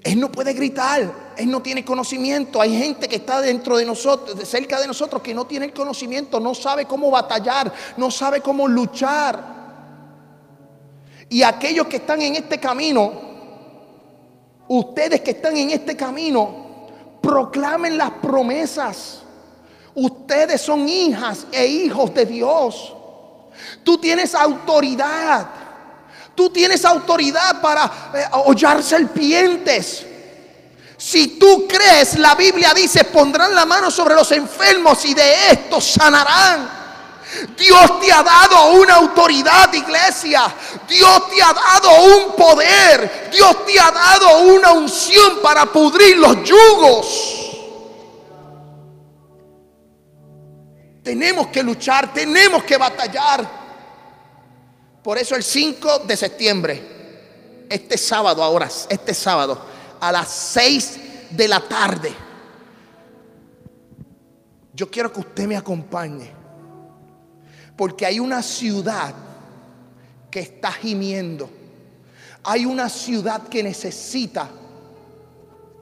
él 0.02 0.20
no 0.20 0.30
puede 0.30 0.52
gritar, 0.52 1.10
él 1.38 1.50
no 1.50 1.62
tiene 1.62 1.86
conocimiento. 1.86 2.60
Hay 2.60 2.76
gente 2.76 3.08
que 3.08 3.16
está 3.16 3.40
dentro 3.40 3.78
de 3.78 3.86
nosotros, 3.86 4.46
cerca 4.46 4.78
de 4.78 4.86
nosotros, 4.86 5.22
que 5.22 5.32
no 5.32 5.46
tiene 5.46 5.66
el 5.66 5.72
conocimiento, 5.72 6.38
no 6.38 6.54
sabe 6.54 6.84
cómo 6.84 7.10
batallar, 7.10 7.72
no 7.96 8.10
sabe 8.10 8.42
cómo 8.42 8.68
luchar. 8.68 9.56
Y 11.30 11.42
aquellos 11.42 11.86
que 11.86 11.96
están 11.96 12.20
en 12.20 12.36
este 12.36 12.60
camino, 12.60 13.10
ustedes 14.68 15.22
que 15.22 15.30
están 15.30 15.56
en 15.56 15.70
este 15.70 15.96
camino, 15.96 16.88
proclamen 17.22 17.96
las 17.96 18.10
promesas. 18.10 19.22
Ustedes 19.94 20.60
son 20.60 20.88
hijas 20.88 21.46
e 21.50 21.66
hijos 21.66 22.14
de 22.14 22.24
Dios. 22.26 22.94
Tú 23.84 23.98
tienes 23.98 24.34
autoridad. 24.34 25.46
Tú 26.34 26.50
tienes 26.50 26.84
autoridad 26.84 27.60
para 27.60 28.10
eh, 28.14 28.24
hollar 28.44 28.82
serpientes. 28.82 30.06
Si 30.96 31.38
tú 31.38 31.66
crees, 31.66 32.18
la 32.18 32.34
Biblia 32.34 32.72
dice, 32.74 33.04
pondrán 33.04 33.54
la 33.54 33.64
mano 33.64 33.90
sobre 33.90 34.14
los 34.14 34.30
enfermos 34.32 35.04
y 35.04 35.14
de 35.14 35.50
estos 35.50 35.84
sanarán. 35.84 36.78
Dios 37.56 38.00
te 38.00 38.12
ha 38.12 38.22
dado 38.22 38.72
una 38.72 38.94
autoridad, 38.94 39.72
iglesia. 39.72 40.52
Dios 40.88 41.30
te 41.30 41.42
ha 41.42 41.52
dado 41.52 42.02
un 42.02 42.36
poder. 42.36 43.28
Dios 43.32 43.66
te 43.66 43.78
ha 43.78 43.90
dado 43.90 44.38
una 44.40 44.72
unción 44.72 45.38
para 45.42 45.66
pudrir 45.66 46.16
los 46.16 46.42
yugos. 46.44 47.47
Tenemos 51.08 51.46
que 51.46 51.62
luchar, 51.62 52.12
tenemos 52.12 52.62
que 52.64 52.76
batallar. 52.76 53.48
Por 55.02 55.16
eso 55.16 55.36
el 55.36 55.42
5 55.42 56.00
de 56.00 56.14
septiembre, 56.14 57.66
este 57.66 57.96
sábado 57.96 58.42
ahora, 58.42 58.68
este 58.90 59.14
sábado, 59.14 59.58
a 60.00 60.12
las 60.12 60.28
6 60.28 60.98
de 61.30 61.48
la 61.48 61.60
tarde, 61.60 62.12
yo 64.74 64.90
quiero 64.90 65.10
que 65.10 65.20
usted 65.20 65.46
me 65.46 65.56
acompañe. 65.56 66.30
Porque 67.74 68.04
hay 68.04 68.20
una 68.20 68.42
ciudad 68.42 69.14
que 70.30 70.40
está 70.40 70.72
gimiendo. 70.72 71.48
Hay 72.44 72.66
una 72.66 72.90
ciudad 72.90 73.48
que 73.48 73.62
necesita. 73.62 74.50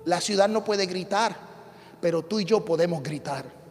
La 0.05 0.21
ciudad 0.21 0.49
no 0.49 0.63
puede 0.63 0.87
gritar, 0.87 1.37
pero 2.01 2.23
tú 2.23 2.39
y 2.39 2.45
yo 2.45 2.65
podemos 2.65 3.03
gritar. 3.03 3.66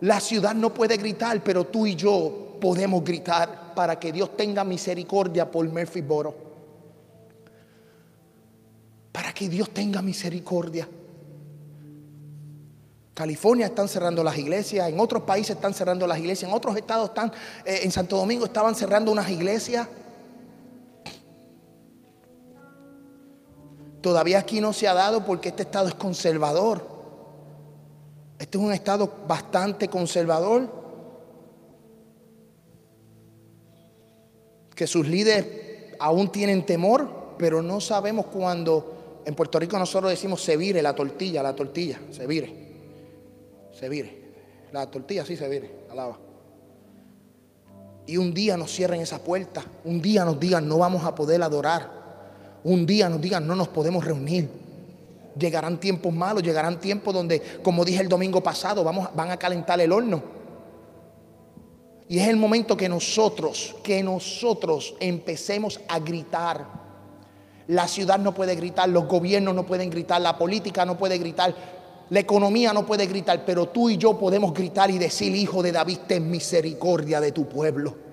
La 0.00 0.20
ciudad 0.20 0.54
no 0.54 0.72
puede 0.72 0.96
gritar, 0.96 1.42
pero 1.42 1.64
tú 1.64 1.86
y 1.86 1.96
yo 1.96 2.56
podemos 2.60 3.02
gritar 3.02 3.74
para 3.74 3.98
que 3.98 4.12
Dios 4.12 4.36
tenga 4.36 4.64
misericordia 4.64 5.50
por 5.50 5.68
Murphy 5.68 6.02
Boro. 6.02 6.34
Para 9.12 9.32
que 9.32 9.48
Dios 9.48 9.70
tenga 9.70 10.00
misericordia. 10.02 10.88
California 13.14 13.66
están 13.66 13.88
cerrando 13.88 14.22
las 14.22 14.38
iglesias, 14.38 14.88
en 14.88 15.00
otros 15.00 15.24
países 15.24 15.56
están 15.56 15.74
cerrando 15.74 16.06
las 16.06 16.18
iglesias, 16.18 16.48
en 16.48 16.56
otros 16.56 16.76
estados 16.76 17.08
están, 17.08 17.32
eh, 17.64 17.80
en 17.82 17.90
Santo 17.90 18.16
Domingo 18.16 18.44
estaban 18.44 18.76
cerrando 18.76 19.10
unas 19.10 19.28
iglesias. 19.28 19.88
Todavía 24.00 24.38
aquí 24.38 24.60
no 24.60 24.72
se 24.72 24.86
ha 24.86 24.94
dado 24.94 25.24
porque 25.24 25.48
este 25.48 25.64
estado 25.64 25.88
es 25.88 25.94
conservador. 25.94 26.97
Este 28.38 28.58
es 28.58 28.64
un 28.64 28.72
estado 28.72 29.12
bastante 29.26 29.88
conservador. 29.88 30.68
Que 34.74 34.86
sus 34.86 35.06
líderes 35.08 35.94
aún 35.98 36.30
tienen 36.30 36.64
temor, 36.64 37.34
pero 37.38 37.62
no 37.62 37.80
sabemos 37.80 38.26
cuándo. 38.26 39.22
En 39.24 39.34
Puerto 39.34 39.58
Rico 39.58 39.78
nosotros 39.78 40.10
decimos 40.10 40.42
se 40.42 40.56
vire 40.56 40.80
la 40.80 40.94
tortilla, 40.94 41.42
la 41.42 41.54
tortilla, 41.54 41.98
se 42.10 42.26
vire 42.26 42.68
se 43.78 43.88
vire. 43.88 44.28
La 44.72 44.90
tortilla 44.90 45.24
sí 45.24 45.36
se 45.36 45.48
vire, 45.48 45.70
alaba. 45.90 46.18
Y 48.06 48.16
un 48.16 48.34
día 48.34 48.56
nos 48.56 48.72
cierren 48.72 49.00
esa 49.00 49.18
puerta. 49.18 49.64
Un 49.84 50.00
día 50.00 50.24
nos 50.24 50.40
digan 50.40 50.66
no 50.66 50.78
vamos 50.78 51.04
a 51.04 51.14
poder 51.14 51.42
adorar. 51.42 51.90
Un 52.64 52.86
día 52.86 53.08
nos 53.08 53.20
digan 53.20 53.46
no 53.46 53.54
nos 53.54 53.68
podemos 53.68 54.04
reunir. 54.04 54.48
Llegarán 55.38 55.78
tiempos 55.78 56.12
malos, 56.12 56.42
llegarán 56.42 56.80
tiempos 56.80 57.14
donde, 57.14 57.40
como 57.62 57.84
dije 57.84 58.00
el 58.00 58.08
domingo 58.08 58.42
pasado, 58.42 58.82
vamos, 58.82 59.08
van 59.14 59.30
a 59.30 59.36
calentar 59.36 59.80
el 59.80 59.92
horno. 59.92 60.22
Y 62.08 62.18
es 62.18 62.28
el 62.28 62.36
momento 62.36 62.76
que 62.76 62.88
nosotros, 62.88 63.76
que 63.82 64.02
nosotros 64.02 64.94
empecemos 64.98 65.80
a 65.88 65.98
gritar. 65.98 66.66
La 67.66 67.86
ciudad 67.86 68.18
no 68.18 68.32
puede 68.32 68.54
gritar, 68.54 68.88
los 68.88 69.06
gobiernos 69.06 69.54
no 69.54 69.66
pueden 69.66 69.90
gritar, 69.90 70.20
la 70.22 70.38
política 70.38 70.86
no 70.86 70.96
puede 70.96 71.18
gritar, 71.18 71.54
la 72.08 72.20
economía 72.20 72.72
no 72.72 72.86
puede 72.86 73.06
gritar, 73.06 73.44
pero 73.44 73.68
tú 73.68 73.90
y 73.90 73.98
yo 73.98 74.18
podemos 74.18 74.54
gritar 74.54 74.90
y 74.90 74.96
decir, 74.96 75.34
hijo 75.34 75.62
de 75.62 75.72
David, 75.72 75.98
ten 76.06 76.30
misericordia 76.30 77.20
de 77.20 77.32
tu 77.32 77.46
pueblo. 77.46 78.07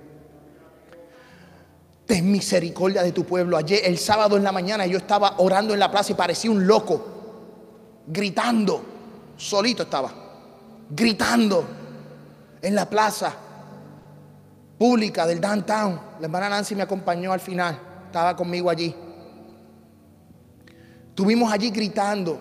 Ten 2.05 2.31
misericordia 2.31 3.01
de 3.01 3.11
tu 3.11 3.23
pueblo. 3.23 3.57
Ayer, 3.57 3.81
el 3.83 3.97
sábado 3.97 4.37
en 4.37 4.43
la 4.43 4.51
mañana, 4.51 4.85
yo 4.85 4.97
estaba 4.97 5.35
orando 5.37 5.73
en 5.73 5.79
la 5.79 5.89
plaza 5.89 6.11
y 6.11 6.15
parecía 6.15 6.51
un 6.51 6.67
loco, 6.67 7.05
gritando. 8.07 8.83
Solito 9.37 9.83
estaba, 9.83 10.11
gritando 10.89 11.65
en 12.61 12.75
la 12.75 12.89
plaza 12.89 13.33
pública 14.77 15.25
del 15.25 15.41
downtown. 15.41 15.99
La 16.19 16.25
hermana 16.25 16.49
Nancy 16.49 16.75
me 16.75 16.83
acompañó 16.83 17.33
al 17.33 17.39
final, 17.39 17.79
estaba 18.05 18.35
conmigo 18.35 18.69
allí. 18.69 18.95
Estuvimos 21.09 21.51
allí 21.51 21.69
gritando. 21.69 22.39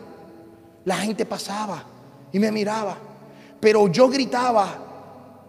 La 0.84 0.96
gente 0.96 1.24
pasaba 1.24 1.84
y 2.32 2.38
me 2.38 2.50
miraba. 2.52 2.96
Pero 3.60 3.88
yo 3.88 4.08
gritaba 4.08 4.83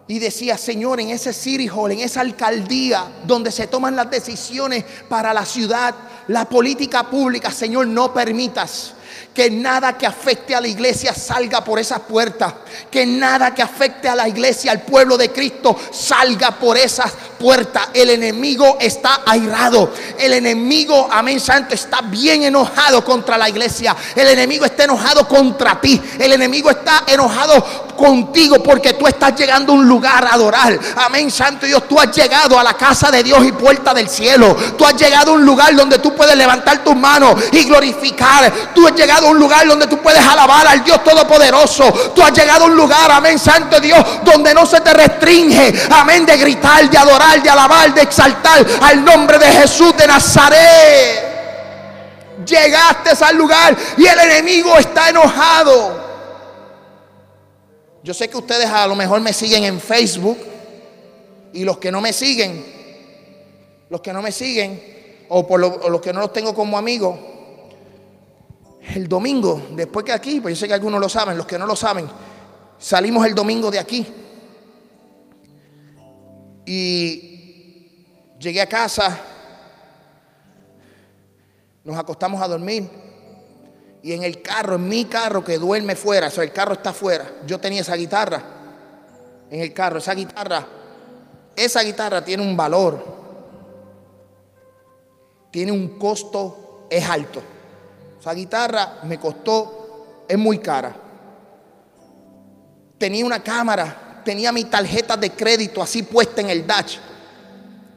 y 0.08 0.18
decía, 0.18 0.56
Señor, 0.56 1.00
en 1.00 1.10
ese 1.10 1.32
city 1.32 1.68
hall, 1.68 1.92
en 1.92 2.00
esa 2.00 2.20
alcaldía 2.20 3.06
donde 3.24 3.50
se 3.50 3.66
toman 3.66 3.96
las 3.96 4.10
decisiones 4.10 4.84
para 5.08 5.34
la 5.34 5.44
ciudad, 5.44 5.94
la 6.28 6.48
política 6.48 7.10
pública, 7.10 7.50
Señor, 7.50 7.86
no 7.88 8.12
permitas 8.12 8.95
que 9.36 9.50
nada 9.50 9.98
que 9.98 10.06
afecte 10.06 10.54
a 10.54 10.62
la 10.62 10.66
iglesia 10.66 11.12
salga 11.12 11.62
por 11.62 11.78
esas 11.78 12.00
puertas. 12.00 12.54
Que 12.90 13.04
nada 13.04 13.54
que 13.54 13.60
afecte 13.60 14.08
a 14.08 14.14
la 14.14 14.26
iglesia, 14.26 14.72
al 14.72 14.80
pueblo 14.80 15.18
de 15.18 15.30
Cristo, 15.30 15.78
salga 15.92 16.52
por 16.52 16.78
esas 16.78 17.12
puertas. 17.38 17.88
El 17.92 18.08
enemigo 18.08 18.78
está 18.80 19.20
airado. 19.26 19.92
El 20.18 20.32
enemigo, 20.32 21.06
amén 21.12 21.38
santo, 21.38 21.74
está 21.74 22.00
bien 22.00 22.44
enojado 22.44 23.04
contra 23.04 23.36
la 23.36 23.50
iglesia. 23.50 23.94
El 24.14 24.26
enemigo 24.28 24.64
está 24.64 24.84
enojado 24.84 25.28
contra 25.28 25.78
ti. 25.82 26.00
El 26.18 26.32
enemigo 26.32 26.70
está 26.70 27.04
enojado 27.06 27.86
contigo 27.94 28.62
porque 28.62 28.94
tú 28.94 29.06
estás 29.06 29.34
llegando 29.36 29.72
a 29.72 29.76
un 29.76 29.86
lugar 29.86 30.24
a 30.24 30.34
adorar. 30.34 30.78
Amén, 30.96 31.30
Santo 31.30 31.66
Dios. 31.66 31.86
Tú 31.86 32.00
has 32.00 32.10
llegado 32.16 32.58
a 32.58 32.64
la 32.64 32.74
casa 32.74 33.10
de 33.10 33.22
Dios 33.22 33.44
y 33.44 33.52
puerta 33.52 33.92
del 33.92 34.08
cielo. 34.08 34.56
Tú 34.78 34.86
has 34.86 34.94
llegado 34.94 35.32
a 35.32 35.34
un 35.34 35.44
lugar 35.44 35.74
donde 35.76 35.98
tú 35.98 36.14
puedes 36.14 36.36
levantar 36.36 36.82
tus 36.82 36.96
manos 36.96 37.34
y 37.52 37.64
glorificar. 37.64 38.50
Tú 38.74 38.86
has 38.86 38.94
llegado 38.94 39.25
un 39.30 39.38
lugar 39.38 39.66
donde 39.66 39.86
tú 39.86 39.98
puedes 39.98 40.24
alabar 40.24 40.66
al 40.66 40.84
Dios 40.84 41.02
Todopoderoso. 41.02 41.92
Tú 42.14 42.22
has 42.22 42.32
llegado 42.32 42.64
a 42.64 42.66
un 42.66 42.76
lugar, 42.76 43.10
amén, 43.10 43.38
Santo 43.38 43.80
Dios, 43.80 43.98
donde 44.24 44.52
no 44.54 44.66
se 44.66 44.80
te 44.80 44.92
restringe, 44.92 45.72
amén, 45.90 46.26
de 46.26 46.36
gritar, 46.36 46.88
de 46.88 46.98
adorar, 46.98 47.42
de 47.42 47.50
alabar, 47.50 47.92
de 47.94 48.02
exaltar 48.02 48.64
al 48.82 49.04
nombre 49.04 49.38
de 49.38 49.46
Jesús 49.46 49.96
de 49.96 50.06
Nazaret. 50.06 51.36
Llegaste 52.46 53.24
al 53.24 53.36
lugar 53.36 53.76
y 53.96 54.06
el 54.06 54.18
enemigo 54.18 54.76
está 54.78 55.08
enojado. 55.08 56.04
Yo 58.02 58.14
sé 58.14 58.28
que 58.28 58.36
ustedes 58.36 58.66
a 58.66 58.86
lo 58.86 58.94
mejor 58.94 59.20
me 59.20 59.32
siguen 59.32 59.64
en 59.64 59.80
Facebook 59.80 60.38
y 61.52 61.64
los 61.64 61.78
que 61.78 61.90
no 61.90 62.00
me 62.00 62.12
siguen, 62.12 62.64
los 63.88 64.00
que 64.00 64.12
no 64.12 64.22
me 64.22 64.30
siguen, 64.30 65.24
o 65.28 65.46
por 65.46 65.58
los 65.58 66.00
que 66.00 66.12
no 66.12 66.20
los 66.20 66.32
tengo 66.32 66.54
como 66.54 66.78
amigos, 66.78 67.18
el 68.94 69.08
domingo, 69.08 69.68
después 69.72 70.04
que 70.04 70.12
aquí, 70.12 70.40
pues 70.40 70.56
yo 70.56 70.60
sé 70.60 70.68
que 70.68 70.74
algunos 70.74 71.00
lo 71.00 71.08
saben, 71.08 71.36
los 71.36 71.46
que 71.46 71.58
no 71.58 71.66
lo 71.66 71.74
saben, 71.74 72.08
salimos 72.78 73.26
el 73.26 73.34
domingo 73.34 73.70
de 73.70 73.78
aquí. 73.78 74.06
Y 76.64 77.96
llegué 78.38 78.60
a 78.60 78.68
casa, 78.68 79.20
nos 81.84 81.96
acostamos 81.96 82.40
a 82.42 82.48
dormir. 82.48 82.88
Y 84.02 84.12
en 84.12 84.22
el 84.22 84.40
carro, 84.40 84.76
en 84.76 84.88
mi 84.88 85.06
carro 85.06 85.42
que 85.44 85.58
duerme 85.58 85.96
fuera, 85.96 86.28
o 86.28 86.30
sea, 86.30 86.44
el 86.44 86.52
carro 86.52 86.74
está 86.74 86.92
fuera, 86.92 87.40
yo 87.46 87.58
tenía 87.58 87.80
esa 87.80 87.96
guitarra 87.96 88.56
en 89.50 89.60
el 89.60 89.72
carro. 89.72 89.98
Esa 89.98 90.14
guitarra, 90.14 90.66
esa 91.54 91.82
guitarra 91.82 92.24
tiene 92.24 92.42
un 92.42 92.56
valor, 92.56 93.04
tiene 95.50 95.72
un 95.72 95.98
costo, 95.98 96.86
es 96.90 97.08
alto. 97.08 97.42
Esa 98.26 98.34
guitarra 98.34 98.98
me 99.04 99.20
costó, 99.20 100.24
es 100.28 100.36
muy 100.36 100.58
cara. 100.58 100.92
Tenía 102.98 103.24
una 103.24 103.40
cámara, 103.40 104.20
tenía 104.24 104.50
mi 104.50 104.64
tarjeta 104.64 105.16
de 105.16 105.30
crédito 105.30 105.80
así 105.80 106.02
puesta 106.02 106.40
en 106.40 106.50
el 106.50 106.66
dash 106.66 106.96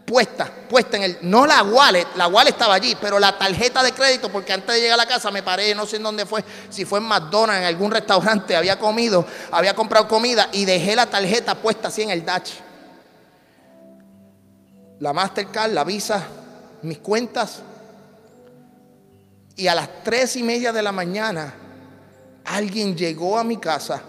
puesta, 0.05 0.47
puesta 0.69 0.97
en 0.97 1.03
el, 1.03 1.17
no 1.23 1.47
la 1.47 1.63
wallet, 1.63 2.05
la 2.15 2.27
wallet 2.27 2.51
estaba 2.51 2.75
allí, 2.75 2.95
pero 3.01 3.17
la 3.17 3.39
tarjeta 3.39 3.81
de 3.81 3.91
crédito, 3.91 4.31
porque 4.31 4.53
antes 4.53 4.75
de 4.75 4.81
llegar 4.81 4.99
a 4.99 5.03
la 5.03 5.07
casa 5.07 5.31
me 5.31 5.41
paré, 5.41 5.73
no 5.73 5.87
sé 5.87 5.95
en 5.95 6.03
dónde 6.03 6.27
fue, 6.27 6.45
si 6.69 6.85
fue 6.85 6.99
en 6.99 7.05
McDonald's, 7.05 7.61
en 7.61 7.65
algún 7.65 7.89
restaurante, 7.89 8.55
había 8.55 8.77
comido, 8.77 9.25
había 9.49 9.73
comprado 9.73 10.07
comida 10.07 10.49
y 10.51 10.63
dejé 10.63 10.95
la 10.95 11.07
tarjeta 11.07 11.55
puesta 11.55 11.87
así 11.87 12.03
en 12.03 12.11
el 12.11 12.23
Dutch. 12.23 12.51
La 14.99 15.11
Mastercard, 15.11 15.71
la 15.71 15.83
Visa, 15.83 16.23
mis 16.83 16.99
cuentas. 16.99 17.63
Y 19.59 19.67
a 19.67 19.75
las 19.75 20.03
tres 20.03 20.35
y 20.35 20.43
media 20.43 20.71
de 20.71 20.81
la 20.81 20.91
mañana, 20.91 21.53
alguien 22.45 22.95
llegó 22.95 23.37
a 23.37 23.43
mi 23.43 23.57
casa, 23.57 24.01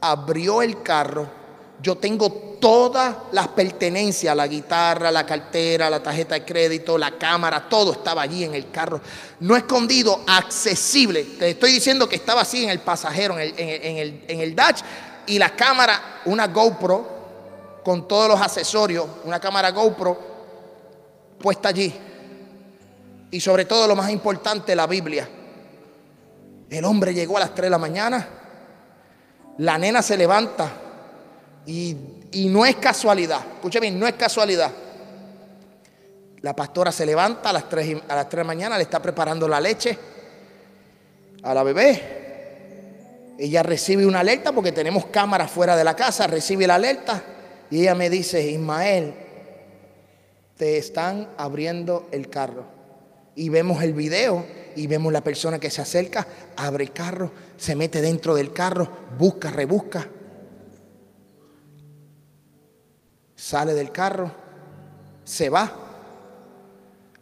abrió 0.00 0.62
el 0.62 0.82
carro 0.82 1.38
yo 1.80 1.96
tengo 1.96 2.30
todas 2.60 3.14
las 3.30 3.48
pertenencias, 3.48 4.34
la 4.34 4.48
guitarra, 4.48 5.12
la 5.12 5.24
cartera, 5.24 5.88
la 5.88 6.02
tarjeta 6.02 6.34
de 6.34 6.44
crédito, 6.44 6.98
la 6.98 7.12
cámara, 7.12 7.68
todo 7.68 7.92
estaba 7.92 8.22
allí 8.22 8.42
en 8.42 8.54
el 8.54 8.70
carro. 8.70 9.00
No 9.40 9.56
escondido, 9.56 10.22
accesible. 10.26 11.22
Te 11.38 11.50
estoy 11.50 11.72
diciendo 11.72 12.08
que 12.08 12.16
estaba 12.16 12.40
así 12.40 12.64
en 12.64 12.70
el 12.70 12.80
pasajero, 12.80 13.38
en 13.38 13.54
el, 13.56 14.24
en 14.26 14.40
el, 14.40 14.56
Dutch. 14.56 14.80
Y 15.26 15.38
la 15.38 15.54
cámara, 15.54 16.22
una 16.24 16.48
GoPro, 16.48 17.16
con 17.84 18.08
todos 18.08 18.28
los 18.28 18.40
accesorios, 18.40 19.06
una 19.24 19.38
cámara 19.38 19.70
GoPro 19.70 20.18
puesta 21.38 21.68
allí. 21.68 21.94
Y 23.30 23.40
sobre 23.40 23.64
todo 23.64 23.86
lo 23.86 23.94
más 23.94 24.10
importante, 24.10 24.74
la 24.74 24.86
Biblia. 24.86 25.28
El 26.70 26.84
hombre 26.84 27.14
llegó 27.14 27.36
a 27.36 27.40
las 27.40 27.54
3 27.54 27.66
de 27.66 27.70
la 27.70 27.78
mañana. 27.78 28.28
La 29.58 29.76
nena 29.76 30.02
se 30.02 30.16
levanta 30.16 30.70
y, 31.66 31.96
no 32.48 32.64
es 32.64 32.76
casualidad, 32.76 33.40
escuche 33.54 33.80
bien, 33.80 33.98
no 33.98 34.06
es 34.06 34.14
casualidad. 34.14 34.70
La 36.40 36.54
pastora 36.54 36.92
se 36.92 37.04
levanta 37.04 37.50
a 37.50 37.52
las, 37.52 37.68
3, 37.68 38.02
a 38.08 38.14
las 38.14 38.28
3 38.28 38.30
de 38.30 38.44
la 38.44 38.44
mañana, 38.44 38.76
le 38.76 38.84
está 38.84 39.02
preparando 39.02 39.48
la 39.48 39.60
leche 39.60 39.98
a 41.42 41.52
la 41.52 41.62
bebé. 41.62 43.34
Ella 43.38 43.62
recibe 43.62 44.06
una 44.06 44.20
alerta 44.20 44.52
porque 44.52 44.72
tenemos 44.72 45.06
cámaras 45.06 45.50
fuera 45.50 45.76
de 45.76 45.84
la 45.84 45.94
casa, 45.94 46.26
recibe 46.26 46.66
la 46.66 46.76
alerta 46.76 47.22
y 47.70 47.80
ella 47.82 47.94
me 47.94 48.08
dice, 48.08 48.48
Ismael, 48.48 49.14
te 50.56 50.78
están 50.78 51.28
abriendo 51.36 52.08
el 52.12 52.28
carro. 52.30 52.77
Y 53.38 53.50
vemos 53.50 53.80
el 53.84 53.92
video 53.92 54.44
y 54.74 54.88
vemos 54.88 55.12
la 55.12 55.22
persona 55.22 55.60
que 55.60 55.70
se 55.70 55.80
acerca, 55.80 56.26
abre 56.56 56.82
el 56.82 56.92
carro, 56.92 57.30
se 57.56 57.76
mete 57.76 58.00
dentro 58.00 58.34
del 58.34 58.52
carro, 58.52 58.88
busca, 59.16 59.48
rebusca, 59.48 60.08
sale 63.36 63.74
del 63.74 63.92
carro, 63.92 64.32
se 65.22 65.50
va. 65.50 65.72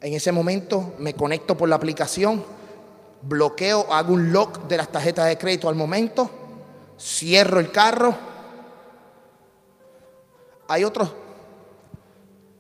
En 0.01 0.15
ese 0.15 0.33
momento 0.33 0.95
me 1.01 1.13
conecto 1.13 1.55
por 1.55 1.69
la 1.69 1.77
aplicación, 1.77 2.43
bloqueo, 3.21 3.93
hago 3.93 4.15
un 4.15 4.33
lock 4.33 4.67
de 4.69 4.79
las 4.79 4.91
tarjetas 4.91 5.27
de 5.27 5.37
crédito 5.37 5.69
al 5.69 5.75
momento, 5.75 6.31
cierro 6.99 7.61
el 7.61 7.71
carro. 7.71 8.17
Hay 10.67 10.83
otros, 10.83 11.13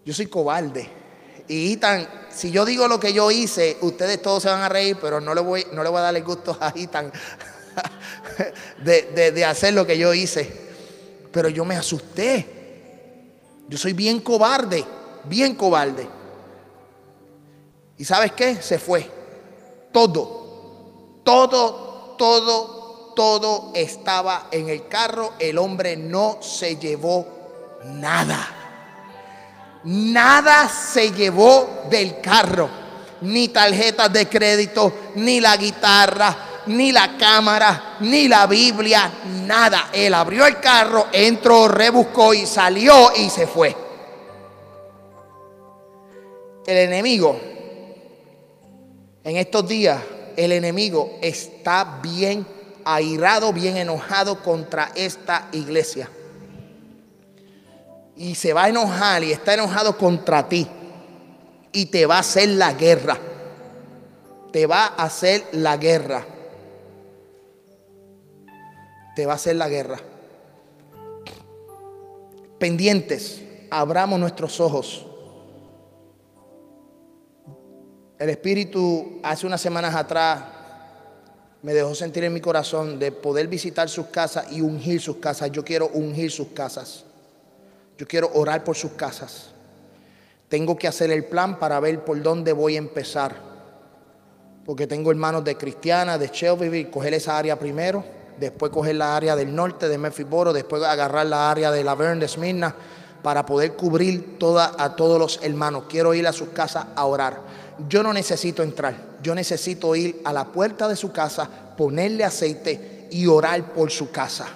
yo 0.04 0.12
soy 0.12 0.26
cobarde. 0.26 1.05
Y 1.48 1.72
Itan, 1.72 2.08
si 2.30 2.50
yo 2.50 2.64
digo 2.64 2.88
lo 2.88 2.98
que 2.98 3.12
yo 3.12 3.30
hice, 3.30 3.76
ustedes 3.80 4.20
todos 4.20 4.42
se 4.42 4.48
van 4.48 4.62
a 4.62 4.68
reír, 4.68 4.96
pero 5.00 5.20
no 5.20 5.34
le 5.34 5.40
voy, 5.40 5.66
no 5.72 5.82
le 5.82 5.88
voy 5.88 5.98
a 5.98 6.02
dar 6.02 6.16
el 6.16 6.24
gusto 6.24 6.56
a 6.60 6.72
Itan 6.74 7.12
de, 8.84 9.32
de 9.32 9.44
hacer 9.44 9.74
lo 9.74 9.86
que 9.86 9.96
yo 9.96 10.12
hice. 10.12 10.66
Pero 11.32 11.48
yo 11.48 11.64
me 11.64 11.76
asusté. 11.76 12.56
Yo 13.68 13.78
soy 13.78 13.92
bien 13.92 14.20
cobarde, 14.20 14.84
bien 15.24 15.54
cobarde. 15.54 16.08
¿Y 17.98 18.04
sabes 18.04 18.32
qué? 18.32 18.62
Se 18.62 18.78
fue. 18.78 19.10
Todo, 19.92 21.20
todo, 21.24 22.14
todo, 22.18 23.12
todo 23.14 23.72
estaba 23.74 24.48
en 24.50 24.68
el 24.68 24.86
carro. 24.88 25.32
El 25.38 25.58
hombre 25.58 25.96
no 25.96 26.38
se 26.42 26.76
llevó 26.76 27.26
nada. 27.84 28.55
Nada 29.86 30.68
se 30.68 31.12
llevó 31.12 31.84
del 31.88 32.20
carro. 32.20 32.68
Ni 33.22 33.48
tarjetas 33.48 34.12
de 34.12 34.28
crédito, 34.28 34.92
ni 35.14 35.40
la 35.40 35.56
guitarra, 35.56 36.36
ni 36.66 36.92
la 36.92 37.16
cámara, 37.16 37.96
ni 38.00 38.28
la 38.28 38.46
Biblia, 38.46 39.10
nada. 39.46 39.90
Él 39.92 40.12
abrió 40.12 40.46
el 40.46 40.60
carro, 40.60 41.06
entró, 41.12 41.68
rebuscó 41.68 42.34
y 42.34 42.46
salió 42.46 43.12
y 43.16 43.30
se 43.30 43.46
fue. 43.46 43.74
El 46.66 46.76
enemigo, 46.76 47.40
en 49.22 49.36
estos 49.36 49.68
días, 49.68 50.02
el 50.36 50.52
enemigo 50.52 51.18
está 51.22 52.00
bien 52.02 52.46
airado, 52.84 53.52
bien 53.52 53.76
enojado 53.76 54.42
contra 54.42 54.90
esta 54.94 55.48
iglesia. 55.52 56.10
Y 58.16 58.34
se 58.34 58.52
va 58.52 58.64
a 58.64 58.68
enojar 58.68 59.22
y 59.24 59.32
está 59.32 59.54
enojado 59.54 59.96
contra 59.98 60.48
ti. 60.48 60.66
Y 61.72 61.86
te 61.86 62.06
va 62.06 62.16
a 62.16 62.20
hacer 62.20 62.48
la 62.48 62.72
guerra. 62.72 63.18
Te 64.52 64.66
va 64.66 64.86
a 64.86 65.04
hacer 65.04 65.44
la 65.52 65.76
guerra 65.76 66.24
te 69.16 69.24
va 69.24 69.32
a 69.32 69.36
hacer 69.36 69.56
la 69.56 69.68
guerra. 69.68 69.98
Pendientes, 72.58 73.42
abramos 73.70 74.20
nuestros 74.20 74.60
ojos. 74.60 75.06
El 78.18 78.28
Espíritu 78.28 79.18
hace 79.22 79.46
unas 79.46 79.60
semanas 79.60 79.94
atrás 79.94 80.44
me 81.62 81.72
dejó 81.72 81.94
sentir 81.94 82.24
en 82.24 82.34
mi 82.34 82.42
corazón 82.42 82.98
de 82.98 83.10
poder 83.10 83.48
visitar 83.48 83.88
sus 83.88 84.06
casas 84.08 84.52
y 84.52 84.60
ungir 84.60 85.00
sus 85.00 85.16
casas. 85.16 85.50
Yo 85.50 85.64
quiero 85.64 85.88
ungir 85.88 86.30
sus 86.30 86.48
casas. 86.48 87.05
Yo 87.98 88.06
quiero 88.06 88.30
orar 88.34 88.64
por 88.64 88.76
sus 88.76 88.92
casas. 88.92 89.50
Tengo 90.48 90.76
que 90.76 90.88
hacer 90.88 91.10
el 91.10 91.24
plan 91.24 91.58
para 91.58 91.80
ver 91.80 92.04
por 92.04 92.22
dónde 92.22 92.52
voy 92.52 92.76
a 92.76 92.78
empezar. 92.78 93.34
Porque 94.64 94.86
tengo 94.86 95.10
hermanos 95.10 95.44
de 95.44 95.56
Cristiana, 95.56 96.18
de 96.18 96.28
Shelbyville, 96.28 96.90
coger 96.90 97.14
esa 97.14 97.38
área 97.38 97.58
primero 97.58 98.04
después 98.38 98.70
coger 98.72 98.96
la 98.96 99.16
área 99.16 99.36
del 99.36 99.54
norte 99.54 99.88
de 99.88 99.98
Mephibosheth, 99.98 100.54
después 100.54 100.82
agarrar 100.82 101.26
la 101.26 101.50
área 101.50 101.70
de 101.70 101.84
la 101.84 101.94
Verne 101.94 102.20
de 102.20 102.28
Smyrna 102.28 102.74
para 103.22 103.44
poder 103.44 103.74
cubrir 103.74 104.38
toda, 104.38 104.74
a 104.78 104.94
todos 104.94 105.18
los 105.18 105.40
hermanos. 105.42 105.84
Quiero 105.88 106.14
ir 106.14 106.26
a 106.26 106.32
sus 106.32 106.48
casas 106.50 106.86
a 106.94 107.04
orar. 107.06 107.40
Yo 107.88 108.02
no 108.02 108.12
necesito 108.12 108.62
entrar, 108.62 108.96
yo 109.22 109.34
necesito 109.34 109.94
ir 109.96 110.20
a 110.24 110.32
la 110.32 110.46
puerta 110.46 110.88
de 110.88 110.96
su 110.96 111.12
casa, 111.12 111.48
ponerle 111.76 112.24
aceite 112.24 113.08
y 113.10 113.26
orar 113.26 113.72
por 113.72 113.90
su 113.90 114.10
casa. 114.10 114.46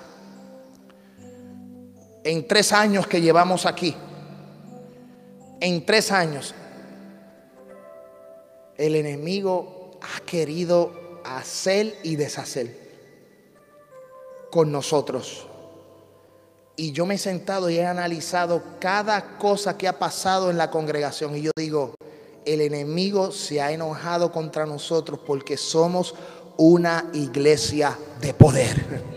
En 2.24 2.46
tres 2.46 2.72
años 2.72 3.06
que 3.06 3.20
llevamos 3.20 3.64
aquí, 3.66 3.96
en 5.60 5.86
tres 5.86 6.12
años, 6.12 6.54
el 8.76 8.96
enemigo 8.96 9.98
ha 10.00 10.20
querido 10.24 11.20
hacer 11.24 11.98
y 12.02 12.16
deshacer 12.16 12.76
con 14.50 14.72
nosotros. 14.72 15.46
Y 16.76 16.92
yo 16.92 17.04
me 17.04 17.16
he 17.16 17.18
sentado 17.18 17.68
y 17.68 17.76
he 17.76 17.86
analizado 17.86 18.62
cada 18.78 19.36
cosa 19.38 19.76
que 19.76 19.86
ha 19.86 19.98
pasado 19.98 20.50
en 20.50 20.56
la 20.56 20.70
congregación. 20.70 21.36
Y 21.36 21.42
yo 21.42 21.50
digo, 21.54 21.94
el 22.46 22.62
enemigo 22.62 23.32
se 23.32 23.60
ha 23.60 23.70
enojado 23.70 24.32
contra 24.32 24.64
nosotros 24.64 25.20
porque 25.26 25.56
somos 25.56 26.14
una 26.56 27.10
iglesia 27.12 27.98
de 28.20 28.32
poder. 28.32 29.09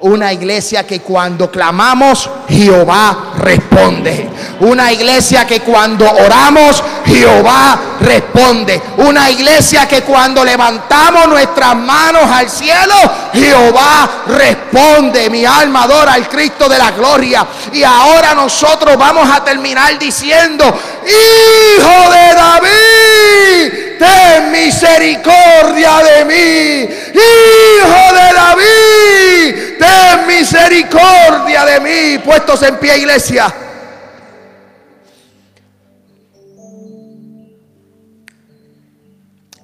Una 0.00 0.32
iglesia 0.32 0.86
que 0.86 1.00
cuando 1.00 1.50
clamamos, 1.50 2.30
Jehová 2.48 3.32
responde. 3.36 4.30
Una 4.60 4.92
iglesia 4.92 5.44
que 5.44 5.58
cuando 5.60 6.08
oramos, 6.08 6.84
Jehová 7.04 7.76
responde. 8.00 8.80
Una 8.98 9.28
iglesia 9.28 9.88
que 9.88 10.02
cuando 10.02 10.44
levantamos 10.44 11.26
nuestras 11.26 11.74
manos 11.74 12.22
al 12.30 12.48
cielo, 12.48 12.94
Jehová 13.32 14.08
responde. 14.28 15.28
Mi 15.30 15.44
alma 15.44 15.82
adora 15.82 16.12
al 16.12 16.28
Cristo 16.28 16.68
de 16.68 16.78
la 16.78 16.92
gloria. 16.92 17.44
Y 17.72 17.82
ahora 17.82 18.34
nosotros 18.34 18.96
vamos 18.96 19.28
a 19.28 19.42
terminar 19.42 19.98
diciendo, 19.98 20.64
Hijo 21.08 22.10
de 22.12 22.34
David, 22.34 23.57
ten 23.98 24.50
misericordia 24.50 25.98
de 26.02 26.24
mí. 26.24 26.94
Hijo 27.14 28.14
de 28.14 28.34
David 28.34 29.78
ten 29.78 30.26
misericordia 30.26 31.64
de 31.64 31.80
mí. 31.80 32.18
Puestos 32.24 32.62
en 32.62 32.76
pie, 32.78 32.98
iglesia. 32.98 33.54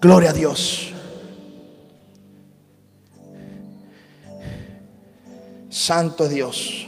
Gloria 0.01 0.31
a 0.31 0.33
Dios. 0.35 0.93
Santo 5.71 6.29
Dios. 6.29 6.87